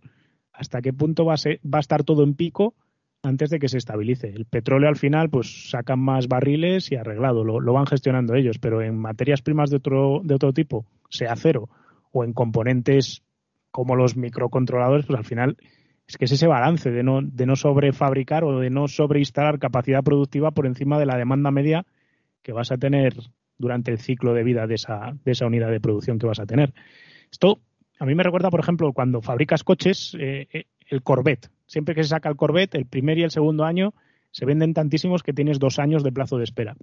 Hasta 0.54 0.82
qué 0.82 0.94
punto 0.94 1.26
va 1.26 1.36
a, 1.36 1.80
estar 1.80 2.04
todo 2.04 2.24
en 2.24 2.34
pico 2.34 2.74
antes 3.22 3.52
de 3.52 3.60
que 3.60 3.70
se 3.70 3.78
estabilice. 3.78 4.30
El 4.30 4.46
petróleo 4.46 4.90
al 4.90 4.96
final, 4.96 5.30
pues 5.30 5.70
sacan 5.70 6.00
más 6.00 6.28
barriles 6.28 6.92
y 6.92 6.96
arreglado, 6.96 7.44
lo, 7.44 7.60
lo 7.60 7.74
van 7.74 7.86
gestionando 7.86 8.34
ellos, 8.34 8.58
pero 8.58 8.82
en 8.82 8.98
materias 8.98 9.44
primas 9.44 9.70
de 9.70 9.78
otro, 9.78 10.22
de 10.24 10.34
otro 10.34 10.54
tipo, 10.54 10.88
sea 11.10 11.36
cero, 11.36 11.70
o 12.12 12.24
en 12.24 12.34
componentes 12.34 13.24
como 13.72 13.96
los 13.96 14.18
microcontroladores, 14.18 15.06
pues 15.06 15.18
al 15.18 15.26
final 15.26 15.58
es 16.08 16.18
que 16.18 16.26
es 16.26 16.32
ese 16.32 16.48
balance 16.48 16.90
de 16.90 17.04
no, 17.04 17.20
de 17.22 17.46
no 17.46 17.56
sobrefabricar 17.56 18.44
o 18.44 18.60
de 18.60 18.70
no 18.70 18.88
sobreinstalar 18.88 19.60
capacidad 19.60 20.04
productiva 20.04 20.52
por 20.52 20.66
encima 20.66 20.98
de 21.00 21.06
la 21.06 21.18
demanda 21.18 21.52
media 21.52 21.86
que 22.42 22.54
vas 22.54 22.72
a 22.72 22.78
tener 22.78 23.14
durante 23.58 23.92
el 23.92 24.00
ciclo 24.00 24.34
de 24.34 24.44
vida 24.44 24.68
de 24.68 24.76
esa, 24.76 25.18
de 25.26 25.32
esa 25.32 25.46
unidad 25.46 25.70
de 25.70 25.82
producción 25.82 26.18
que 26.18 26.28
vas 26.28 26.40
a 26.40 26.46
tener. 26.46 26.74
Esto 27.30 27.60
a 28.00 28.06
mí 28.06 28.16
me 28.16 28.24
recuerda, 28.24 28.50
por 28.50 28.60
ejemplo, 28.60 28.94
cuando 28.94 29.22
fabricas 29.22 29.64
coches, 29.64 30.16
eh, 30.20 30.48
eh, 30.54 30.66
el 30.88 31.02
Corvette. 31.02 31.50
Siempre 31.66 31.96
que 31.96 32.04
se 32.04 32.10
saca 32.10 32.30
el 32.30 32.36
Corvette, 32.36 32.76
el 32.76 32.86
primer 32.86 33.18
y 33.18 33.24
el 33.24 33.32
segundo 33.32 33.66
año 33.66 33.94
se 34.32 34.46
venden 34.46 34.74
tantísimos 34.74 35.24
que 35.24 35.34
tienes 35.34 35.60
dos 35.60 35.80
años 35.80 36.04
de 36.04 36.12
plazo 36.12 36.38
de 36.38 36.44
espera. 36.44 36.76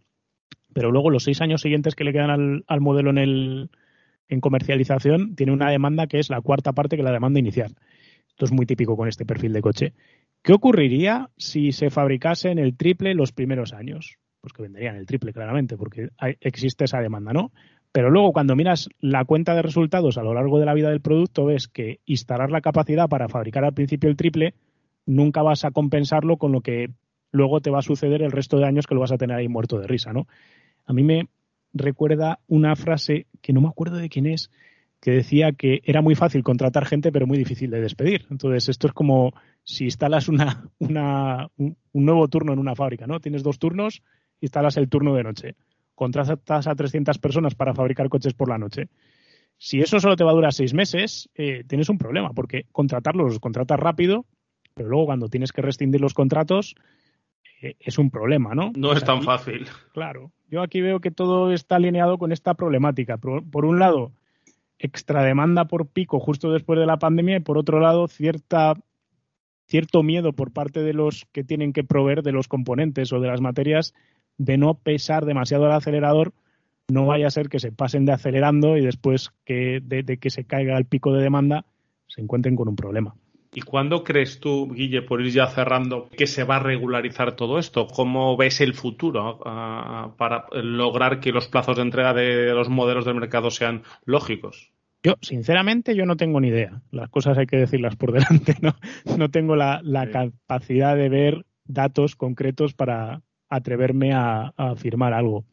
Pero 0.73 0.91
luego 0.91 1.11
los 1.11 1.23
seis 1.23 1.41
años 1.41 1.63
siguientes 1.63 1.95
que 1.95 2.05
le 2.05 2.13
quedan 2.13 2.65
al, 2.67 2.81
modelo 2.81 3.11
en, 3.11 3.19
el, 3.19 3.71
en 4.29 4.41
comercialización 4.41 5.35
tiene 5.37 5.53
una 5.53 5.71
demanda 5.71 6.07
que 6.07 6.19
es 6.19 6.31
la 6.31 6.41
cuarta 6.41 6.73
parte 6.73 6.97
que 6.97 7.03
la 7.03 7.13
demanda 7.13 7.39
inicial. 7.39 7.75
Esto 8.29 8.47
es 8.47 8.53
muy 8.53 8.67
típico 8.67 8.97
con 8.97 9.09
este 9.09 9.25
perfil 9.25 9.53
de 9.53 9.63
coche. 9.63 9.93
¿Qué 10.43 10.53
ocurriría 10.53 11.31
si 11.37 11.73
se 11.73 11.91
fabricase 11.91 12.51
en 12.51 12.59
el 12.59 12.77
triple 12.77 13.15
los 13.15 13.33
primeros 13.33 13.73
años? 13.73 14.19
Pues 14.41 14.53
que 14.53 14.63
venderían 14.63 14.97
el 14.97 15.07
triple, 15.07 15.33
claramente, 15.33 15.77
porque 15.77 16.09
existe 16.41 16.85
esa 16.85 17.01
demanda, 17.01 17.33
¿no? 17.33 17.53
Pero 17.93 18.11
luego 18.11 18.33
cuando 18.33 18.57
miras 18.57 18.89
la 18.99 19.25
cuenta 19.25 19.55
de 19.55 19.63
resultados 19.63 20.19
a 20.19 20.23
lo 20.23 20.35
largo 20.35 20.59
de 20.59 20.67
la 20.67 20.75
vida 20.75 20.91
del 20.91 21.01
producto, 21.01 21.45
ves 21.45 21.69
que 21.69 22.01
instalar 22.05 22.51
la 22.51 22.61
capacidad 22.61 23.09
para 23.09 23.29
fabricar 23.29 23.65
al 23.65 23.73
principio 23.73 24.11
el 24.11 24.17
triple, 24.17 24.55
nunca 25.07 25.43
vas 25.43 25.65
a 25.65 25.71
compensarlo 25.71 26.37
con 26.37 26.51
lo 26.51 26.61
que 26.61 26.91
luego 27.31 27.61
te 27.61 27.71
va 27.71 27.79
a 27.79 27.83
suceder 27.83 28.21
el 28.23 28.33
resto 28.33 28.59
de 28.59 28.67
años 28.67 28.87
que 28.87 28.95
lo 28.95 29.01
vas 29.01 29.13
a 29.13 29.17
tener 29.17 29.37
ahí 29.37 29.49
muerto 29.49 29.79
de 29.79 29.87
risa, 29.87 30.13
¿no? 30.13 30.27
A 30.87 30.93
mí 30.93 31.05
me 31.05 31.29
recuerda 31.75 32.41
una 32.47 32.77
frase 32.77 33.27
que 33.43 33.53
no 33.53 33.61
me 33.61 33.69
acuerdo 33.69 33.97
de 33.97 34.09
quién 34.09 34.27
es, 34.27 34.51
que 35.01 35.11
decía 35.11 35.53
que 35.53 35.81
era 35.85 36.01
muy 36.01 36.15
fácil 36.15 36.43
contratar 36.43 36.87
gente, 36.87 37.13
pero 37.13 37.27
muy 37.27 37.37
difícil 37.37 37.71
de 37.71 37.83
despedir. 37.83 38.27
Entonces, 38.31 38.71
esto 38.71 38.87
es 38.87 38.95
como 38.95 39.35
si 39.63 39.85
instalas 39.85 40.29
una, 40.29 40.71
una, 40.79 41.49
un 41.59 41.77
nuevo 41.93 42.27
turno 42.29 42.55
en 42.55 42.59
una 42.59 42.75
fábrica, 42.75 43.07
¿no? 43.07 43.21
Tienes 43.21 43.43
dos 43.43 43.59
turnos, 43.59 44.03
instalas 44.41 44.79
el 44.79 44.89
turno 44.89 45.15
de 45.15 45.23
noche 45.23 45.57
contratas 45.95 46.67
a 46.67 46.75
300 46.75 47.19
personas 47.19 47.55
para 47.55 47.75
fabricar 47.75 48.09
coches 48.09 48.35
por 48.35 48.49
la 48.49 48.59
noche. 48.59 48.89
Si 49.57 49.81
eso 49.81 50.01
solo 50.01 50.17
te 50.17 50.25
va 50.25 50.33
a 50.33 50.35
durar 50.35 50.53
seis 50.53 50.75
meses, 50.75 51.31
eh, 51.35 51.65
tienes 51.67 51.89
un 51.89 51.99
problema, 51.99 52.33
porque 52.33 52.67
contratarlos 52.73 53.29
los 53.29 53.41
contratas 53.41 53.79
rápido, 53.79 54.27
pero 54.75 54.89
luego 54.89 55.07
cuando 55.07 55.29
tienes 55.29 55.53
que 55.53 55.63
rescindir 55.63 56.01
los 56.01 56.15
contratos, 56.15 56.75
es 57.61 57.99
un 57.99 58.11
problema, 58.11 58.55
¿no? 58.55 58.73
No 58.77 58.93
es 58.93 59.05
tan 59.05 59.23
fácil. 59.23 59.67
Claro. 59.93 60.33
Yo 60.49 60.63
aquí 60.63 60.81
veo 60.81 61.01
que 61.01 61.11
todo 61.11 61.53
está 61.53 61.77
alineado 61.77 62.19
con 62.19 62.33
esta 62.33 62.55
problemática. 62.55 63.17
Por, 63.19 63.65
un 63.65 63.79
lado, 63.79 64.13
extra 64.79 65.23
demanda 65.23 65.67
por 65.67 65.89
pico 65.89 66.21
justo 66.21 66.53
después 66.53 66.79
de 66.79 66.87
la 66.87 66.99
pandemia 66.99 67.37
y 67.37 67.41
por 67.41 67.59
otro 67.59 67.81
lado, 67.81 68.07
cierta 68.09 68.75
cierto 69.67 70.03
miedo 70.03 70.35
por 70.35 70.53
parte 70.53 70.83
de 70.83 70.93
los 70.93 71.27
que 71.33 71.43
tienen 71.43 71.73
que 71.73 71.85
proveer 71.85 72.23
de 72.23 72.33
los 72.33 72.49
componentes 72.49 73.13
o 73.13 73.21
de 73.21 73.29
las 73.29 73.41
materias 73.41 73.95
de 74.37 74.59
no 74.59 74.75
pesar 74.75 75.25
demasiado 75.25 75.65
el 75.67 75.73
acelerador, 75.73 76.35
no 76.89 77.07
vaya 77.07 77.29
a 77.29 77.31
ser 77.31 77.49
que 77.49 77.61
se 77.61 77.73
pasen 77.73 78.05
de 78.05 78.13
acelerando 78.13 78.77
y 78.77 78.85
después 78.85 79.33
que 79.45 79.81
de, 79.83 80.05
que 80.19 80.31
se 80.31 80.45
caiga 80.45 80.77
el 80.77 80.85
pico 80.85 81.13
de 81.13 81.23
demanda 81.23 81.65
se 82.09 82.21
encuentren 82.21 82.57
con 82.57 82.69
un 82.69 82.77
problema. 82.77 83.17
¿Y 83.55 83.61
cuándo 83.61 84.03
crees 84.03 84.41
tú, 84.41 84.69
Guille, 84.73 85.03
por 85.03 85.21
ir 85.21 85.33
ya 85.33 85.47
cerrando, 85.47 86.09
que 86.09 86.27
se 86.27 86.43
va 86.43 86.57
a 86.57 86.61
regularizar 86.61 87.37
todo 87.37 87.61
esto? 87.61 87.87
¿Cómo 87.87 88.37
ves 88.37 88.61
el 88.61 88.75
futuro 88.75 89.41
ah, 89.45 90.13
para 90.19 90.47
lograr 90.53 91.21
que 91.21 91.31
los 91.31 91.47
plazos 91.47 91.77
de 91.77 91.83
entrega 91.83 92.13
de 92.13 92.53
los 92.53 92.69
modelos 92.69 93.05
del 93.05 93.15
mercado 93.15 93.53
sean 93.53 93.83
lógicos? 94.05 94.73
Yo, 95.05 95.15
sinceramente, 95.21 95.95
yo 95.95 96.05
no 96.05 96.17
tengo 96.17 96.41
ni 96.41 96.49
idea. 96.49 96.83
Las 96.91 97.11
cosas 97.11 97.39
hay 97.39 97.47
que 97.47 97.59
decirlas 97.59 97.95
por 97.95 98.11
delante, 98.13 98.57
¿no? 98.61 98.75
No 99.17 99.29
tengo 99.29 99.55
la, 99.55 99.81
capacidad 100.11 100.97
de 100.97 101.09
ver 101.09 101.47
datos 101.65 102.17
concretos 102.17 102.75
para, 102.75 103.23
atreverme 103.49 104.15
a, 104.15 104.53
afirmar 104.57 105.13
algo. 105.13 105.45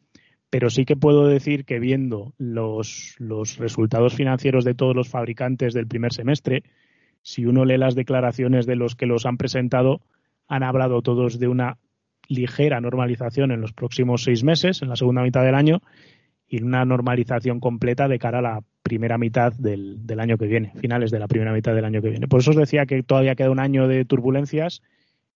Pero 0.50 0.70
sí 0.70 0.86
que 0.86 0.96
puedo 0.96 1.28
decir 1.28 1.66
que 1.66 1.80
viendo 1.80 2.34
los, 2.38 3.16
los 3.20 3.58
resultados 3.58 4.16
financieros 4.16 4.66
de 4.66 4.74
todos 4.74 4.96
los 4.96 5.08
fabricantes 5.08 5.74
del 5.74 5.88
primer 5.88 6.14
semestre, 6.14 6.64
si 7.22 7.46
uno 7.46 7.66
lee 7.66 7.78
las 7.78 7.96
declaraciones 7.96 8.66
de 8.66 8.76
los 8.76 8.96
que 8.96 9.06
los 9.06 9.26
han 9.26 9.38
presentado, 9.38 10.02
han 10.48 10.64
hablado 10.64 11.02
todos 11.02 11.40
de 11.40 11.48
una 11.48 11.78
ligera 12.28 12.82
normalización 12.82 13.52
en 13.52 13.62
los 13.62 13.74
próximos 13.74 14.24
seis 14.24 14.44
meses, 14.44 14.82
en 14.82 14.90
la 14.90 14.96
segunda 14.96 15.22
mitad 15.22 15.44
del 15.44 15.56
año, 15.56 15.82
y 16.48 16.62
una 16.62 16.84
normalización 16.86 17.60
completa 17.60 18.08
de 18.08 18.20
cara 18.20 18.40
a 18.40 18.42
la 18.42 18.64
primera 18.84 19.18
mitad 19.18 19.54
del, 19.54 20.06
del, 20.06 20.20
año 20.20 20.38
que 20.38 20.48
viene, 20.48 20.74
finales 20.76 21.12
de 21.12 21.20
la 21.20 21.28
primera 21.28 21.54
mitad 21.54 21.74
del 21.74 21.86
año 21.86 22.02
que 22.02 22.10
viene. 22.10 22.28
Por 22.28 22.42
eso 22.42 22.52
os 22.52 22.58
decía 22.58 22.86
que 22.86 23.04
todavía 23.04 23.36
queda 23.36 23.52
un 23.52 23.60
año 23.60 23.88
de 23.88 24.04
turbulencias 24.06 24.82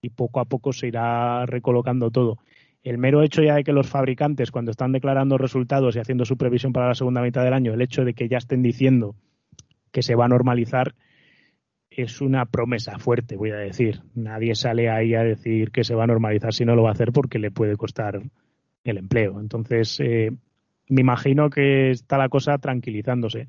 y 0.02 0.10
poco 0.10 0.40
a 0.40 0.46
poco 0.46 0.74
se 0.74 0.88
irá 0.88 1.46
recolocando 1.46 2.12
todo. 2.12 2.38
El 2.84 2.98
mero 2.98 3.24
hecho 3.24 3.42
ya 3.42 3.56
de 3.56 3.64
que 3.64 3.72
los 3.72 3.90
fabricantes, 3.90 4.52
cuando 4.52 4.72
están 4.72 4.92
declarando 4.92 5.38
resultados 5.38 5.96
y 5.96 6.00
haciendo 6.00 6.26
su 6.26 6.38
previsión 6.38 6.74
para 6.74 6.90
la 6.90 6.96
segunda 6.96 7.22
mitad 7.22 7.44
del 7.44 7.54
año, 7.54 7.74
el 7.74 7.82
hecho 7.82 8.06
de 8.06 8.14
que 8.14 8.28
ya 8.28 8.38
estén 8.38 8.62
diciendo 8.62 9.16
que 9.92 10.04
se 10.04 10.16
va 10.16 10.26
a 10.26 10.28
normalizar, 10.28 10.94
es 11.96 12.22
una 12.22 12.46
promesa 12.46 12.98
fuerte, 13.00 13.38
voy 13.38 13.52
a 13.52 13.58
decir. 13.58 14.02
Nadie 14.16 14.56
sale 14.56 14.90
ahí 14.90 15.16
a 15.16 15.24
decir 15.24 15.72
que 15.72 15.84
se 15.84 15.96
va 15.96 16.04
a 16.04 16.08
normalizar 16.08 16.54
si 16.54 16.66
no 16.66 16.76
lo 16.76 16.84
va 16.84 16.90
a 16.90 16.94
hacer 16.94 17.12
porque 17.12 17.40
le 17.40 17.52
puede 17.52 17.78
costar 17.78 18.22
el 18.84 18.98
empleo. 18.98 19.40
Entonces, 19.40 20.00
eh, 20.00 20.32
me 20.90 21.02
imagino 21.02 21.50
que 21.50 21.92
está 21.92 22.18
la 22.18 22.30
cosa 22.30 22.58
tranquilizándose. 22.58 23.48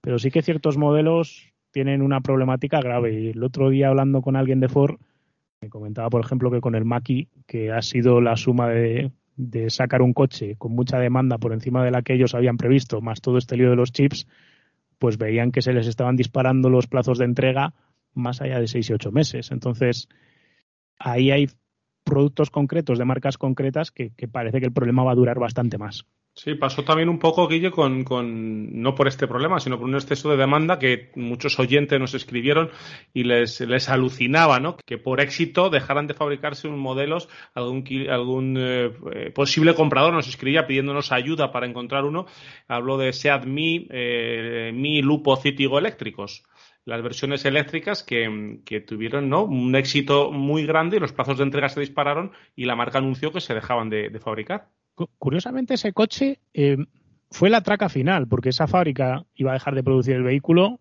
Pero 0.00 0.18
sí 0.18 0.30
que 0.30 0.42
ciertos 0.42 0.78
modelos 0.78 1.52
tienen 1.70 2.02
una 2.02 2.20
problemática 2.20 2.80
grave. 2.80 3.20
Y 3.20 3.28
el 3.30 3.42
otro 3.42 3.70
día 3.70 3.88
hablando 3.88 4.22
con 4.22 4.36
alguien 4.36 4.60
de 4.60 4.68
Ford, 4.68 4.98
me 5.60 5.68
comentaba, 5.68 6.08
por 6.08 6.24
ejemplo, 6.24 6.50
que 6.50 6.60
con 6.60 6.74
el 6.74 6.84
Maki, 6.84 7.28
que 7.46 7.72
ha 7.72 7.82
sido 7.82 8.20
la 8.20 8.36
suma 8.36 8.68
de, 8.68 9.10
de 9.36 9.70
sacar 9.70 10.02
un 10.02 10.12
coche 10.12 10.54
con 10.56 10.72
mucha 10.72 10.98
demanda 10.98 11.38
por 11.38 11.52
encima 11.52 11.84
de 11.84 11.90
la 11.90 12.02
que 12.02 12.14
ellos 12.14 12.34
habían 12.34 12.56
previsto, 12.56 13.00
más 13.00 13.20
todo 13.20 13.38
este 13.38 13.56
lío 13.56 13.70
de 13.70 13.76
los 13.76 13.92
chips, 13.92 14.28
pues 14.98 15.18
veían 15.18 15.50
que 15.50 15.62
se 15.62 15.72
les 15.72 15.86
estaban 15.86 16.16
disparando 16.16 16.70
los 16.70 16.86
plazos 16.86 17.18
de 17.18 17.24
entrega 17.24 17.74
más 18.18 18.40
allá 18.40 18.60
de 18.60 18.68
seis 18.68 18.90
y 18.90 18.92
ocho 18.92 19.12
meses. 19.12 19.50
Entonces, 19.50 20.08
ahí 20.98 21.30
hay 21.30 21.48
productos 22.08 22.50
concretos 22.50 22.98
de 22.98 23.04
marcas 23.04 23.38
concretas 23.38 23.90
que, 23.90 24.10
parece 24.30 24.60
que 24.60 24.66
el 24.66 24.72
problema 24.72 25.04
va 25.04 25.12
a 25.12 25.16
durar 25.16 25.38
bastante 25.38 25.78
más. 25.78 26.06
Sí, 26.34 26.54
pasó 26.54 26.84
también 26.84 27.08
un 27.08 27.18
poco, 27.18 27.48
Guille, 27.48 27.72
con, 27.72 28.04
con, 28.04 28.80
no 28.80 28.94
por 28.94 29.08
este 29.08 29.26
problema, 29.26 29.58
sino 29.58 29.76
por 29.76 29.88
un 29.88 29.96
exceso 29.96 30.30
de 30.30 30.36
demanda 30.36 30.78
que 30.78 31.10
muchos 31.16 31.58
oyentes 31.58 31.98
nos 31.98 32.14
escribieron 32.14 32.70
y 33.12 33.24
les, 33.24 33.60
les 33.60 33.88
alucinaba, 33.88 34.60
¿no? 34.60 34.76
Que 34.76 34.98
por 34.98 35.20
éxito 35.20 35.68
dejaran 35.68 36.06
de 36.06 36.14
fabricarse 36.14 36.68
unos 36.68 36.78
modelos, 36.78 37.28
algún, 37.54 37.84
algún 38.08 38.56
eh, 38.56 39.32
posible 39.34 39.74
comprador 39.74 40.14
nos 40.14 40.28
escribía 40.28 40.68
pidiéndonos 40.68 41.10
ayuda 41.10 41.50
para 41.50 41.66
encontrar 41.66 42.04
uno. 42.04 42.26
Habló 42.68 42.98
de 42.98 43.12
Seat 43.12 43.44
Mi, 43.44 43.88
eh, 43.90 44.70
Mi 44.72 45.02
Lupo 45.02 45.36
Citigo 45.36 45.76
eléctricos 45.76 46.44
las 46.88 47.02
versiones 47.02 47.44
eléctricas 47.44 48.02
que, 48.02 48.84
tuvieron 48.86 49.28
¿no? 49.28 49.44
un 49.44 49.76
éxito 49.76 50.32
muy 50.32 50.64
grande 50.64 50.96
y 50.96 51.00
los 51.00 51.12
plazos 51.12 51.36
de 51.36 51.44
entrega 51.44 51.68
se 51.68 51.80
dispararon 51.80 52.32
y 52.56 52.64
la 52.64 52.76
marca 52.76 52.96
anunció 52.96 53.30
que 53.30 53.42
se 53.42 53.52
dejaban 53.52 53.90
de, 53.90 54.18
fabricar. 54.20 54.68
Curiosamente 55.18 55.74
ese 55.74 55.92
coche 55.92 56.40
eh, 56.54 56.78
fue 57.30 57.50
la 57.50 57.60
traca 57.60 57.90
final 57.90 58.26
porque 58.26 58.48
esa 58.48 58.66
fábrica 58.66 59.26
iba 59.34 59.50
a 59.50 59.54
dejar 59.54 59.74
de 59.74 59.84
producir 59.84 60.16
el 60.16 60.22
vehículo. 60.22 60.80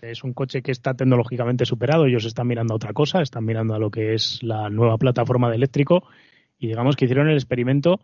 Es 0.00 0.22
un 0.22 0.34
coche 0.34 0.62
que 0.62 0.70
está 0.70 0.94
tecnológicamente 0.94 1.66
superado, 1.66 2.06
ellos 2.06 2.24
están 2.24 2.46
mirando 2.46 2.72
a 2.72 2.76
otra 2.76 2.92
cosa, 2.92 3.20
están 3.20 3.44
mirando 3.44 3.74
a 3.74 3.80
lo 3.80 3.90
que 3.90 4.14
es 4.14 4.42
la 4.44 4.70
nueva 4.70 4.98
plataforma 4.98 5.50
de 5.50 5.56
eléctrico 5.56 6.04
y 6.60 6.68
digamos 6.68 6.94
que 6.94 7.06
hicieron 7.06 7.28
el 7.28 7.34
experimento 7.34 8.00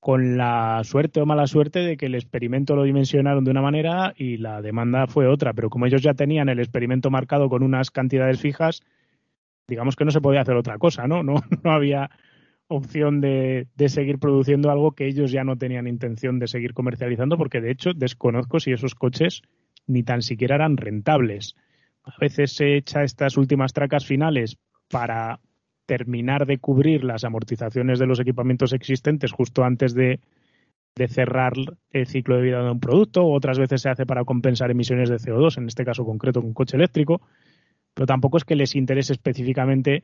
con 0.00 0.36
la 0.36 0.82
suerte 0.84 1.20
o 1.20 1.26
mala 1.26 1.46
suerte 1.46 1.80
de 1.80 1.96
que 1.96 2.06
el 2.06 2.14
experimento 2.14 2.76
lo 2.76 2.84
dimensionaron 2.84 3.44
de 3.44 3.50
una 3.50 3.62
manera 3.62 4.14
y 4.16 4.36
la 4.36 4.62
demanda 4.62 5.06
fue 5.06 5.26
otra, 5.26 5.52
pero 5.54 5.70
como 5.70 5.86
ellos 5.86 6.02
ya 6.02 6.14
tenían 6.14 6.48
el 6.48 6.60
experimento 6.60 7.10
marcado 7.10 7.48
con 7.48 7.62
unas 7.62 7.90
cantidades 7.90 8.40
fijas, 8.40 8.82
digamos 9.66 9.96
que 9.96 10.04
no 10.04 10.10
se 10.10 10.20
podía 10.20 10.42
hacer 10.42 10.56
otra 10.56 10.78
cosa, 10.78 11.06
¿no? 11.08 11.22
No, 11.22 11.34
no 11.64 11.72
había 11.72 12.10
opción 12.68 13.20
de, 13.20 13.66
de, 13.76 13.88
seguir 13.88 14.18
produciendo 14.18 14.70
algo 14.70 14.92
que 14.92 15.06
ellos 15.06 15.32
ya 15.32 15.42
no 15.42 15.56
tenían 15.56 15.88
intención 15.88 16.38
de 16.38 16.46
seguir 16.46 16.74
comercializando, 16.74 17.36
porque 17.38 17.60
de 17.60 17.70
hecho 17.70 17.92
desconozco 17.94 18.60
si 18.60 18.72
esos 18.72 18.94
coches 18.94 19.42
ni 19.86 20.02
tan 20.02 20.22
siquiera 20.22 20.56
eran 20.56 20.76
rentables. 20.76 21.56
A 22.04 22.14
veces 22.20 22.52
se 22.52 22.76
echa 22.76 23.02
estas 23.02 23.36
últimas 23.36 23.72
tracas 23.72 24.06
finales 24.06 24.58
para 24.90 25.40
terminar 25.88 26.44
de 26.44 26.58
cubrir 26.58 27.02
las 27.02 27.24
amortizaciones 27.24 27.98
de 27.98 28.06
los 28.06 28.20
equipamientos 28.20 28.74
existentes 28.74 29.32
justo 29.32 29.64
antes 29.64 29.94
de, 29.94 30.20
cerrar 31.08 31.52
el 31.92 32.06
ciclo 32.06 32.36
de 32.36 32.42
vida 32.42 32.62
de 32.62 32.70
un 32.72 32.80
producto, 32.80 33.24
otras 33.24 33.58
veces 33.58 33.82
se 33.82 33.88
hace 33.88 34.04
para 34.04 34.24
compensar 34.24 34.70
emisiones 34.70 35.08
de 35.08 35.16
CO2, 35.16 35.56
en 35.56 35.68
este 35.68 35.84
caso 35.84 36.04
concreto 36.04 36.42
con 36.42 36.52
coche 36.52 36.76
eléctrico, 36.76 37.22
pero 37.94 38.04
tampoco 38.04 38.36
es 38.36 38.44
que 38.44 38.56
les 38.56 38.74
interese 38.74 39.12
específicamente 39.12 40.02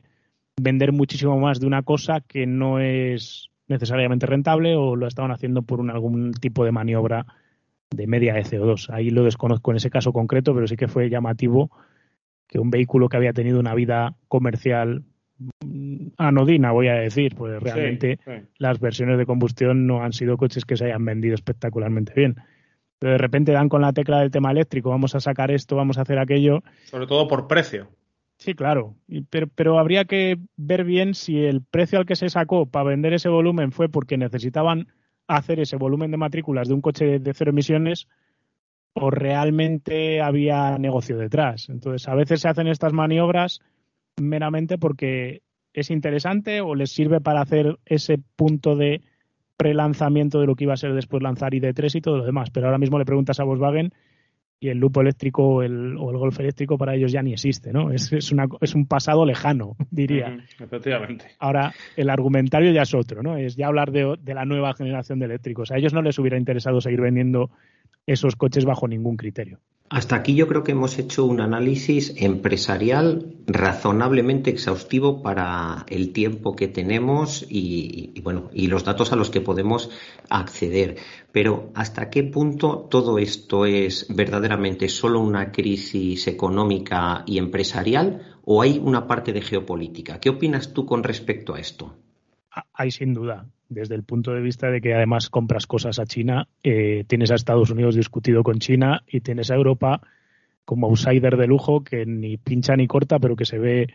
vender 0.55 0.93
muchísimo 0.93 1.37
más 1.37 1.59
de 1.59 1.67
una 1.67 1.83
cosa 1.83 2.21
que 2.21 2.47
no 2.47 2.79
es 2.79 3.49
necesariamente 3.67 4.25
rentable 4.25 4.75
o 4.75 4.95
lo 4.95 5.05
estaban 5.05 5.31
haciendo 5.31 5.63
por 5.63 5.81
un, 5.81 5.91
algún 5.91 6.31
tipo 6.31 6.63
de 6.63 6.71
maniobra 6.71 7.25
de 7.91 8.07
media 8.07 8.33
de 8.33 8.43
CO2. 8.43 8.89
Ahí 8.89 9.09
lo 9.09 9.23
desconozco 9.23 9.71
en 9.71 9.77
ese 9.77 9.89
caso 9.89 10.13
concreto, 10.13 10.55
pero 10.55 10.65
sí 10.65 10.77
que 10.77 10.87
fue 10.87 11.09
llamativo 11.09 11.69
que 12.47 12.57
un 12.57 12.69
vehículo 12.69 13.09
que 13.09 13.17
había 13.17 13.33
tenido 13.33 13.59
una 13.59 13.75
vida 13.75 14.15
comercial 14.29 15.03
anodina, 16.17 16.71
voy 16.71 16.87
a 16.87 16.95
decir, 16.95 17.35
pues 17.35 17.61
realmente 17.61 18.19
las 18.57 18.79
versiones 18.79 19.17
de 19.17 19.25
combustión 19.25 19.85
no 19.87 20.03
han 20.03 20.13
sido 20.13 20.37
coches 20.37 20.65
que 20.65 20.77
se 20.77 20.85
hayan 20.85 21.05
vendido 21.05 21.35
espectacularmente 21.35 22.13
bien. 22.15 22.35
Pero 22.99 23.13
de 23.13 23.17
repente 23.17 23.51
dan 23.51 23.69
con 23.69 23.81
la 23.81 23.93
tecla 23.93 24.19
del 24.19 24.31
tema 24.31 24.51
eléctrico, 24.51 24.89
vamos 24.89 25.15
a 25.15 25.19
sacar 25.19 25.51
esto, 25.51 25.75
vamos 25.75 25.97
a 25.97 26.01
hacer 26.01 26.17
aquello. 26.17 26.63
Sobre 26.85 27.07
todo 27.07 27.27
por 27.27 27.47
precio. 27.47 27.89
Sí, 28.37 28.53
claro, 28.53 28.95
pero, 29.29 29.47
pero 29.47 29.79
habría 29.79 30.05
que 30.05 30.37
ver 30.57 30.83
bien 30.83 31.13
si 31.13 31.43
el 31.43 31.61
precio 31.61 31.99
al 31.99 32.05
que 32.05 32.15
se 32.15 32.29
sacó 32.29 32.65
para 32.65 32.89
vender 32.89 33.13
ese 33.13 33.29
volumen 33.29 33.71
fue 33.71 33.87
porque 33.87 34.17
necesitaban 34.17 34.87
hacer 35.27 35.59
ese 35.59 35.77
volumen 35.77 36.11
de 36.11 36.17
matrículas 36.17 36.67
de 36.67 36.73
un 36.73 36.81
coche 36.81 37.19
de 37.19 37.33
cero 37.33 37.51
emisiones 37.51 38.07
o 38.93 39.09
realmente 39.09 40.21
había 40.21 40.77
negocio 40.77 41.17
detrás. 41.17 41.69
Entonces, 41.69 42.07
a 42.07 42.15
veces 42.15 42.41
se 42.41 42.47
hacen 42.47 42.67
estas 42.67 42.93
maniobras 42.93 43.61
meramente 44.21 44.77
porque 44.77 45.41
es 45.73 45.91
interesante 45.91 46.61
o 46.61 46.75
les 46.75 46.91
sirve 46.91 47.21
para 47.21 47.41
hacer 47.41 47.77
ese 47.85 48.17
punto 48.35 48.75
de 48.75 49.01
prelanzamiento 49.57 50.39
de 50.39 50.47
lo 50.47 50.55
que 50.55 50.65
iba 50.65 50.73
a 50.73 50.77
ser 50.77 50.93
después 50.93 51.21
lanzar 51.21 51.53
ID3 51.53 51.95
y 51.95 52.01
todo 52.01 52.17
lo 52.17 52.25
demás. 52.25 52.49
Pero 52.49 52.67
ahora 52.67 52.77
mismo 52.77 52.99
le 52.99 53.05
preguntas 53.05 53.39
a 53.39 53.43
Volkswagen 53.43 53.93
y 54.59 54.69
el 54.69 54.77
lupo 54.77 55.01
eléctrico 55.01 55.45
o 55.45 55.63
el, 55.63 55.97
o 55.97 56.11
el 56.11 56.17
golf 56.17 56.39
eléctrico 56.39 56.77
para 56.77 56.95
ellos 56.95 57.11
ya 57.11 57.21
ni 57.21 57.33
existe, 57.33 57.73
¿no? 57.73 57.91
Es, 57.91 58.11
es, 58.13 58.31
una, 58.31 58.47
es 58.61 58.73
un 58.73 58.87
pasado 58.87 59.25
lejano, 59.25 59.75
diría. 59.91 60.37
efectivamente. 60.59 61.25
Ahora, 61.39 61.73
el 61.97 62.09
argumentario 62.09 62.71
ya 62.71 62.83
es 62.83 62.93
otro, 62.93 63.21
¿no? 63.21 63.37
Es 63.37 63.55
ya 63.55 63.67
hablar 63.67 63.91
de, 63.91 64.15
de 64.21 64.33
la 64.33 64.45
nueva 64.45 64.73
generación 64.73 65.19
de 65.19 65.25
eléctricos. 65.25 65.71
A 65.71 65.77
ellos 65.77 65.93
no 65.93 66.01
les 66.01 66.17
hubiera 66.19 66.37
interesado 66.37 66.79
seguir 66.79 67.01
vendiendo 67.01 67.51
esos 68.05 68.35
coches 68.35 68.65
bajo 68.65 68.87
ningún 68.87 69.17
criterio. 69.17 69.59
Hasta 69.87 70.15
aquí 70.15 70.33
yo 70.33 70.47
creo 70.47 70.63
que 70.63 70.71
hemos 70.71 70.97
hecho 70.97 71.25
un 71.25 71.41
análisis 71.41 72.15
empresarial 72.17 73.35
razonablemente 73.45 74.49
exhaustivo 74.49 75.21
para 75.21 75.85
el 75.87 76.11
tiempo 76.11 76.55
que 76.55 76.67
tenemos 76.67 77.45
y, 77.47 78.19
bueno 78.21 78.49
y 78.51 78.65
los 78.65 78.83
datos 78.83 79.13
a 79.13 79.15
los 79.15 79.29
que 79.29 79.41
podemos 79.41 79.91
acceder. 80.27 80.97
Pero 81.31 81.69
¿hasta 81.75 82.09
qué 82.09 82.23
punto 82.23 82.87
todo 82.89 83.19
esto 83.19 83.67
es 83.67 84.07
verdaderamente 84.09 84.89
solo 84.89 85.19
una 85.19 85.51
crisis 85.51 86.25
económica 86.25 87.23
y 87.27 87.37
empresarial 87.37 88.39
o 88.43 88.63
hay 88.63 88.81
una 88.83 89.05
parte 89.05 89.33
de 89.33 89.41
geopolítica? 89.41 90.19
¿Qué 90.19 90.29
opinas 90.29 90.73
tú 90.73 90.87
con 90.87 91.03
respecto 91.03 91.53
a 91.53 91.59
esto? 91.59 91.93
Hay 92.73 92.91
sin 92.91 93.13
duda 93.13 93.45
desde 93.69 93.95
el 93.95 94.03
punto 94.03 94.31
de 94.31 94.41
vista 94.41 94.69
de 94.69 94.81
que 94.81 94.93
además 94.93 95.29
compras 95.29 95.67
cosas 95.67 95.99
a 95.99 96.05
China, 96.05 96.47
eh, 96.63 97.03
tienes 97.07 97.31
a 97.31 97.35
Estados 97.35 97.71
Unidos 97.71 97.95
discutido 97.95 98.43
con 98.43 98.59
China 98.59 99.03
y 99.07 99.21
tienes 99.21 99.51
a 99.51 99.55
Europa 99.55 100.01
como 100.65 100.87
outsider 100.87 101.37
de 101.37 101.47
lujo 101.47 101.83
que 101.83 102.05
ni 102.05 102.37
pincha 102.37 102.75
ni 102.75 102.87
corta, 102.87 103.19
pero 103.19 103.35
que 103.35 103.45
se 103.45 103.59
ve 103.59 103.87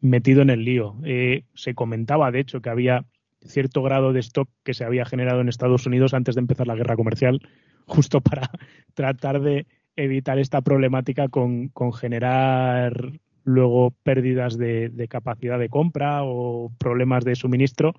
metido 0.00 0.42
en 0.42 0.50
el 0.50 0.64
lío. 0.64 0.96
Eh, 1.04 1.44
se 1.54 1.74
comentaba, 1.74 2.30
de 2.30 2.40
hecho, 2.40 2.60
que 2.60 2.70
había 2.70 3.04
cierto 3.44 3.82
grado 3.82 4.12
de 4.12 4.20
stock 4.20 4.48
que 4.62 4.74
se 4.74 4.84
había 4.84 5.04
generado 5.04 5.40
en 5.40 5.48
Estados 5.48 5.86
Unidos 5.86 6.14
antes 6.14 6.34
de 6.34 6.40
empezar 6.40 6.66
la 6.66 6.76
guerra 6.76 6.96
comercial, 6.96 7.40
justo 7.86 8.20
para 8.20 8.50
tratar 8.94 9.40
de 9.40 9.66
evitar 9.96 10.38
esta 10.38 10.60
problemática 10.60 11.28
con, 11.28 11.70
generar 11.92 13.12
luego 13.44 13.92
pérdidas 14.02 14.58
de 14.58 15.06
capacidad 15.08 15.58
de 15.58 15.68
compra 15.68 16.24
o 16.24 16.72
problemas 16.78 17.24
de 17.24 17.36
suministro 17.36 17.94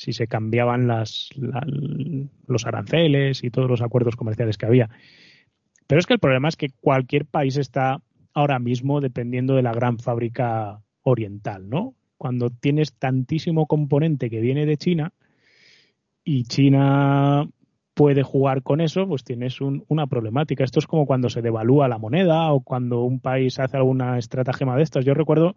si 0.00 0.14
se 0.14 0.26
cambiaban 0.26 0.86
las, 0.86 1.28
los 2.46 2.66
aranceles 2.66 3.44
y 3.44 3.50
todos 3.50 3.68
los 3.68 3.82
acuerdos 3.82 4.16
comerciales 4.16 4.56
que 4.56 4.64
había. 4.64 4.88
Pero 5.86 5.98
es 5.98 6.06
que 6.06 6.14
el 6.14 6.20
problema 6.20 6.48
es 6.48 6.56
que 6.56 6.70
cualquier 6.80 7.26
país 7.26 7.58
está 7.58 8.00
ahora 8.32 8.58
mismo 8.58 9.02
dependiendo 9.02 9.56
de 9.56 9.62
la 9.62 9.74
gran 9.74 9.98
fábrica 9.98 10.80
oriental, 11.02 11.68
¿no? 11.68 11.94
Cuando 12.16 12.48
tienes 12.48 12.94
tantísimo 12.94 13.66
componente 13.66 14.30
que 14.30 14.40
viene 14.40 14.64
de 14.64 14.78
China 14.78 15.12
y 16.24 16.44
China 16.44 17.46
puede 18.00 18.22
jugar 18.22 18.62
con 18.62 18.80
eso, 18.80 19.06
pues 19.06 19.24
tienes 19.24 19.60
una 19.60 20.06
problemática. 20.06 20.64
Esto 20.64 20.78
es 20.78 20.86
como 20.86 21.04
cuando 21.04 21.28
se 21.28 21.42
devalúa 21.42 21.86
la 21.86 21.98
moneda 21.98 22.50
o 22.50 22.62
cuando 22.62 23.02
un 23.02 23.20
país 23.20 23.58
hace 23.58 23.76
alguna 23.76 24.16
estratagema 24.16 24.74
de 24.74 24.84
estas. 24.84 25.04
Yo 25.04 25.12
recuerdo 25.12 25.54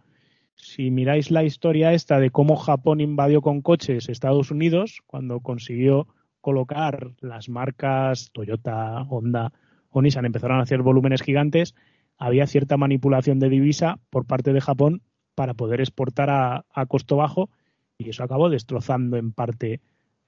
si 0.57 0.91
miráis 0.91 1.31
la 1.31 1.45
historia 1.45 1.93
esta 1.93 2.19
de 2.19 2.31
cómo 2.31 2.57
Japón 2.57 2.99
invadió 2.99 3.39
con 3.39 3.61
coches 3.61 4.09
Estados 4.09 4.51
Unidos, 4.51 5.03
cuando 5.07 5.39
consiguió 5.39 6.09
colocar 6.41 7.11
las 7.21 7.47
marcas 7.47 8.29
Toyota, 8.33 9.03
Honda 9.03 9.53
o 9.89 10.01
Nissan 10.01 10.25
empezaron 10.25 10.59
a 10.59 10.63
hacer 10.63 10.81
volúmenes 10.81 11.21
gigantes, 11.21 11.75
había 12.17 12.45
cierta 12.45 12.75
manipulación 12.75 13.39
de 13.39 13.47
divisa 13.47 13.99
por 14.09 14.25
parte 14.25 14.51
de 14.51 14.59
Japón 14.59 15.01
para 15.33 15.53
poder 15.53 15.79
exportar 15.79 16.29
a, 16.29 16.85
costo 16.89 17.15
bajo 17.15 17.49
y 17.97 18.09
eso 18.09 18.21
acabó 18.21 18.49
destrozando 18.49 19.15
en 19.15 19.31
parte 19.31 19.79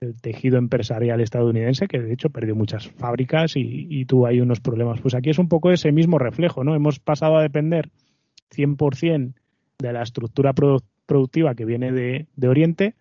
el 0.05 0.19
tejido 0.21 0.57
empresarial 0.57 1.21
estadounidense, 1.21 1.87
que 1.87 1.99
de 1.99 2.13
hecho 2.13 2.29
perdió 2.29 2.55
muchas 2.55 2.87
fábricas 2.87 3.55
y, 3.55 3.87
y, 3.89 4.05
tuvo 4.05 4.27
ahí 4.27 4.39
unos 4.39 4.59
problemas. 4.59 5.01
Pues 5.01 5.15
aquí 5.15 5.29
es 5.29 5.39
un 5.39 5.49
poco 5.49 5.71
ese 5.71 5.91
mismo 5.91 6.19
reflejo, 6.19 6.63
¿no? 6.63 6.75
Hemos 6.75 6.99
pasado 6.99 7.37
a 7.37 7.41
depender 7.41 7.91
100% 8.55 9.33
de 9.79 9.93
la 9.93 10.03
estructura 10.03 10.53
productiva 10.53 11.55
que 11.55 11.65
viene 11.65 11.91
de, 11.91 12.47
Oriente 12.47 12.95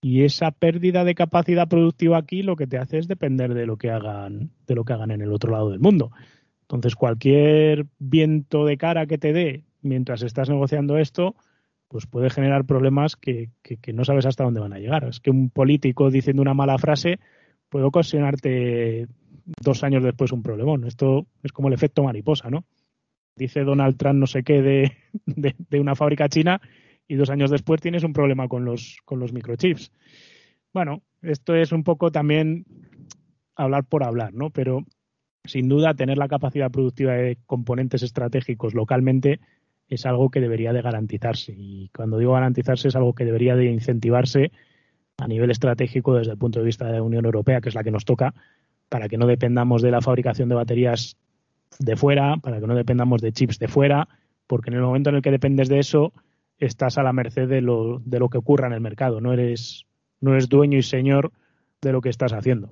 y 0.00 0.22
esa 0.24 0.50
pérdida 0.52 1.04
de 1.04 1.14
capacidad 1.14 1.68
productiva 1.68 2.18
aquí 2.18 2.42
lo 2.42 2.56
que 2.56 2.66
te 2.66 2.78
hace 2.78 2.98
es 2.98 3.08
depender 3.08 3.54
de 3.54 3.66
lo 3.66 3.76
que 3.76 3.90
hagan 3.90 4.50
de 4.66 4.74
lo 4.74 4.84
que 4.84 4.92
hagan 4.92 5.10
en 5.10 5.22
el 5.22 5.32
otro 5.32 5.50
lado 5.50 5.70
del 5.70 5.80
mundo 5.80 6.12
Entonces, 6.62 6.94
cualquier 6.94 7.86
viento 7.98 8.64
de 8.64 8.76
cara 8.76 9.06
que 9.06 9.18
te 9.18 9.32
dé 9.32 9.64
mientras 9.82 10.22
estás 10.22 10.48
negociando 10.48 10.98
esto, 10.98 11.34
pues 11.88 12.06
puede 12.06 12.30
generar 12.30 12.64
problemas 12.66 13.16
que, 13.16 13.50
que, 13.62 13.92
no 13.92 14.04
sabes 14.04 14.26
hasta 14.26 14.44
dónde 14.44 14.60
van 14.60 14.74
a 14.74 14.78
llegar. 14.78 15.04
Es 15.04 15.20
que 15.20 15.30
un 15.30 15.50
político 15.50 16.10
diciendo 16.10 16.42
una 16.42 16.54
mala 16.54 16.78
frase 16.78 17.18
puede 17.68 17.86
ocasionarte 17.86 19.06
dos 19.62 19.82
años 19.82 20.04
después 20.04 20.32
un 20.32 20.42
problemón. 20.42 20.84
Esto 20.86 21.26
es 21.42 21.52
como 21.52 21.68
el 21.68 21.74
efecto 21.74 22.04
mariposa, 22.04 22.50
¿no? 22.50 22.64
Dice 23.36 23.64
Donald 23.64 23.96
Trump 23.96 24.18
no 24.18 24.26
sé 24.26 24.42
qué 24.42 24.60
de, 24.60 24.92
de, 25.26 25.80
una 25.80 25.94
fábrica 25.94 26.28
china 26.28 26.60
y 27.06 27.14
dos 27.14 27.30
años 27.30 27.50
después 27.50 27.80
tienes 27.80 28.04
un 28.04 28.12
problema 28.12 28.48
con 28.48 28.64
los, 28.64 28.98
con 29.04 29.18
los 29.18 29.32
microchips. 29.32 29.90
Bueno, 30.74 31.02
esto 31.22 31.54
es 31.54 31.72
un 31.72 31.84
poco 31.84 32.10
también 32.10 32.66
hablar 33.56 33.84
por 33.84 34.04
hablar, 34.04 34.34
¿no? 34.34 34.50
Pero 34.50 34.84
sin 35.44 35.68
duda 35.68 35.94
tener 35.94 36.18
la 36.18 36.28
capacidad 36.28 36.70
productiva 36.70 37.14
de 37.14 37.38
componentes 37.46 38.02
estratégicos 38.02 38.74
localmente 38.74 39.40
es 39.88 40.06
algo 40.06 40.30
que 40.30 40.40
debería 40.40 40.72
de 40.72 40.82
garantizarse. 40.82 41.54
Y 41.56 41.90
cuando 41.94 42.18
digo 42.18 42.32
garantizarse 42.32 42.88
es 42.88 42.96
algo 42.96 43.14
que 43.14 43.24
debería 43.24 43.56
de 43.56 43.66
incentivarse 43.66 44.52
a 45.16 45.26
nivel 45.26 45.50
estratégico 45.50 46.14
desde 46.14 46.32
el 46.32 46.38
punto 46.38 46.60
de 46.60 46.66
vista 46.66 46.86
de 46.86 46.92
la 46.92 47.02
Unión 47.02 47.24
Europea, 47.24 47.60
que 47.60 47.68
es 47.68 47.74
la 47.74 47.82
que 47.82 47.90
nos 47.90 48.04
toca, 48.04 48.34
para 48.88 49.08
que 49.08 49.18
no 49.18 49.26
dependamos 49.26 49.82
de 49.82 49.90
la 49.90 50.00
fabricación 50.00 50.48
de 50.48 50.54
baterías 50.54 51.16
de 51.78 51.96
fuera, 51.96 52.36
para 52.36 52.60
que 52.60 52.66
no 52.66 52.74
dependamos 52.74 53.20
de 53.20 53.32
chips 53.32 53.58
de 53.58 53.68
fuera, 53.68 54.08
porque 54.46 54.70
en 54.70 54.76
el 54.76 54.82
momento 54.82 55.10
en 55.10 55.16
el 55.16 55.22
que 55.22 55.30
dependes 55.30 55.68
de 55.68 55.80
eso, 55.80 56.12
estás 56.58 56.98
a 56.98 57.02
la 57.02 57.12
merced 57.12 57.48
de 57.48 57.60
lo, 57.60 58.00
de 58.04 58.18
lo 58.18 58.28
que 58.28 58.38
ocurra 58.38 58.66
en 58.66 58.72
el 58.72 58.80
mercado. 58.80 59.20
No 59.20 59.32
eres, 59.32 59.86
no 60.20 60.32
eres 60.32 60.48
dueño 60.48 60.78
y 60.78 60.82
señor 60.82 61.32
de 61.80 61.92
lo 61.92 62.00
que 62.00 62.08
estás 62.08 62.32
haciendo. 62.32 62.70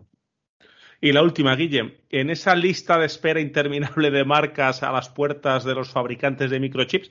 Y 1.01 1.13
la 1.13 1.23
última, 1.23 1.55
Guille, 1.57 1.99
en 2.11 2.31
esa 2.31 2.55
lista 2.55 2.99
de 2.99 3.07
espera 3.07 3.41
interminable 3.41 4.11
de 4.11 4.25
marcas 4.25 4.83
a 4.83 4.93
las 4.93 5.09
puertas 5.09 5.65
de 5.65 5.75
los 5.75 5.91
fabricantes 5.91 6.51
de 6.51 6.61
microchips, 6.61 7.11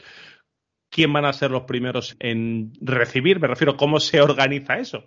¿quién 0.90 1.14
van 1.14 1.26
a 1.26 1.34
ser 1.34 1.52
los 1.52 1.64
primeros 1.64 2.16
en 2.20 2.74
recibir? 2.82 3.40
Me 3.40 3.48
refiero, 3.48 3.78
¿cómo 3.78 4.00
se 4.00 4.22
organiza 4.22 4.78
eso? 4.80 5.04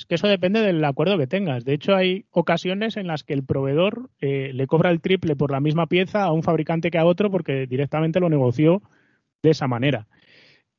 Es 0.00 0.06
que 0.06 0.14
eso 0.14 0.28
depende 0.28 0.62
del 0.62 0.82
acuerdo 0.82 1.18
que 1.18 1.26
tengas. 1.26 1.66
De 1.66 1.74
hecho, 1.74 1.94
hay 1.94 2.24
ocasiones 2.30 2.96
en 2.96 3.06
las 3.06 3.22
que 3.22 3.34
el 3.34 3.44
proveedor 3.44 4.08
eh, 4.18 4.50
le 4.54 4.66
cobra 4.66 4.90
el 4.90 5.02
triple 5.02 5.36
por 5.36 5.50
la 5.50 5.60
misma 5.60 5.88
pieza 5.88 6.22
a 6.22 6.32
un 6.32 6.42
fabricante 6.42 6.90
que 6.90 6.96
a 6.96 7.04
otro 7.04 7.30
porque 7.30 7.66
directamente 7.66 8.18
lo 8.18 8.30
negoció 8.30 8.80
de 9.42 9.50
esa 9.50 9.68
manera. 9.68 10.06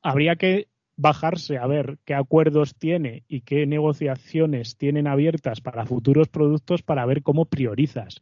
Habría 0.02 0.34
que 0.34 0.66
bajarse 0.96 1.58
a 1.58 1.66
ver 1.66 1.98
qué 2.04 2.14
acuerdos 2.14 2.74
tiene 2.76 3.24
y 3.28 3.42
qué 3.42 3.66
negociaciones 3.66 4.76
tienen 4.76 5.06
abiertas 5.06 5.60
para 5.60 5.86
futuros 5.86 6.28
productos 6.28 6.82
para 6.82 7.06
ver 7.06 7.22
cómo 7.22 7.46
priorizas. 7.46 8.20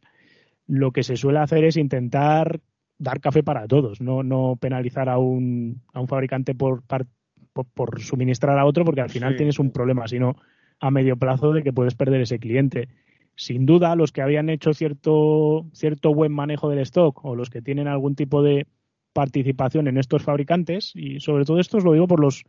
Lo 0.67 0.91
que 0.91 1.03
se 1.03 1.17
suele 1.17 1.39
hacer 1.39 1.63
es 1.65 1.77
intentar 1.77 2.61
dar 2.97 3.19
café 3.19 3.43
para 3.43 3.67
todos, 3.67 3.99
no, 3.99 4.23
no 4.23 4.57
penalizar 4.59 5.09
a 5.09 5.17
un, 5.17 5.81
a 5.91 5.99
un 5.99 6.07
fabricante 6.07 6.53
por, 6.53 6.83
por, 6.83 7.99
suministrar 7.99 8.57
a 8.59 8.65
otro 8.65 8.85
porque 8.85 9.01
al 9.01 9.09
final 9.09 9.35
tienes 9.35 9.59
un 9.59 9.71
problema, 9.71 10.07
sino 10.07 10.35
a 10.79 10.91
medio 10.91 11.17
plazo 11.17 11.51
de 11.51 11.63
que 11.63 11.73
puedes 11.73 11.95
perder 11.95 12.21
ese 12.21 12.39
cliente. 12.39 12.89
Sin 13.35 13.65
duda, 13.65 13.95
los 13.95 14.11
que 14.11 14.21
habían 14.21 14.49
hecho 14.49 14.73
cierto, 14.73 15.65
cierto 15.73 16.13
buen 16.13 16.31
manejo 16.31 16.69
del 16.69 16.79
stock 16.79 17.25
o 17.25 17.35
los 17.35 17.49
que 17.49 17.61
tienen 17.61 17.87
algún 17.87 18.15
tipo 18.15 18.43
de 18.43 18.67
participación 19.13 19.87
en 19.87 19.97
estos 19.97 20.23
fabricantes, 20.23 20.91
y 20.95 21.19
sobre 21.19 21.43
todo 21.43 21.59
esto 21.59 21.77
os 21.77 21.83
lo 21.83 21.93
digo 21.93 22.07
por 22.07 22.19
los, 22.19 22.45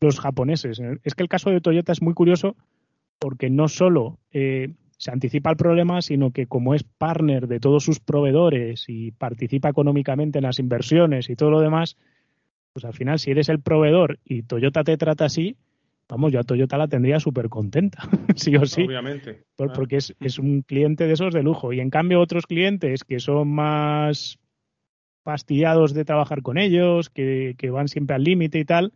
los 0.00 0.20
japoneses. 0.20 0.80
Es 1.04 1.14
que 1.14 1.22
el 1.22 1.28
caso 1.28 1.50
de 1.50 1.60
Toyota 1.60 1.92
es 1.92 2.02
muy 2.02 2.14
curioso 2.14 2.56
porque 3.18 3.50
no 3.50 3.68
solo 3.68 4.18
eh, 4.32 4.74
se 4.98 5.10
anticipa 5.10 5.50
el 5.50 5.56
problema, 5.56 6.02
sino 6.02 6.30
que 6.30 6.46
como 6.46 6.74
es 6.74 6.82
partner 6.82 7.48
de 7.48 7.60
todos 7.60 7.84
sus 7.84 8.00
proveedores 8.00 8.84
y 8.88 9.10
participa 9.12 9.68
económicamente 9.68 10.38
en 10.38 10.44
las 10.44 10.58
inversiones 10.58 11.28
y 11.28 11.36
todo 11.36 11.50
lo 11.50 11.60
demás, 11.60 11.96
pues 12.72 12.84
al 12.84 12.94
final 12.94 13.18
si 13.18 13.30
eres 13.30 13.48
el 13.48 13.60
proveedor 13.60 14.18
y 14.24 14.42
Toyota 14.42 14.84
te 14.84 14.96
trata 14.96 15.26
así, 15.26 15.56
vamos, 16.08 16.32
yo 16.32 16.40
a 16.40 16.44
Toyota 16.44 16.78
la 16.78 16.88
tendría 16.88 17.20
súper 17.20 17.48
contenta, 17.48 18.02
sí 18.36 18.56
o 18.56 18.64
sí. 18.64 18.82
Obviamente. 18.84 19.44
porque 19.56 19.96
es, 19.96 20.14
es, 20.20 20.38
un 20.38 20.62
cliente 20.62 21.06
de 21.06 21.12
esos 21.12 21.34
de 21.34 21.42
lujo. 21.42 21.72
Y 21.72 21.80
en 21.80 21.90
cambio 21.90 22.20
otros 22.20 22.46
clientes 22.46 23.04
que 23.04 23.20
son 23.20 23.48
más 23.48 24.38
fastidiados 25.24 25.92
de 25.92 26.04
trabajar 26.04 26.42
con 26.42 26.56
ellos, 26.56 27.10
que, 27.10 27.54
que 27.58 27.70
van 27.70 27.88
siempre 27.88 28.14
al 28.14 28.24
límite 28.24 28.60
y 28.60 28.64
tal, 28.64 28.92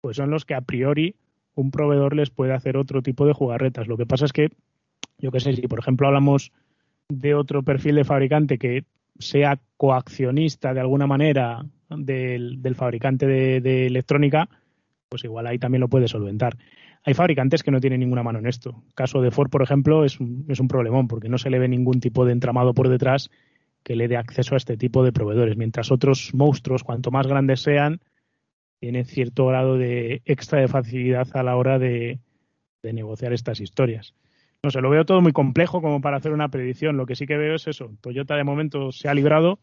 pues 0.00 0.16
son 0.16 0.30
los 0.30 0.44
que 0.44 0.54
a 0.54 0.60
priori 0.60 1.16
un 1.54 1.70
proveedor 1.70 2.16
les 2.16 2.30
puede 2.30 2.52
hacer 2.52 2.76
otro 2.76 3.02
tipo 3.02 3.26
de 3.26 3.32
jugarretas. 3.32 3.86
Lo 3.86 3.96
que 3.96 4.06
pasa 4.06 4.24
es 4.24 4.32
que, 4.32 4.48
yo 5.18 5.30
qué 5.30 5.40
sé, 5.40 5.54
si 5.54 5.62
por 5.62 5.78
ejemplo 5.78 6.06
hablamos 6.06 6.52
de 7.08 7.34
otro 7.34 7.62
perfil 7.62 7.96
de 7.96 8.04
fabricante 8.04 8.58
que 8.58 8.84
sea 9.18 9.60
coaccionista 9.76 10.72
de 10.72 10.80
alguna 10.80 11.06
manera 11.06 11.64
del, 11.88 12.74
fabricante 12.74 13.26
de, 13.26 13.86
electrónica, 13.86 14.48
pues 15.08 15.24
igual 15.24 15.46
ahí 15.46 15.58
también 15.58 15.80
lo 15.80 15.88
puede 15.88 16.08
solventar. 16.08 16.56
Hay 17.02 17.14
fabricantes 17.14 17.62
que 17.62 17.70
no 17.70 17.80
tienen 17.80 18.00
ninguna 18.00 18.22
mano 18.22 18.38
en 18.38 18.46
esto. 18.46 18.82
El 18.86 18.94
caso 18.94 19.20
de 19.20 19.30
Ford, 19.30 19.50
por 19.50 19.62
ejemplo, 19.62 20.04
es 20.04 20.20
un, 20.20 20.44
es 20.48 20.60
un 20.60 20.68
problemón 20.68 21.08
porque 21.08 21.28
no 21.28 21.38
se 21.38 21.50
le 21.50 21.58
ve 21.58 21.68
ningún 21.68 22.00
tipo 22.00 22.24
de 22.24 22.32
entramado 22.32 22.74
por 22.74 22.88
detrás 22.88 23.30
que 23.82 23.96
le 23.96 24.08
dé 24.08 24.16
acceso 24.16 24.54
a 24.54 24.58
este 24.58 24.76
tipo 24.76 25.02
de 25.02 25.12
proveedores, 25.12 25.56
mientras 25.56 25.90
otros 25.90 26.34
monstruos, 26.34 26.84
cuanto 26.84 27.10
más 27.10 27.26
grandes 27.26 27.60
sean, 27.60 28.00
tiene 28.80 29.04
cierto 29.04 29.46
grado 29.46 29.76
de 29.76 30.22
extra 30.24 30.60
de 30.60 30.68
facilidad 30.68 31.28
a 31.34 31.42
la 31.42 31.56
hora 31.56 31.78
de, 31.78 32.18
negociar 32.82 33.34
estas 33.34 33.60
historias. 33.60 34.14
No 34.62 34.70
sé, 34.70 34.80
lo 34.80 34.90
veo 34.90 35.04
todo 35.04 35.20
muy 35.20 35.32
complejo 35.32 35.82
como 35.82 36.00
para 36.00 36.16
hacer 36.16 36.32
una 36.32 36.48
predicción. 36.48 36.96
Lo 36.96 37.06
que 37.06 37.14
sí 37.14 37.26
que 37.26 37.36
veo 37.36 37.54
es 37.54 37.66
eso. 37.66 37.92
Toyota 38.00 38.36
de 38.36 38.44
momento 38.44 38.90
se 38.90 39.08
ha 39.08 39.14
librado 39.14 39.58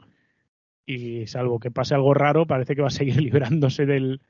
y 0.85 1.25
salvo 1.27 1.59
que 1.59 1.71
pase 1.71 1.95
algo 1.95 2.13
raro, 2.13 2.45
parece 2.45 2.75
que 2.75 2.81
va 2.81 2.87
a 2.87 2.91
seguir 2.91 3.17
librándose 3.21 3.85
del, 3.85 4.21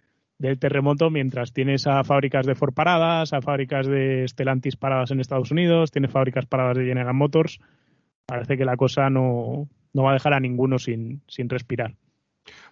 terremoto 0.60 1.10
mientras 1.10 1.52
tienes 1.52 1.86
a 1.86 2.04
fábricas 2.04 2.46
de 2.46 2.56
Ford 2.56 2.74
paradas, 2.74 3.34
a 3.34 3.42
fábricas 3.42 3.88
de 3.88 4.26
Stellantis 4.28 4.78
paradas 4.78 5.12
en 5.12 5.20
Estados 5.20 5.52
Unidos, 5.52 5.92
tiene 5.92 6.08
fábricas 6.08 6.46
paradas 6.46 6.78
de 6.78 6.86
General 6.86 7.14
Motors. 7.14 7.60
Parece 8.26 8.58
que 8.58 8.66
la 8.66 8.78
cosa 8.78 9.10
no, 9.10 9.68
no 9.94 10.04
va 10.04 10.12
a 10.12 10.14
dejar 10.14 10.34
a 10.34 10.40
ninguno 10.40 10.80
sin, 10.80 11.22
sin 11.28 11.50
respirar. 11.50 11.96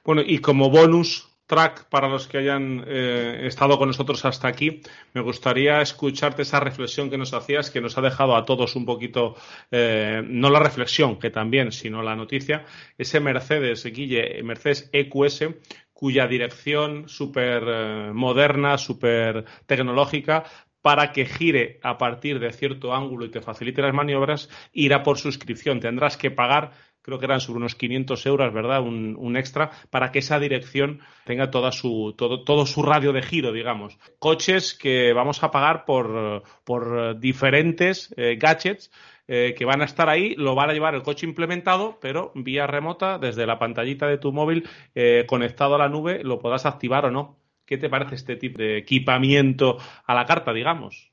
Bueno, 0.03 0.21
y 0.25 0.39
como 0.39 0.69
bonus, 0.69 1.34
track 1.47 1.85
para 1.89 2.09
los 2.09 2.27
que 2.27 2.39
hayan 2.39 2.83
eh, 2.87 3.41
estado 3.43 3.77
con 3.77 3.87
nosotros 3.87 4.23
hasta 4.25 4.47
aquí. 4.47 4.81
Me 5.13 5.21
gustaría 5.21 5.81
escucharte 5.81 6.41
esa 6.41 6.59
reflexión 6.59 7.09
que 7.09 7.17
nos 7.17 7.33
hacías, 7.33 7.69
que 7.69 7.81
nos 7.81 7.97
ha 7.97 8.01
dejado 8.01 8.35
a 8.35 8.45
todos 8.45 8.75
un 8.75 8.85
poquito, 8.85 9.35
eh, 9.71 10.21
no 10.25 10.49
la 10.49 10.59
reflexión, 10.59 11.19
que 11.19 11.29
también, 11.29 11.71
sino 11.71 12.01
la 12.01 12.15
noticia. 12.15 12.65
Ese 12.97 13.19
Mercedes, 13.19 13.85
Guille, 13.85 14.41
Mercedes 14.43 14.89
EQS, 14.91 15.45
cuya 15.93 16.27
dirección 16.27 17.07
súper 17.07 17.63
eh, 17.67 18.11
moderna, 18.13 18.77
súper 18.77 19.45
tecnológica, 19.65 20.43
para 20.85 21.11
que 21.13 21.25
gire 21.25 21.79
a 21.81 21.97
partir 21.97 22.39
de 22.39 22.53
cierto 22.53 22.93
ángulo 22.93 23.25
y 23.25 23.31
te 23.31 23.41
facilite 23.41 23.81
las 23.81 23.95
maniobras, 23.95 24.49
irá 24.71 25.01
por 25.01 25.17
suscripción. 25.17 25.79
Tendrás 25.79 26.15
que 26.15 26.29
pagar 26.29 26.73
creo 27.05 27.19
que 27.19 27.25
eran 27.25 27.39
sobre 27.39 27.57
unos 27.57 27.75
500 27.75 28.25
euros, 28.25 28.51
¿verdad? 28.51 28.81
Un, 28.81 29.37
extra 29.37 29.69
para 29.91 30.11
que 30.11 30.19
esa 30.19 30.39
dirección 30.39 31.01
tenga 31.23 31.51
toda 31.51 31.71
su, 31.71 32.15
todo, 32.17 32.43
todo 32.43 32.65
su 32.65 32.81
radio 32.81 33.13
de 33.13 33.21
giro, 33.21 33.51
digamos. 33.51 33.99
Coches 34.17 34.73
que 34.73 35.13
vamos 35.13 35.43
a 35.43 35.51
pagar 35.51 35.85
por, 35.85 36.41
por 36.63 37.19
diferentes 37.19 38.11
eh, 38.17 38.37
gadgets 38.37 38.89
eh, 39.27 39.53
que 39.55 39.65
van 39.65 39.83
a 39.83 39.85
estar 39.85 40.09
ahí, 40.09 40.33
lo 40.35 40.55
van 40.55 40.71
a 40.71 40.73
llevar 40.73 40.95
el 40.95 41.03
coche 41.03 41.27
implementado, 41.27 41.99
pero 42.01 42.31
vía 42.33 42.65
remota, 42.65 43.19
desde 43.19 43.45
la 43.45 43.59
pantallita 43.59 44.07
de 44.07 44.17
tu 44.17 44.31
móvil 44.31 44.67
eh, 44.95 45.25
conectado 45.27 45.75
a 45.75 45.77
la 45.77 45.89
nube, 45.89 46.23
lo 46.23 46.39
podrás 46.39 46.65
activar 46.65 47.05
o 47.05 47.11
no. 47.11 47.37
¿Qué 47.67 47.77
te 47.77 47.89
parece 47.89 48.15
este 48.15 48.35
tipo 48.35 48.57
de 48.57 48.79
equipamiento 48.79 49.77
a 50.07 50.15
la 50.15 50.25
carta, 50.25 50.53
digamos? 50.53 51.11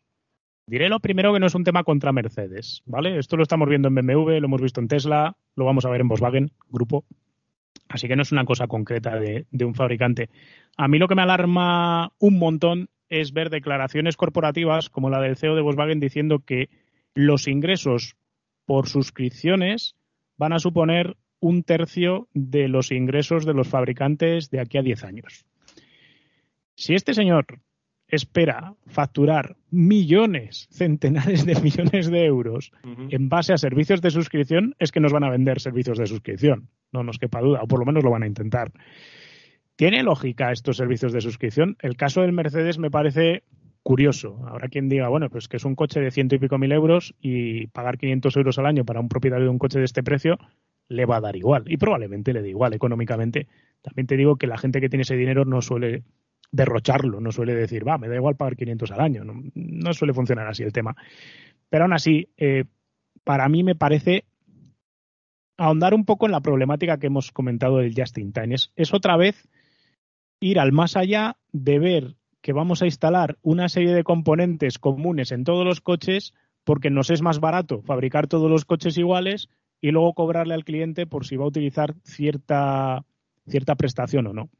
Diré 0.67 0.89
lo 0.89 1.01
primero 1.01 1.33
que 1.33 1.41
no 1.41 1.47
es 1.47 1.55
un 1.55 1.65
tema 1.65 1.83
contra 1.83 2.13
Mercedes, 2.13 2.83
¿vale? 2.87 3.19
Esto 3.19 3.37
lo 3.37 3.43
estamos 3.43 3.69
viendo 3.69 3.89
en 3.89 3.95
BMW, 3.95 4.39
lo 4.39 4.47
hemos 4.47 4.63
visto 4.63 4.81
en 4.81 4.89
Tesla, 4.89 5.37
lo 5.57 5.65
vamos 5.65 5.85
a 5.85 5.91
ver 5.91 6.01
en 6.01 6.09
Volkswagen, 6.09 6.53
grupo. 6.69 7.05
Así 7.89 8.09
que 8.09 8.17
no 8.17 8.23
es 8.23 8.33
una 8.33 8.45
cosa 8.45 8.69
concreta 8.69 9.19
de, 9.19 9.47
un 9.65 9.75
fabricante. 9.75 10.31
A 10.77 10.89
mí 10.89 10.99
lo 10.99 11.09
que 11.09 11.15
me 11.15 11.23
alarma 11.23 12.13
un 12.19 12.39
montón 12.39 12.89
es 13.09 13.33
ver 13.33 13.51
declaraciones 13.51 14.17
corporativas 14.17 14.89
como 14.89 15.11
la 15.11 15.21
del 15.21 15.37
CEO 15.37 15.57
de 15.57 15.63
Volkswagen 15.63 16.01
diciendo 16.01 16.39
que 16.39 16.71
los 17.15 17.49
ingresos 17.49 18.17
por 18.65 18.89
suscripciones 18.89 19.97
van 20.39 20.53
a 20.53 20.59
suponer 20.59 21.17
un 21.41 21.65
tercio 21.65 22.29
de 22.33 22.69
los 22.69 22.93
ingresos 22.93 23.45
de 23.45 23.53
los 23.53 23.69
fabricantes 23.69 24.49
de 24.49 24.61
aquí 24.61 24.79
a 24.79 24.83
10 24.83 25.05
años. 25.05 25.45
Si 26.77 26.95
este 26.95 27.13
señor 27.13 27.47
espera 28.13 28.75
facturar 28.87 29.57
millones, 29.71 30.69
centenares 30.71 31.47
de 31.47 31.59
millones 31.61 32.11
de 32.11 32.27
euros 32.27 32.71
en 32.85 33.29
base 33.31 33.55
a 33.55 33.59
servicios 33.59 34.03
de 34.03 34.11
suscripción, 34.11 34.77
es 34.79 34.93
que 34.93 35.01
nos 35.01 35.13
van 35.13 35.25
a 35.25 35.31
vender 35.31 35.61
servicios 35.61 35.97
de 35.97 36.07
suscripción. 36.07 36.69
No 36.93 37.03
nos 37.03 37.19
quepa 37.19 37.41
duda, 37.41 37.63
o 37.63 37.67
por 37.67 37.81
lo 37.81 37.87
menos 37.87 38.05
lo 38.05 38.11
van 38.11 38.23
a 38.23 38.27
intentar. 38.27 38.71
¿Tiene 39.77 40.03
lógica 40.03 40.53
estos 40.53 40.77
servicios 40.77 41.15
de 41.15 41.23
suscripción? 41.23 41.79
El 41.81 41.97
caso 41.97 42.21
del 42.21 42.33
Mercedes 42.33 42.79
me 42.79 42.91
parece 42.91 43.45
curioso. 43.83 44.39
Ahora 44.47 44.69
quien 44.69 44.91
diga, 44.91 45.09
bueno, 45.09 45.31
pues 45.31 45.49
que 45.49 45.57
es 45.57 45.65
un 45.65 45.75
coche 45.75 45.99
de 46.01 46.11
ciento 46.11 46.35
y 46.35 46.39
pico 46.39 46.59
mil 46.59 46.71
euros 46.71 47.15
y 47.19 47.69
pagar 47.69 47.97
500 47.97 48.37
euros 48.37 48.59
al 48.59 48.67
año 48.67 48.85
para 48.85 49.01
un 49.01 49.09
propietario 49.09 49.47
de 49.47 49.51
un 49.51 49.59
coche 49.59 49.79
de 49.79 49.87
este 49.87 50.03
precio, 50.03 50.39
le 50.89 51.07
va 51.07 51.17
a 51.17 51.21
dar 51.23 51.35
igual 51.35 51.65
y 51.67 51.79
probablemente 51.79 52.35
le 52.35 52.43
dé 52.43 52.51
igual 52.51 52.75
económicamente. 52.75 53.49
También 53.81 54.07
te 54.07 54.19
digo 54.19 54.37
que 54.37 54.47
la 54.47 54.59
gente 54.59 54.83
que 54.83 54.91
tiene 54.91 55.03
ese 55.03 55.17
dinero 55.17 55.47
no 55.47 55.63
suele 55.63 56.05
derrocharlo, 56.53 57.19
no 57.21 57.33
suele 57.33 57.55
decir, 57.55 57.87
va, 57.87 57.99
me 57.99 58.09
da 58.09 58.15
igual 58.15 58.37
pagar 58.37 58.57
500 58.57 58.91
al 58.93 59.01
año, 59.01 59.25
no, 59.25 59.95
suele 59.95 60.13
funcionar 60.13 60.47
así 60.47 60.63
el 60.63 60.73
tema. 60.73 60.95
Pero 61.69 61.85
aún 61.85 61.95
así, 61.95 62.29
eh, 62.37 62.65
para 63.25 63.49
mí 63.49 63.65
me 63.65 63.75
parece 63.75 64.25
ahondar 65.57 65.95
un 65.95 66.05
poco 66.05 66.27
en 66.27 66.33
la 66.33 66.41
problemática 66.41 66.99
que 66.99 67.07
hemos 67.07 67.33
comentado 67.33 67.79
del 67.79 67.95
Just 67.97 68.19
in 68.19 68.33
Time. 68.33 68.55
Es, 68.55 68.95
otra 68.95 69.17
vez 69.17 69.49
ir 70.41 70.59
al 70.59 70.73
más 70.73 70.97
allá 70.97 71.37
de 71.53 71.79
ver 71.79 72.17
que 72.43 72.53
vamos 72.53 72.83
a 72.83 72.87
instalar 72.87 73.39
una 73.43 73.69
serie 73.69 73.95
de 73.95 74.05
componentes 74.05 74.79
comunes 74.79 75.33
en 75.33 75.45
todos 75.45 75.65
los 75.65 75.81
coches 75.81 76.35
porque 76.65 76.91
nos 76.91 77.11
es 77.11 77.23
más 77.23 77.39
barato 77.39 77.81
fabricar 77.83 78.27
todos 78.27 78.51
los 78.51 78.65
coches 78.65 78.99
iguales 78.99 79.49
y 79.81 79.91
luego 79.91 80.15
cobrarle 80.15 80.55
al 80.55 80.65
cliente 80.65 81.07
por 81.07 81.25
si 81.25 81.37
va 81.37 81.45
a 81.45 81.49
utilizar 81.49 81.95
cierta, 82.03 83.05
cierta 83.47 83.77
prestación 83.77 84.27
o 84.27 84.33
no. 84.33 84.51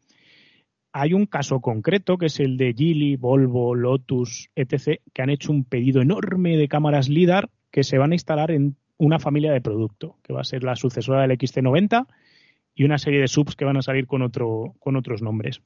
Hay 0.93 1.15
un 1.15 1.27
caso 1.27 1.61
concreto 1.61 2.19
que 2.19 2.27
es 2.27 2.39
el 2.39 2.57
de 2.57 2.75
Geely, 2.75 3.17
Volvo, 3.17 3.75
Lotus, 3.75 4.51
etc., 4.55 5.01
que 5.13 5.23
han 5.23 5.31
hecho 5.31 5.51
un 5.51 5.65
pedido 5.65 6.03
enorme 6.03 6.57
de 6.57 6.69
cámaras 6.69 7.09
LIDAR 7.09 7.49
que 7.71 7.83
se 7.83 7.97
van 7.97 8.13
a 8.13 8.15
instalar 8.15 8.51
en 8.51 8.77
una 8.99 9.19
familia 9.19 9.53
de 9.53 9.61
producto, 9.61 10.19
que 10.23 10.33
va 10.33 10.43
a 10.43 10.45
ser 10.45 10.63
la 10.63 10.77
sucesora 10.77 11.23
del 11.23 11.37
XC90 11.39 12.07
y 12.75 12.85
una 12.85 12.99
serie 12.99 13.21
de 13.21 13.29
subs 13.29 13.57
que 13.57 13.65
van 13.65 13.79
a 13.79 13.83
salir 13.83 14.07
con, 14.07 14.23
otro, 14.23 14.75
con 14.79 14.97
otros 14.97 15.23
nombres. 15.23 15.63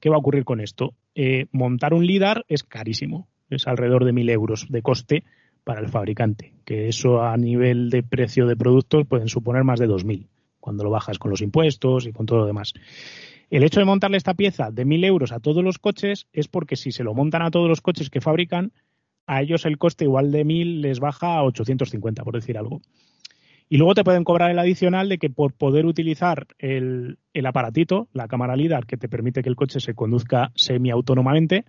¿Qué 0.00 0.08
va 0.08 0.16
a 0.16 0.20
ocurrir 0.20 0.44
con 0.44 0.60
esto? 0.60 0.94
Eh, 1.14 1.46
montar 1.50 1.92
un 1.92 2.06
LIDAR 2.06 2.44
es 2.48 2.62
carísimo, 2.62 3.28
es 3.50 3.66
alrededor 3.66 4.04
de 4.04 4.12
1.000 4.12 4.30
euros 4.30 4.66
de 4.68 4.82
coste 4.82 5.24
para 5.64 5.80
el 5.80 5.88
fabricante, 5.88 6.54
que 6.64 6.88
eso 6.88 7.22
a 7.22 7.36
nivel 7.36 7.90
de 7.90 8.02
precio 8.02 8.46
de 8.46 8.56
productos 8.56 9.06
pueden 9.06 9.28
suponer 9.28 9.64
más 9.64 9.80
de 9.80 9.88
2.000 9.88 10.26
cuando 10.60 10.84
lo 10.84 10.90
bajas 10.90 11.18
con 11.18 11.30
los 11.30 11.42
impuestos 11.42 12.06
y 12.06 12.12
con 12.12 12.24
todo 12.24 12.38
lo 12.38 12.46
demás. 12.46 12.72
El 13.50 13.62
hecho 13.62 13.80
de 13.80 13.86
montarle 13.86 14.16
esta 14.16 14.34
pieza 14.34 14.70
de 14.70 14.86
1.000 14.86 15.04
euros 15.04 15.32
a 15.32 15.40
todos 15.40 15.62
los 15.62 15.78
coches 15.78 16.26
es 16.32 16.48
porque 16.48 16.76
si 16.76 16.92
se 16.92 17.04
lo 17.04 17.14
montan 17.14 17.42
a 17.42 17.50
todos 17.50 17.68
los 17.68 17.80
coches 17.80 18.10
que 18.10 18.20
fabrican, 18.20 18.72
a 19.26 19.42
ellos 19.42 19.64
el 19.64 19.78
coste 19.78 20.04
igual 20.04 20.30
de 20.30 20.44
1.000 20.44 20.80
les 20.80 21.00
baja 21.00 21.36
a 21.36 21.44
850, 21.44 22.24
por 22.24 22.34
decir 22.34 22.58
algo. 22.58 22.80
Y 23.68 23.78
luego 23.78 23.94
te 23.94 24.04
pueden 24.04 24.24
cobrar 24.24 24.50
el 24.50 24.58
adicional 24.58 25.08
de 25.08 25.18
que 25.18 25.30
por 25.30 25.54
poder 25.54 25.86
utilizar 25.86 26.46
el, 26.58 27.18
aparatito, 27.44 28.08
la 28.12 28.28
cámara 28.28 28.56
LIDAR, 28.56 28.86
que 28.86 28.96
te 28.96 29.08
permite 29.08 29.42
que 29.42 29.48
el 29.48 29.56
coche 29.56 29.80
se 29.80 29.94
conduzca 29.94 30.52
semiautónomamente, 30.54 31.64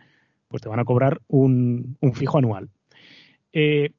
pues 0.50 0.62
te 0.62 0.70
van 0.70 0.80
a 0.80 0.86
cobrar 0.86 1.22
un, 1.28 1.98
fijo 2.14 2.38
anual. 2.38 2.70
Eh, 3.54 3.92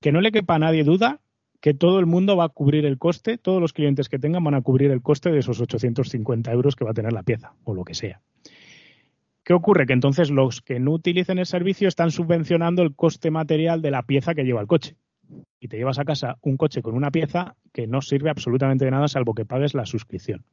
que 0.00 0.12
no 0.12 0.20
le 0.20 0.30
quepa 0.30 0.54
a 0.54 0.58
nadie 0.60 0.84
duda 0.84 1.20
que 1.64 1.72
todo 1.72 1.98
el 1.98 2.04
mundo 2.04 2.36
va 2.36 2.44
a 2.44 2.48
cubrir 2.50 2.84
el 2.84 2.98
coste, 2.98 3.38
todos 3.38 3.58
los 3.58 3.72
clientes 3.72 4.10
que 4.10 4.18
tengan 4.18 4.44
van 4.44 4.52
a 4.52 4.60
cubrir 4.60 4.90
el 4.90 5.00
coste 5.00 5.30
de 5.30 5.38
esos 5.38 5.62
850 5.62 6.52
euros 6.52 6.76
que 6.76 6.84
va 6.84 6.90
a 6.90 6.94
tener 6.94 7.14
la 7.14 7.22
pieza, 7.22 7.54
o 7.64 7.72
lo 7.72 7.86
que 7.86 7.94
sea. 7.94 8.20
¿Qué 9.42 9.54
ocurre? 9.54 9.86
Que 9.86 9.94
entonces 9.94 10.30
los 10.30 10.60
que 10.60 10.78
no 10.78 10.92
utilicen 10.92 11.38
el 11.38 11.46
servicio 11.46 11.88
están 11.88 12.10
subvencionando 12.10 12.82
el 12.82 12.94
coste 12.94 13.30
material 13.30 13.80
de 13.80 13.92
la 13.92 14.02
pieza 14.02 14.34
que 14.34 14.44
lleva 14.44 14.60
el 14.60 14.66
coche. 14.66 14.98
Y 15.58 15.68
te 15.68 15.78
llevas 15.78 15.98
a 15.98 16.04
casa 16.04 16.36
un 16.42 16.58
coche 16.58 16.82
con 16.82 16.94
una 16.94 17.10
pieza 17.10 17.56
que 17.72 17.86
no 17.86 18.02
sirve 18.02 18.28
absolutamente 18.28 18.84
de 18.84 18.90
nada 18.90 19.08
salvo 19.08 19.32
que 19.32 19.46
pagues 19.46 19.72
la 19.72 19.86
suscripción. 19.86 20.44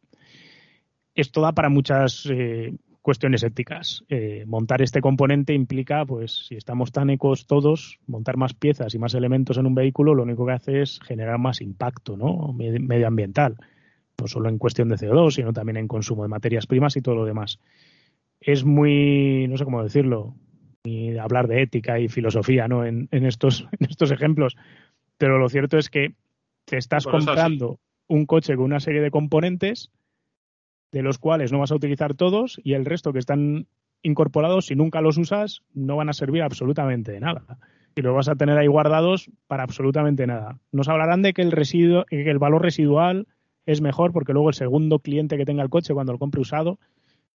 Esto 1.13 1.41
da 1.41 1.51
para 1.51 1.67
muchas 1.67 2.25
eh, 2.31 2.73
cuestiones 3.01 3.43
éticas. 3.43 4.03
Eh, 4.09 4.43
montar 4.47 4.81
este 4.81 5.01
componente 5.01 5.53
implica, 5.53 6.05
pues, 6.05 6.47
si 6.47 6.55
estamos 6.55 6.91
tan 6.91 7.09
ecos 7.09 7.47
todos, 7.47 7.99
montar 8.07 8.37
más 8.37 8.53
piezas 8.53 8.93
y 8.93 8.99
más 8.99 9.13
elementos 9.13 9.57
en 9.57 9.65
un 9.65 9.75
vehículo, 9.75 10.13
lo 10.13 10.23
único 10.23 10.45
que 10.45 10.53
hace 10.53 10.81
es 10.81 10.99
generar 11.01 11.39
más 11.39 11.61
impacto 11.61 12.17
¿no? 12.17 12.53
medioambiental. 12.53 13.57
No 14.19 14.27
solo 14.27 14.49
en 14.49 14.59
cuestión 14.59 14.89
de 14.89 14.97
CO2, 14.97 15.31
sino 15.31 15.51
también 15.51 15.77
en 15.77 15.87
consumo 15.87 16.23
de 16.23 16.29
materias 16.29 16.67
primas 16.67 16.95
y 16.95 17.01
todo 17.01 17.15
lo 17.15 17.25
demás 17.25 17.59
es 18.41 18.65
muy, 18.65 19.47
no 19.47 19.55
sé 19.55 19.63
cómo 19.63 19.83
decirlo, 19.83 20.35
ni 20.83 21.15
hablar 21.17 21.47
de 21.47 21.61
ética 21.61 21.99
y 21.99 22.09
filosofía 22.09 22.67
¿no? 22.67 22.83
en, 22.83 23.07
estos, 23.11 23.67
en 23.79 23.89
estos 23.89 24.11
ejemplos, 24.11 24.57
pero 25.17 25.37
lo 25.37 25.47
cierto 25.47 25.77
es 25.77 25.89
que 25.89 26.15
te 26.65 26.77
estás 26.77 27.05
comprando 27.05 27.79
un 28.07 28.25
coche 28.25 28.55
con 28.55 28.65
una 28.65 28.79
serie 28.79 29.01
de 29.01 29.11
componentes 29.11 29.91
de 30.91 31.01
los 31.01 31.17
cuales 31.17 31.51
no 31.51 31.59
vas 31.59 31.71
a 31.71 31.75
utilizar 31.75 32.13
todos 32.13 32.59
y 32.63 32.73
el 32.73 32.85
resto 32.85 33.13
que 33.13 33.19
están 33.19 33.67
incorporados, 34.03 34.65
si 34.65 34.75
nunca 34.75 35.01
los 35.01 35.17
usas, 35.17 35.61
no 35.73 35.95
van 35.95 36.09
a 36.09 36.13
servir 36.13 36.41
absolutamente 36.41 37.11
de 37.11 37.19
nada. 37.19 37.59
Y 37.95 38.01
los 38.01 38.15
vas 38.15 38.29
a 38.29 38.35
tener 38.35 38.57
ahí 38.57 38.67
guardados 38.67 39.29
para 39.47 39.63
absolutamente 39.63 40.25
nada. 40.25 40.59
Nos 40.71 40.87
hablarán 40.87 41.21
de 41.21 41.33
que 41.33 41.41
el, 41.41 41.51
residuo, 41.51 42.05
que 42.05 42.29
el 42.29 42.39
valor 42.39 42.61
residual 42.61 43.27
es 43.65 43.81
mejor 43.81 44.11
porque 44.11 44.33
luego 44.33 44.49
el 44.49 44.55
segundo 44.55 44.99
cliente 44.99 45.37
que 45.37 45.45
tenga 45.45 45.63
el 45.63 45.69
coche 45.69 45.93
cuando 45.93 46.13
lo 46.13 46.19
compre 46.19 46.41
usado 46.41 46.79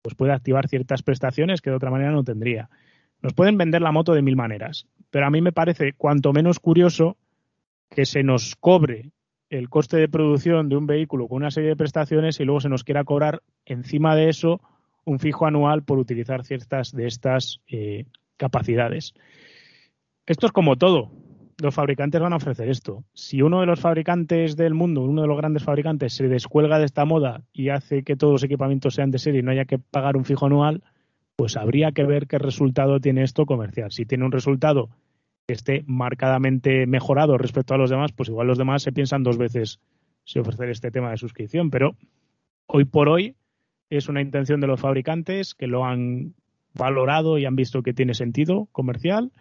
pues 0.01 0.15
puede 0.15 0.33
activar 0.33 0.67
ciertas 0.67 1.03
prestaciones 1.03 1.61
que 1.61 1.69
de 1.69 1.75
otra 1.75 1.91
manera 1.91 2.11
no 2.11 2.23
tendría. 2.23 2.69
Nos 3.21 3.33
pueden 3.33 3.57
vender 3.57 3.81
la 3.81 3.91
moto 3.91 4.13
de 4.13 4.21
mil 4.21 4.35
maneras, 4.35 4.87
pero 5.11 5.27
a 5.27 5.29
mí 5.29 5.41
me 5.41 5.51
parece 5.51 5.93
cuanto 5.93 6.33
menos 6.33 6.59
curioso 6.59 7.17
que 7.89 8.05
se 8.05 8.23
nos 8.23 8.55
cobre 8.55 9.11
el 9.51 9.69
coste 9.69 9.97
de 9.97 10.07
producción 10.07 10.69
de 10.69 10.77
un 10.77 10.87
vehículo 10.87 11.27
con 11.27 11.37
una 11.37 11.51
serie 11.51 11.69
de 11.69 11.75
prestaciones 11.75 12.39
y 12.39 12.45
luego 12.45 12.61
se 12.61 12.69
nos 12.69 12.83
quiera 12.83 13.03
cobrar 13.03 13.43
encima 13.65 14.15
de 14.15 14.29
eso 14.29 14.61
un 15.03 15.19
fijo 15.19 15.45
anual 15.45 15.83
por 15.83 15.99
utilizar 15.99 16.45
ciertas 16.45 16.93
de 16.93 17.05
estas 17.05 17.59
eh, 17.67 18.05
capacidades. 18.37 19.13
Esto 20.25 20.45
es 20.45 20.51
como 20.53 20.77
todo 20.77 21.11
los 21.61 21.75
fabricantes 21.75 22.19
van 22.19 22.33
a 22.33 22.37
ofrecer 22.37 22.69
esto. 22.69 23.03
Si 23.13 23.41
uno 23.41 23.59
de 23.59 23.67
los 23.67 23.79
fabricantes 23.79 24.55
del 24.55 24.73
mundo, 24.73 25.01
uno 25.01 25.21
de 25.21 25.27
los 25.27 25.37
grandes 25.37 25.63
fabricantes, 25.63 26.13
se 26.13 26.27
descuelga 26.27 26.79
de 26.79 26.85
esta 26.85 27.05
moda 27.05 27.43
y 27.53 27.69
hace 27.69 28.03
que 28.03 28.15
todos 28.15 28.33
los 28.33 28.43
equipamientos 28.43 28.95
sean 28.95 29.11
de 29.11 29.19
serie 29.19 29.41
y 29.41 29.43
no 29.43 29.51
haya 29.51 29.65
que 29.65 29.77
pagar 29.77 30.17
un 30.17 30.25
fijo 30.25 30.47
anual, 30.47 30.81
pues 31.35 31.57
habría 31.57 31.91
que 31.91 32.03
ver 32.03 32.25
qué 32.25 32.39
resultado 32.39 32.99
tiene 32.99 33.21
esto 33.23 33.45
comercial. 33.45 33.91
Si 33.91 34.05
tiene 34.05 34.25
un 34.25 34.31
resultado 34.31 34.89
esté 35.47 35.83
marcadamente 35.87 36.85
mejorado 36.87 37.37
respecto 37.37 37.73
a 37.73 37.77
los 37.77 37.89
demás, 37.89 38.11
pues 38.11 38.29
igual 38.29 38.47
los 38.47 38.57
demás 38.57 38.83
se 38.83 38.91
piensan 38.91 39.23
dos 39.23 39.37
veces 39.37 39.79
si 40.23 40.39
ofrecer 40.39 40.69
este 40.69 40.91
tema 40.91 41.11
de 41.11 41.17
suscripción. 41.17 41.69
Pero 41.69 41.95
hoy 42.67 42.85
por 42.85 43.09
hoy 43.09 43.35
es 43.89 44.07
una 44.07 44.21
intención 44.21 44.61
de 44.61 44.67
los 44.67 44.79
fabricantes 44.79 45.55
que 45.55 45.67
lo 45.67 45.85
han 45.85 46.33
valorado 46.73 47.37
y 47.37 47.45
han 47.45 47.55
visto 47.55 47.83
que 47.83 47.93
tiene 47.93 48.13
sentido 48.13 48.67
comercial 48.71 49.31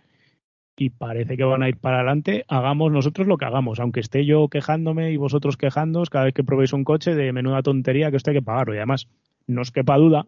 y 0.76 0.90
parece 0.90 1.36
que 1.36 1.44
van 1.44 1.62
a 1.62 1.68
ir 1.68 1.76
para 1.76 1.96
adelante, 1.96 2.44
hagamos 2.48 2.90
nosotros 2.90 3.26
lo 3.26 3.36
que 3.36 3.44
hagamos, 3.44 3.80
aunque 3.80 4.00
esté 4.00 4.24
yo 4.24 4.48
quejándome 4.48 5.12
y 5.12 5.18
vosotros 5.18 5.58
quejándoos 5.58 6.08
cada 6.08 6.24
vez 6.24 6.34
que 6.34 6.42
probéis 6.42 6.72
un 6.72 6.84
coche 6.84 7.14
de 7.14 7.32
menuda 7.34 7.62
tontería 7.62 8.10
que 8.10 8.16
esto 8.16 8.30
hay 8.30 8.38
que 8.38 8.42
pagarlo. 8.42 8.74
Y 8.74 8.78
además, 8.78 9.06
no 9.46 9.60
os 9.60 9.72
quepa 9.72 9.98
duda 9.98 10.26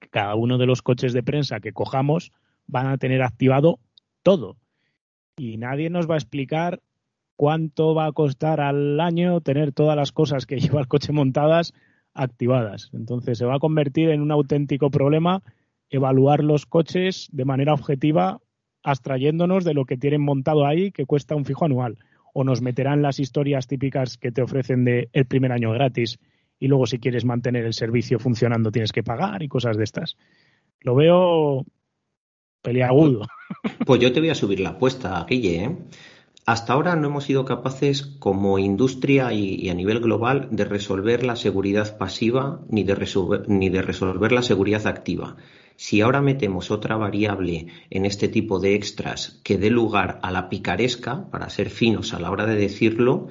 que 0.00 0.08
cada 0.08 0.34
uno 0.34 0.56
de 0.56 0.64
los 0.64 0.80
coches 0.80 1.12
de 1.12 1.22
prensa 1.22 1.60
que 1.60 1.72
cojamos 1.72 2.32
van 2.66 2.86
a 2.86 2.96
tener 2.96 3.22
activado 3.22 3.78
todo. 4.22 4.56
Y 5.38 5.58
nadie 5.58 5.90
nos 5.90 6.08
va 6.08 6.14
a 6.14 6.18
explicar 6.18 6.80
cuánto 7.36 7.94
va 7.94 8.06
a 8.06 8.12
costar 8.12 8.60
al 8.60 8.98
año 9.00 9.40
tener 9.42 9.72
todas 9.72 9.96
las 9.96 10.12
cosas 10.12 10.46
que 10.46 10.58
lleva 10.60 10.80
el 10.80 10.88
coche 10.88 11.12
montadas 11.12 11.74
activadas. 12.14 12.90
Entonces 12.94 13.38
se 13.38 13.44
va 13.44 13.56
a 13.56 13.60
convertir 13.60 14.10
en 14.10 14.22
un 14.22 14.32
auténtico 14.32 14.90
problema 14.90 15.42
evaluar 15.90 16.42
los 16.42 16.66
coches 16.66 17.28
de 17.32 17.44
manera 17.44 17.74
objetiva 17.74 18.40
abstrayéndonos 18.82 19.64
de 19.64 19.74
lo 19.74 19.84
que 19.84 19.96
tienen 19.96 20.22
montado 20.22 20.66
ahí 20.66 20.90
que 20.90 21.06
cuesta 21.06 21.36
un 21.36 21.44
fijo 21.44 21.64
anual. 21.64 21.98
O 22.32 22.44
nos 22.44 22.62
meterán 22.62 23.02
las 23.02 23.18
historias 23.18 23.66
típicas 23.66 24.18
que 24.18 24.32
te 24.32 24.42
ofrecen 24.42 24.84
de 24.84 25.08
el 25.12 25.26
primer 25.26 25.52
año 25.52 25.72
gratis 25.72 26.18
y 26.58 26.68
luego 26.68 26.86
si 26.86 26.98
quieres 26.98 27.24
mantener 27.24 27.64
el 27.64 27.74
servicio 27.74 28.18
funcionando 28.18 28.70
tienes 28.70 28.92
que 28.92 29.02
pagar 29.02 29.42
y 29.42 29.48
cosas 29.48 29.76
de 29.76 29.84
estas. 29.84 30.16
Lo 30.80 30.94
veo 30.94 31.64
peliagudo. 32.62 33.26
Pues 33.84 34.00
yo 34.00 34.12
te 34.12 34.20
voy 34.20 34.30
a 34.30 34.34
subir 34.34 34.60
la 34.60 34.70
apuesta, 34.70 35.24
Guille. 35.28 35.64
¿eh? 35.64 35.76
Hasta 36.46 36.74
ahora 36.74 36.94
no 36.94 37.08
hemos 37.08 37.24
sido 37.24 37.44
capaces, 37.44 38.02
como 38.20 38.58
industria 38.60 39.32
y, 39.32 39.68
a 39.68 39.74
nivel 39.74 39.98
global, 39.98 40.48
de 40.52 40.64
resolver 40.64 41.24
la 41.24 41.34
seguridad 41.34 41.98
pasiva 41.98 42.60
ni 42.68 42.84
de, 42.84 42.96
ni 43.48 43.68
de 43.68 43.82
resolver 43.82 44.30
la 44.30 44.42
seguridad 44.42 44.86
activa. 44.86 45.36
Si 45.74 46.00
ahora 46.00 46.22
metemos 46.22 46.70
otra 46.70 46.96
variable 46.96 47.66
en 47.90 48.06
este 48.06 48.28
tipo 48.28 48.60
de 48.60 48.76
extras 48.76 49.40
que 49.42 49.58
dé 49.58 49.70
lugar 49.70 50.20
a 50.22 50.30
la 50.30 50.48
picaresca, 50.48 51.28
para 51.30 51.50
ser 51.50 51.68
finos 51.68 52.14
a 52.14 52.20
la 52.20 52.30
hora 52.30 52.46
de 52.46 52.54
decirlo, 52.54 53.26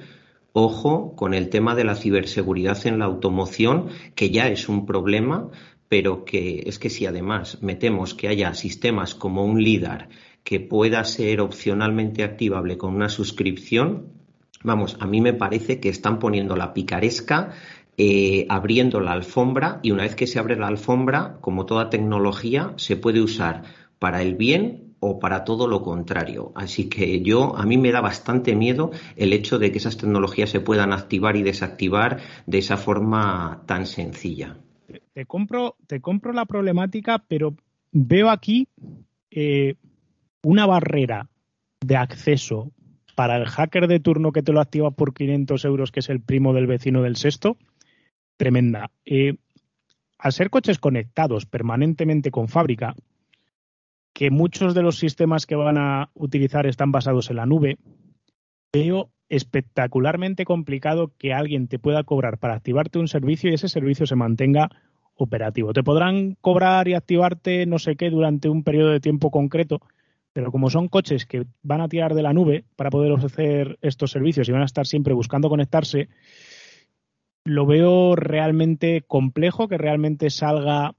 ojo 0.52 1.16
con 1.16 1.32
el 1.32 1.48
tema 1.48 1.74
de 1.74 1.84
la 1.84 1.96
ciberseguridad 1.96 2.86
en 2.86 2.98
la 2.98 3.06
automoción, 3.06 3.88
que 4.14 4.30
ya 4.30 4.48
es 4.48 4.68
un 4.68 4.84
problema, 4.84 5.50
pero 5.88 6.24
que 6.24 6.64
es 6.66 6.78
que 6.78 6.90
si 6.90 7.06
además 7.06 7.62
metemos 7.62 8.14
que 8.14 8.28
haya 8.28 8.52
sistemas 8.54 9.14
como 9.14 9.44
un 9.44 9.62
LIDAR 9.62 10.08
que 10.46 10.60
pueda 10.60 11.02
ser 11.02 11.40
opcionalmente 11.40 12.22
activable 12.22 12.78
con 12.78 12.94
una 12.94 13.08
suscripción, 13.08 14.12
vamos, 14.62 14.96
a 15.00 15.06
mí 15.08 15.20
me 15.20 15.34
parece 15.34 15.80
que 15.80 15.88
están 15.88 16.20
poniendo 16.20 16.54
la 16.54 16.72
picaresca 16.72 17.50
eh, 17.98 18.46
abriendo 18.48 19.00
la 19.00 19.10
alfombra 19.10 19.80
y 19.82 19.90
una 19.90 20.04
vez 20.04 20.14
que 20.14 20.28
se 20.28 20.38
abre 20.38 20.54
la 20.54 20.68
alfombra, 20.68 21.38
como 21.40 21.66
toda 21.66 21.90
tecnología, 21.90 22.74
se 22.76 22.96
puede 22.96 23.20
usar 23.20 23.64
para 23.98 24.22
el 24.22 24.36
bien 24.36 24.94
o 25.00 25.18
para 25.18 25.42
todo 25.42 25.66
lo 25.66 25.82
contrario. 25.82 26.52
Así 26.54 26.88
que 26.88 27.22
yo, 27.22 27.56
a 27.56 27.66
mí 27.66 27.76
me 27.76 27.90
da 27.90 28.00
bastante 28.00 28.54
miedo 28.54 28.92
el 29.16 29.32
hecho 29.32 29.58
de 29.58 29.72
que 29.72 29.78
esas 29.78 29.96
tecnologías 29.96 30.50
se 30.50 30.60
puedan 30.60 30.92
activar 30.92 31.34
y 31.34 31.42
desactivar 31.42 32.20
de 32.46 32.58
esa 32.58 32.76
forma 32.76 33.64
tan 33.66 33.84
sencilla. 33.84 34.58
Te 35.12 35.26
compro, 35.26 35.74
te 35.88 36.00
compro 36.00 36.32
la 36.32 36.44
problemática, 36.44 37.18
pero 37.26 37.56
veo 37.90 38.30
aquí 38.30 38.68
eh, 39.32 39.74
una 40.46 40.64
barrera 40.64 41.28
de 41.80 41.96
acceso 41.96 42.70
para 43.16 43.36
el 43.36 43.46
hacker 43.46 43.88
de 43.88 43.98
turno 43.98 44.30
que 44.30 44.44
te 44.44 44.52
lo 44.52 44.60
activa 44.60 44.92
por 44.92 45.12
500 45.12 45.64
euros, 45.64 45.90
que 45.90 45.98
es 45.98 46.08
el 46.08 46.20
primo 46.20 46.54
del 46.54 46.68
vecino 46.68 47.02
del 47.02 47.16
sexto, 47.16 47.56
tremenda. 48.36 48.92
Eh, 49.04 49.38
al 50.18 50.32
ser 50.32 50.50
coches 50.50 50.78
conectados 50.78 51.46
permanentemente 51.46 52.30
con 52.30 52.46
fábrica, 52.46 52.94
que 54.12 54.30
muchos 54.30 54.72
de 54.72 54.82
los 54.82 55.00
sistemas 55.00 55.46
que 55.46 55.56
van 55.56 55.78
a 55.78 56.10
utilizar 56.14 56.64
están 56.66 56.92
basados 56.92 57.28
en 57.30 57.36
la 57.36 57.46
nube, 57.46 57.78
veo 58.72 59.10
espectacularmente 59.28 60.44
complicado 60.44 61.10
que 61.18 61.34
alguien 61.34 61.66
te 61.66 61.80
pueda 61.80 62.04
cobrar 62.04 62.38
para 62.38 62.54
activarte 62.54 63.00
un 63.00 63.08
servicio 63.08 63.50
y 63.50 63.54
ese 63.54 63.68
servicio 63.68 64.06
se 64.06 64.14
mantenga 64.14 64.70
operativo. 65.16 65.72
Te 65.72 65.82
podrán 65.82 66.36
cobrar 66.40 66.86
y 66.86 66.94
activarte 66.94 67.66
no 67.66 67.80
sé 67.80 67.96
qué 67.96 68.10
durante 68.10 68.48
un 68.48 68.62
periodo 68.62 68.90
de 68.90 69.00
tiempo 69.00 69.32
concreto, 69.32 69.80
pero 70.36 70.52
como 70.52 70.68
son 70.68 70.88
coches 70.88 71.24
que 71.24 71.46
van 71.62 71.80
a 71.80 71.88
tirar 71.88 72.12
de 72.12 72.22
la 72.22 72.34
nube 72.34 72.66
para 72.76 72.90
poder 72.90 73.10
ofrecer 73.10 73.78
estos 73.80 74.10
servicios 74.10 74.46
y 74.46 74.52
van 74.52 74.60
a 74.60 74.66
estar 74.66 74.86
siempre 74.86 75.14
buscando 75.14 75.48
conectarse, 75.48 76.10
lo 77.44 77.64
veo 77.64 78.16
realmente 78.16 79.02
complejo 79.06 79.66
que 79.66 79.78
realmente 79.78 80.28
salga 80.28 80.94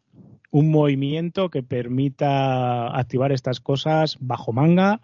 un 0.50 0.72
movimiento 0.72 1.52
que 1.52 1.62
permita 1.62 2.88
activar 2.98 3.32
estas 3.32 3.60
cosas 3.60 4.18
bajo 4.20 4.54
manga, 4.54 5.02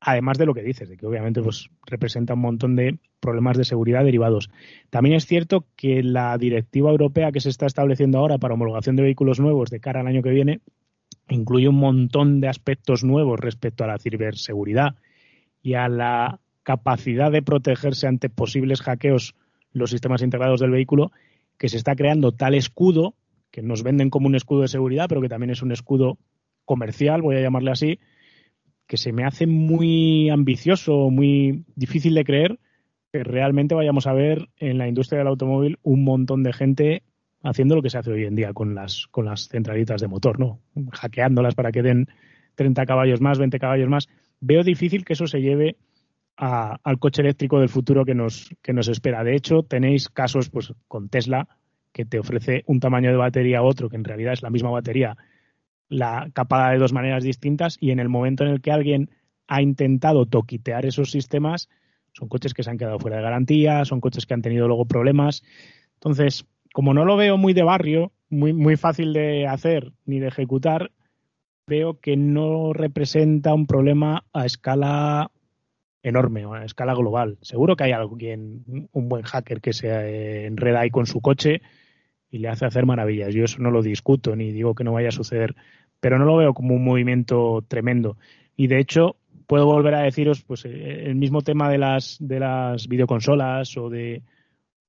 además 0.00 0.36
de 0.36 0.46
lo 0.46 0.54
que 0.54 0.64
dices, 0.64 0.88
de 0.88 0.96
que 0.96 1.06
obviamente 1.06 1.40
pues, 1.40 1.70
representa 1.86 2.34
un 2.34 2.40
montón 2.40 2.74
de 2.74 2.98
problemas 3.20 3.56
de 3.56 3.64
seguridad 3.64 4.02
derivados. 4.02 4.50
También 4.90 5.14
es 5.14 5.26
cierto 5.26 5.64
que 5.76 6.02
la 6.02 6.36
directiva 6.38 6.90
europea 6.90 7.30
que 7.30 7.38
se 7.38 7.50
está 7.50 7.66
estableciendo 7.66 8.18
ahora 8.18 8.38
para 8.38 8.54
homologación 8.54 8.96
de 8.96 9.04
vehículos 9.04 9.38
nuevos 9.38 9.70
de 9.70 9.78
cara 9.78 10.00
al 10.00 10.08
año 10.08 10.24
que 10.24 10.30
viene 10.30 10.60
incluye 11.28 11.68
un 11.68 11.76
montón 11.76 12.40
de 12.40 12.48
aspectos 12.48 13.04
nuevos 13.04 13.40
respecto 13.40 13.84
a 13.84 13.86
la 13.86 13.98
ciberseguridad 13.98 14.96
y 15.62 15.74
a 15.74 15.88
la 15.88 16.40
capacidad 16.62 17.30
de 17.30 17.42
protegerse 17.42 18.06
ante 18.06 18.28
posibles 18.28 18.82
hackeos 18.82 19.34
los 19.72 19.90
sistemas 19.90 20.22
integrados 20.22 20.60
del 20.60 20.70
vehículo, 20.70 21.12
que 21.58 21.68
se 21.68 21.76
está 21.76 21.94
creando 21.94 22.32
tal 22.32 22.54
escudo, 22.54 23.14
que 23.50 23.62
nos 23.62 23.82
venden 23.82 24.10
como 24.10 24.26
un 24.26 24.34
escudo 24.34 24.62
de 24.62 24.68
seguridad, 24.68 25.06
pero 25.08 25.20
que 25.20 25.28
también 25.28 25.50
es 25.50 25.62
un 25.62 25.72
escudo 25.72 26.18
comercial, 26.64 27.22
voy 27.22 27.36
a 27.36 27.40
llamarle 27.40 27.70
así, 27.70 27.98
que 28.86 28.96
se 28.96 29.12
me 29.12 29.24
hace 29.24 29.46
muy 29.46 30.30
ambicioso, 30.30 31.10
muy 31.10 31.64
difícil 31.74 32.14
de 32.14 32.24
creer 32.24 32.58
que 33.12 33.24
realmente 33.24 33.74
vayamos 33.74 34.06
a 34.06 34.12
ver 34.12 34.48
en 34.58 34.78
la 34.78 34.88
industria 34.88 35.18
del 35.18 35.28
automóvil 35.28 35.78
un 35.82 36.04
montón 36.04 36.42
de 36.42 36.52
gente 36.52 37.02
haciendo 37.48 37.76
lo 37.76 37.82
que 37.82 37.90
se 37.90 37.98
hace 37.98 38.10
hoy 38.10 38.24
en 38.24 38.34
día 38.34 38.52
con 38.52 38.74
las, 38.74 39.06
con 39.10 39.24
las 39.24 39.48
centralitas 39.48 40.00
de 40.00 40.08
motor, 40.08 40.40
¿no? 40.40 40.60
Hackeándolas 40.92 41.54
para 41.54 41.70
que 41.70 41.82
den 41.82 42.08
30 42.56 42.86
caballos 42.86 43.20
más, 43.20 43.38
20 43.38 43.58
caballos 43.58 43.88
más. 43.88 44.08
Veo 44.40 44.62
difícil 44.62 45.04
que 45.04 45.12
eso 45.12 45.26
se 45.26 45.40
lleve 45.40 45.76
al 46.36 46.98
coche 46.98 47.22
eléctrico 47.22 47.60
del 47.60 47.70
futuro 47.70 48.04
que 48.04 48.14
nos, 48.14 48.50
que 48.62 48.72
nos 48.72 48.88
espera. 48.88 49.24
De 49.24 49.34
hecho, 49.34 49.62
tenéis 49.62 50.08
casos 50.08 50.50
pues, 50.50 50.74
con 50.86 51.08
Tesla 51.08 51.48
que 51.92 52.04
te 52.04 52.18
ofrece 52.18 52.62
un 52.66 52.78
tamaño 52.78 53.10
de 53.10 53.16
batería 53.16 53.62
u 53.62 53.66
otro, 53.66 53.88
que 53.88 53.96
en 53.96 54.04
realidad 54.04 54.34
es 54.34 54.42
la 54.42 54.50
misma 54.50 54.70
batería, 54.70 55.16
la 55.88 56.28
capada 56.34 56.72
de 56.72 56.78
dos 56.78 56.92
maneras 56.92 57.24
distintas, 57.24 57.78
y 57.80 57.90
en 57.90 58.00
el 58.00 58.10
momento 58.10 58.44
en 58.44 58.50
el 58.50 58.60
que 58.60 58.70
alguien 58.70 59.08
ha 59.46 59.62
intentado 59.62 60.26
toquitear 60.26 60.84
esos 60.84 61.10
sistemas, 61.10 61.70
son 62.12 62.28
coches 62.28 62.52
que 62.52 62.62
se 62.62 62.70
han 62.70 62.76
quedado 62.76 62.98
fuera 62.98 63.16
de 63.16 63.22
garantía, 63.22 63.84
son 63.86 64.00
coches 64.00 64.26
que 64.26 64.34
han 64.34 64.42
tenido 64.42 64.66
luego 64.66 64.84
problemas. 64.84 65.42
Entonces, 65.94 66.44
como 66.76 66.92
no 66.92 67.06
lo 67.06 67.16
veo 67.16 67.38
muy 67.38 67.54
de 67.54 67.62
barrio, 67.62 68.12
muy, 68.28 68.52
muy 68.52 68.76
fácil 68.76 69.14
de 69.14 69.46
hacer 69.46 69.94
ni 70.04 70.20
de 70.20 70.28
ejecutar, 70.28 70.90
veo 71.66 71.98
que 72.00 72.18
no 72.18 72.74
representa 72.74 73.54
un 73.54 73.66
problema 73.66 74.26
a 74.34 74.44
escala 74.44 75.30
enorme, 76.02 76.44
a 76.44 76.66
escala 76.66 76.92
global. 76.92 77.38
Seguro 77.40 77.76
que 77.76 77.84
hay 77.84 77.92
alguien, 77.92 78.88
un 78.92 79.08
buen 79.08 79.22
hacker 79.22 79.62
que 79.62 79.72
se 79.72 80.44
enreda 80.44 80.80
ahí 80.80 80.90
con 80.90 81.06
su 81.06 81.22
coche 81.22 81.62
y 82.30 82.40
le 82.40 82.48
hace 82.48 82.66
hacer 82.66 82.84
maravillas. 82.84 83.32
Yo 83.32 83.44
eso 83.44 83.62
no 83.62 83.70
lo 83.70 83.80
discuto 83.80 84.36
ni 84.36 84.52
digo 84.52 84.74
que 84.74 84.84
no 84.84 84.92
vaya 84.92 85.08
a 85.08 85.12
suceder, 85.12 85.56
pero 85.98 86.18
no 86.18 86.26
lo 86.26 86.36
veo 86.36 86.52
como 86.52 86.74
un 86.74 86.84
movimiento 86.84 87.64
tremendo. 87.66 88.18
Y 88.54 88.66
de 88.66 88.80
hecho, 88.80 89.16
puedo 89.46 89.64
volver 89.64 89.94
a 89.94 90.02
deciros 90.02 90.42
pues 90.42 90.66
el 90.66 91.14
mismo 91.14 91.40
tema 91.40 91.70
de 91.70 91.78
las 91.78 92.18
de 92.20 92.38
las 92.38 92.86
videoconsolas 92.86 93.78
o 93.78 93.88
de 93.88 94.20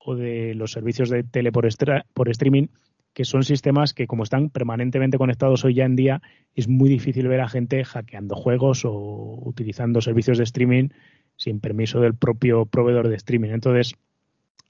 o 0.08 0.16
de 0.16 0.54
los 0.54 0.72
servicios 0.72 1.10
de 1.10 1.22
tele 1.22 1.52
por, 1.52 1.66
streaming, 1.66 2.68
que 3.12 3.26
son 3.26 3.42
sistemas 3.42 3.92
que 3.92 4.06
como 4.06 4.22
están 4.22 4.48
permanentemente 4.48 5.18
conectados 5.18 5.66
hoy 5.66 5.74
ya 5.74 5.84
en 5.84 5.96
día, 5.96 6.22
es 6.54 6.66
muy 6.66 6.88
difícil 6.88 7.28
ver 7.28 7.42
a 7.42 7.48
gente 7.48 7.84
hackeando 7.84 8.34
juegos 8.34 8.86
o 8.86 9.38
utilizando 9.44 10.00
servicios 10.00 10.38
de 10.38 10.44
streaming 10.44 10.88
sin 11.36 11.60
permiso 11.60 12.00
del 12.00 12.14
propio 12.14 12.64
proveedor 12.64 13.08
de 13.08 13.16
streaming. 13.16 13.50
Entonces, 13.50 13.96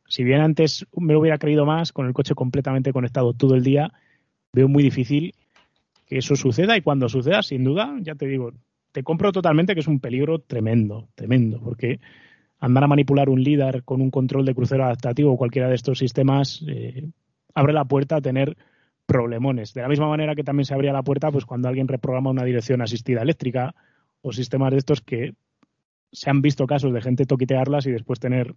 si 0.09 0.25
bien 0.25 0.41
antes 0.41 0.87
me 0.97 1.13
lo 1.13 1.21
hubiera 1.21 1.39
creído 1.39 1.65
más, 1.65 1.93
con 1.93 2.09
el 2.09 2.15
coche 2.15 2.35
completamente 2.35 2.93
conectado 2.93 3.33
todo 3.33 3.55
el 3.55 3.63
día, 3.63 3.93
veo 4.53 4.67
muy 4.67 4.83
difícil 4.83 5.35
que 6.05 6.19
eso 6.19 6.35
suceda 6.35 6.77
y 6.77 6.81
cuando 6.81 7.09
suceda, 7.09 7.45
sin 7.45 7.63
duda, 7.63 7.97
ya 8.01 8.17
te 8.17 8.27
digo, 8.27 8.51
te 8.91 9.05
compro 9.05 9.31
totalmente 9.31 9.75
que 9.75 9.81
es 9.81 9.87
un 9.87 10.01
peligro 10.01 10.41
tremendo, 10.41 11.07
tremendo, 11.15 11.61
porque 11.61 12.01
andar 12.61 12.85
a 12.85 12.89
manipular 12.89 13.29
un 13.29 13.43
líder 13.43 13.85
con 13.85 14.01
un 14.01 14.11
control 14.11 14.45
de 14.45 14.55
crucero 14.55 14.85
adaptativo 14.85 15.33
o 15.33 15.37
cualquiera 15.37 15.69
de 15.69 15.75
estos 15.75 15.99
sistemas 15.99 16.65
eh, 16.67 17.09
abre 17.55 17.73
la 17.73 17.85
puerta 17.85 18.17
a 18.17 18.21
tener 18.21 18.57
problemones. 19.07 19.73
De 19.75 19.83
la 19.83 19.89
misma 19.89 20.09
manera 20.09 20.35
que 20.35 20.45
también 20.45 20.67
se 20.67 20.75
abría 20.75 20.93
la 20.93 21.03
puerta 21.03 21.31
pues 21.31 21.45
cuando 21.45 21.69
alguien 21.69 21.89
reprograma 21.89 22.31
una 22.31 22.45
dirección 22.45 22.83
asistida 22.83 23.23
eléctrica 23.23 23.75
o 24.23 24.33
sistemas 24.33 24.73
de 24.73 24.79
estos 24.79 25.01
que 25.01 25.35
se 26.13 26.31
han 26.31 26.43
visto 26.43 26.67
casos 26.67 26.93
de 26.93 27.01
gente 27.01 27.25
toquitearlas 27.25 27.87
y 27.87 27.93
después 27.93 28.19
tener 28.19 28.55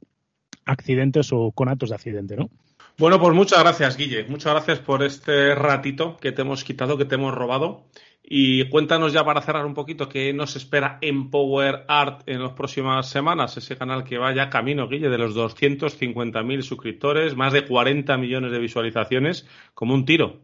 accidentes 0.66 1.32
o 1.32 1.52
conatos 1.52 1.89
de 1.89 1.95
accidente, 1.95 2.36
¿no? 2.36 2.49
Bueno, 2.97 3.20
pues 3.20 3.34
muchas 3.34 3.60
gracias, 3.60 3.97
Guille. 3.97 4.26
Muchas 4.26 4.54
gracias 4.54 4.80
por 4.80 5.04
este 5.04 5.56
ratito 5.56 6.18
que 6.18 6.32
te 6.32 6.41
hemos 6.41 6.64
quitado, 6.64 6.97
que 6.97 7.06
te 7.06 7.16
hemos 7.16 7.34
robado. 7.34 7.86
Y 8.24 8.69
cuéntanos 8.69 9.13
ya 9.13 9.26
para 9.26 9.41
cerrar 9.41 9.65
un 9.65 9.74
poquito 9.74 10.07
qué 10.07 10.32
nos 10.32 10.55
espera 10.55 10.99
en 11.01 11.30
Power 11.30 11.86
Art 11.88 12.22
en 12.28 12.41
las 12.41 12.53
próximas 12.53 13.09
semanas, 13.09 13.57
ese 13.57 13.76
canal 13.76 14.03
que 14.03 14.17
vaya 14.17 14.49
camino, 14.49 14.88
Guille, 14.88 15.09
de 15.09 15.17
los 15.17 15.36
250.000 15.36 16.61
suscriptores, 16.61 17.36
más 17.36 17.51
de 17.51 17.65
40 17.65 18.15
millones 18.17 18.51
de 18.51 18.59
visualizaciones, 18.59 19.47
como 19.74 19.95
un 19.95 20.05
tiro. 20.05 20.39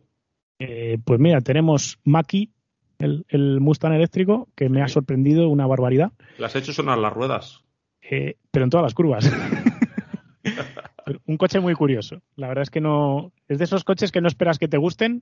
Eh, 0.59 0.97
pues 1.05 1.19
mira, 1.19 1.39
tenemos 1.41 1.99
Maki, 2.03 2.51
el, 2.97 3.59
Mustang 3.61 3.93
eléctrico, 3.93 4.47
que 4.55 4.69
me 4.69 4.81
ha 4.81 4.87
sorprendido 4.87 5.47
una 5.47 5.67
barbaridad. 5.67 6.11
Las 6.39 6.55
he 6.55 6.59
hecho 6.59 6.73
sonar 6.73 6.97
las 6.97 7.13
ruedas. 7.13 7.63
Eh, 8.01 8.37
pero 8.49 8.65
en 8.65 8.71
todas 8.71 8.85
las 8.85 8.95
curvas. 8.95 9.31
un 11.25 11.37
coche 11.37 11.59
muy 11.59 11.75
curioso. 11.75 12.21
La 12.35 12.47
verdad 12.47 12.63
es 12.63 12.69
que 12.71 12.81
no. 12.81 13.31
Es 13.47 13.59
de 13.59 13.65
esos 13.65 13.83
coches 13.83 14.11
que 14.11 14.21
no 14.21 14.27
esperas 14.27 14.57
que 14.57 14.67
te 14.67 14.77
gusten 14.77 15.21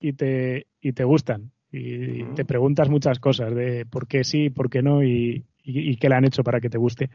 y 0.00 0.14
te, 0.14 0.66
y 0.80 0.92
te 0.92 1.04
gustan 1.04 1.52
y 1.76 2.22
te 2.34 2.44
preguntas 2.44 2.88
muchas 2.88 3.18
cosas 3.18 3.52
de 3.52 3.84
por 3.84 4.06
qué 4.06 4.22
sí, 4.22 4.48
por 4.48 4.70
qué 4.70 4.80
no 4.80 5.02
y, 5.02 5.44
qué 5.64 6.08
le 6.08 6.14
han 6.14 6.24
hecho 6.24 6.44
para 6.44 6.60
que 6.60 6.70
te 6.70 6.78
guste. 6.78 7.10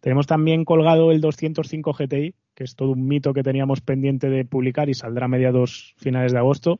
Tenemos 0.00 0.26
también 0.26 0.66
colgado 0.66 1.12
el 1.12 1.22
205 1.22 1.94
GTI, 1.94 2.34
que 2.54 2.64
es 2.64 2.76
todo 2.76 2.90
un 2.90 3.06
mito 3.06 3.32
que 3.32 3.42
teníamos 3.42 3.80
pendiente 3.80 4.28
de 4.28 4.44
publicar 4.44 4.90
y 4.90 4.94
saldrá 4.94 5.24
a 5.24 5.28
mediados 5.28 5.94
finales 5.96 6.32
de 6.32 6.38
agosto. 6.38 6.78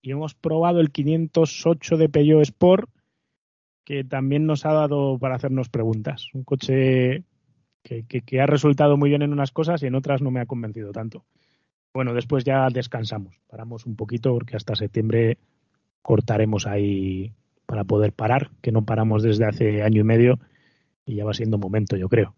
Y 0.00 0.12
hemos 0.12 0.34
probado 0.34 0.80
el 0.80 0.90
508 0.90 1.96
de 1.98 2.08
Peugeot 2.08 2.42
Sport, 2.42 2.88
que 3.84 4.02
también 4.04 4.46
nos 4.46 4.64
ha 4.64 4.72
dado 4.72 5.18
para 5.18 5.34
hacernos 5.34 5.68
preguntas. 5.68 6.28
Un 6.32 6.44
coche 6.44 7.24
que, 7.82 8.04
que 8.04 8.40
ha 8.40 8.46
resultado 8.46 8.96
muy 8.96 9.10
bien 9.10 9.22
en 9.22 9.32
unas 9.32 9.50
cosas 9.50 9.82
y 9.82 9.88
en 9.88 9.94
otras 9.94 10.22
no 10.22 10.30
me 10.30 10.40
ha 10.40 10.46
convencido 10.46 10.90
tanto. 10.90 11.26
Bueno, 11.92 12.14
después 12.14 12.44
ya 12.44 12.68
descansamos, 12.72 13.38
paramos 13.48 13.84
un 13.84 13.96
poquito 13.96 14.32
porque 14.32 14.56
hasta 14.56 14.74
septiembre 14.74 15.36
cortaremos 16.02 16.66
ahí 16.66 17.32
para 17.66 17.84
poder 17.84 18.12
parar, 18.12 18.50
que 18.60 18.72
no 18.72 18.84
paramos 18.84 19.22
desde 19.22 19.46
hace 19.46 19.82
año 19.82 20.02
y 20.02 20.04
medio 20.04 20.38
y 21.06 21.16
ya 21.16 21.24
va 21.24 21.32
siendo 21.32 21.58
momento, 21.58 21.96
yo 21.96 22.08
creo. 22.08 22.34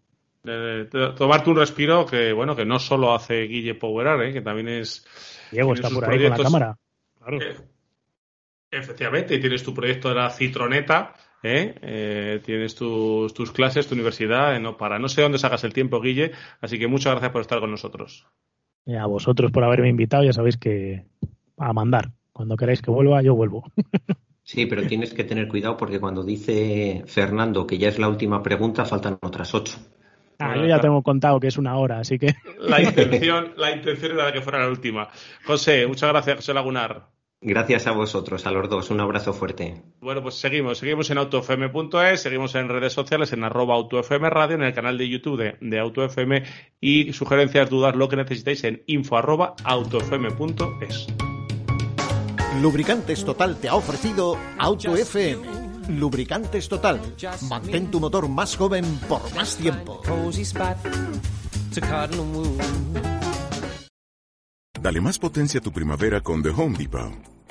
tomarte 1.17 1.49
un 1.49 1.57
respiro 1.57 2.05
que, 2.05 2.31
bueno, 2.33 2.55
que 2.55 2.65
no 2.65 2.79
solo 2.79 3.13
hace 3.13 3.41
Guille 3.41 3.75
Powerar, 3.75 4.21
¿eh? 4.23 4.33
que 4.33 4.41
también 4.41 4.69
es... 4.69 5.05
Diego 5.51 5.73
está 5.73 5.89
por 5.89 6.09
ahí 6.09 6.21
con 6.21 6.37
la 6.37 6.43
cámara. 6.43 6.77
Claro. 7.19 7.41
Eh, 7.41 7.55
efectivamente, 8.71 9.37
tienes 9.39 9.63
tu 9.63 9.73
proyecto 9.73 10.09
de 10.09 10.15
la 10.15 10.29
Citroneta, 10.29 11.13
¿eh? 11.43 11.75
eh 11.81 12.41
tienes 12.43 12.75
tus, 12.75 13.33
tus, 13.33 13.51
clases, 13.51 13.87
tu 13.87 13.95
universidad, 13.95 14.59
no 14.59 14.77
para. 14.77 14.99
No 14.99 15.07
sé 15.07 15.21
dónde 15.21 15.37
sacas 15.37 15.63
el 15.63 15.73
tiempo, 15.73 16.01
Guille, 16.01 16.31
así 16.61 16.79
que 16.79 16.87
muchas 16.87 17.13
gracias 17.13 17.31
por 17.31 17.41
estar 17.41 17.59
con 17.59 17.71
nosotros. 17.71 18.27
a 18.87 19.05
vosotros 19.05 19.51
por 19.51 19.63
haberme 19.63 19.89
invitado, 19.89 20.23
ya 20.23 20.33
sabéis 20.33 20.57
que 20.57 21.05
a 21.57 21.73
mandar. 21.73 22.11
Cuando 22.35 22.57
queráis 22.57 22.81
que 22.81 22.91
vuelva, 22.91 23.21
yo 23.21 23.33
vuelvo. 23.33 23.63
Sí, 24.47 24.67
pero 24.67 24.85
tienes 24.85 25.11
que 25.11 25.23
tener 25.23 25.47
cuidado 25.47 25.75
porque 25.75 25.99
cuando 25.99 26.23
dice 26.23 27.01
Fernando 27.07 27.65
que 27.65 27.79
ya 27.79 27.89
es 27.89 27.97
la 27.97 28.07
última 28.07 28.43
pregunta, 28.43 28.85
faltan 28.85 29.17
otras 29.23 29.55
ocho. 29.55 29.79
Ah, 30.37 30.55
yo 30.55 30.67
ya 30.67 30.79
tengo 30.79 31.01
contado 31.01 31.39
que 31.39 31.47
es 31.47 31.57
una 31.57 31.75
hora, 31.77 31.97
así 31.97 32.19
que. 32.19 32.35
La 32.59 32.79
intención, 32.79 33.53
la 33.57 33.71
intención 33.71 34.11
era 34.11 34.31
que 34.31 34.41
fuera 34.41 34.59
la 34.59 34.69
última. 34.69 35.09
José, 35.45 35.87
muchas 35.87 36.11
gracias, 36.11 36.35
José 36.35 36.53
Lagunar. 36.53 37.07
Gracias 37.41 37.87
a 37.87 37.91
vosotros, 37.91 38.45
a 38.45 38.51
los 38.51 38.69
dos. 38.69 38.91
Un 38.91 38.99
abrazo 38.99 39.33
fuerte. 39.33 39.81
Bueno, 39.99 40.21
pues 40.21 40.35
seguimos. 40.35 40.77
Seguimos 40.77 41.09
en 41.09 41.17
autofm.es, 41.17 42.21
seguimos 42.21 42.53
en 42.53 42.69
redes 42.69 42.93
sociales, 42.93 43.33
en 43.33 43.43
arroba 43.43 43.73
autofm 43.73 44.29
radio, 44.29 44.57
en 44.57 44.63
el 44.63 44.75
canal 44.75 44.99
de 44.99 45.09
YouTube 45.09 45.39
de, 45.39 45.57
de 45.59 45.79
AutoFM 45.79 46.43
y 46.79 47.13
sugerencias, 47.13 47.67
dudas, 47.67 47.95
lo 47.95 48.07
que 48.09 48.17
necesitéis 48.17 48.63
en 48.63 48.83
info 48.85 49.17
arroba 49.17 49.55
autofm.es. 49.63 51.07
Lubricantes 52.61 53.25
Total 53.25 53.57
te 53.57 53.69
ha 53.69 53.75
ofrecido 53.75 54.37
AutoFM. 54.57 55.65
Lubricantes 55.89 56.67
Total. 56.67 56.99
Mantén 57.49 57.91
tu 57.91 57.99
motor 57.99 58.27
más 58.27 58.55
joven 58.55 58.85
por 59.07 59.21
más 59.35 59.55
tiempo. 59.55 60.01
Dale 64.81 65.01
más 65.01 65.19
potencia 65.19 65.59
a 65.59 65.63
tu 65.63 65.71
primavera 65.71 66.21
con 66.21 66.41
The 66.41 66.49
Home 66.49 66.77
Depot. 66.77 67.34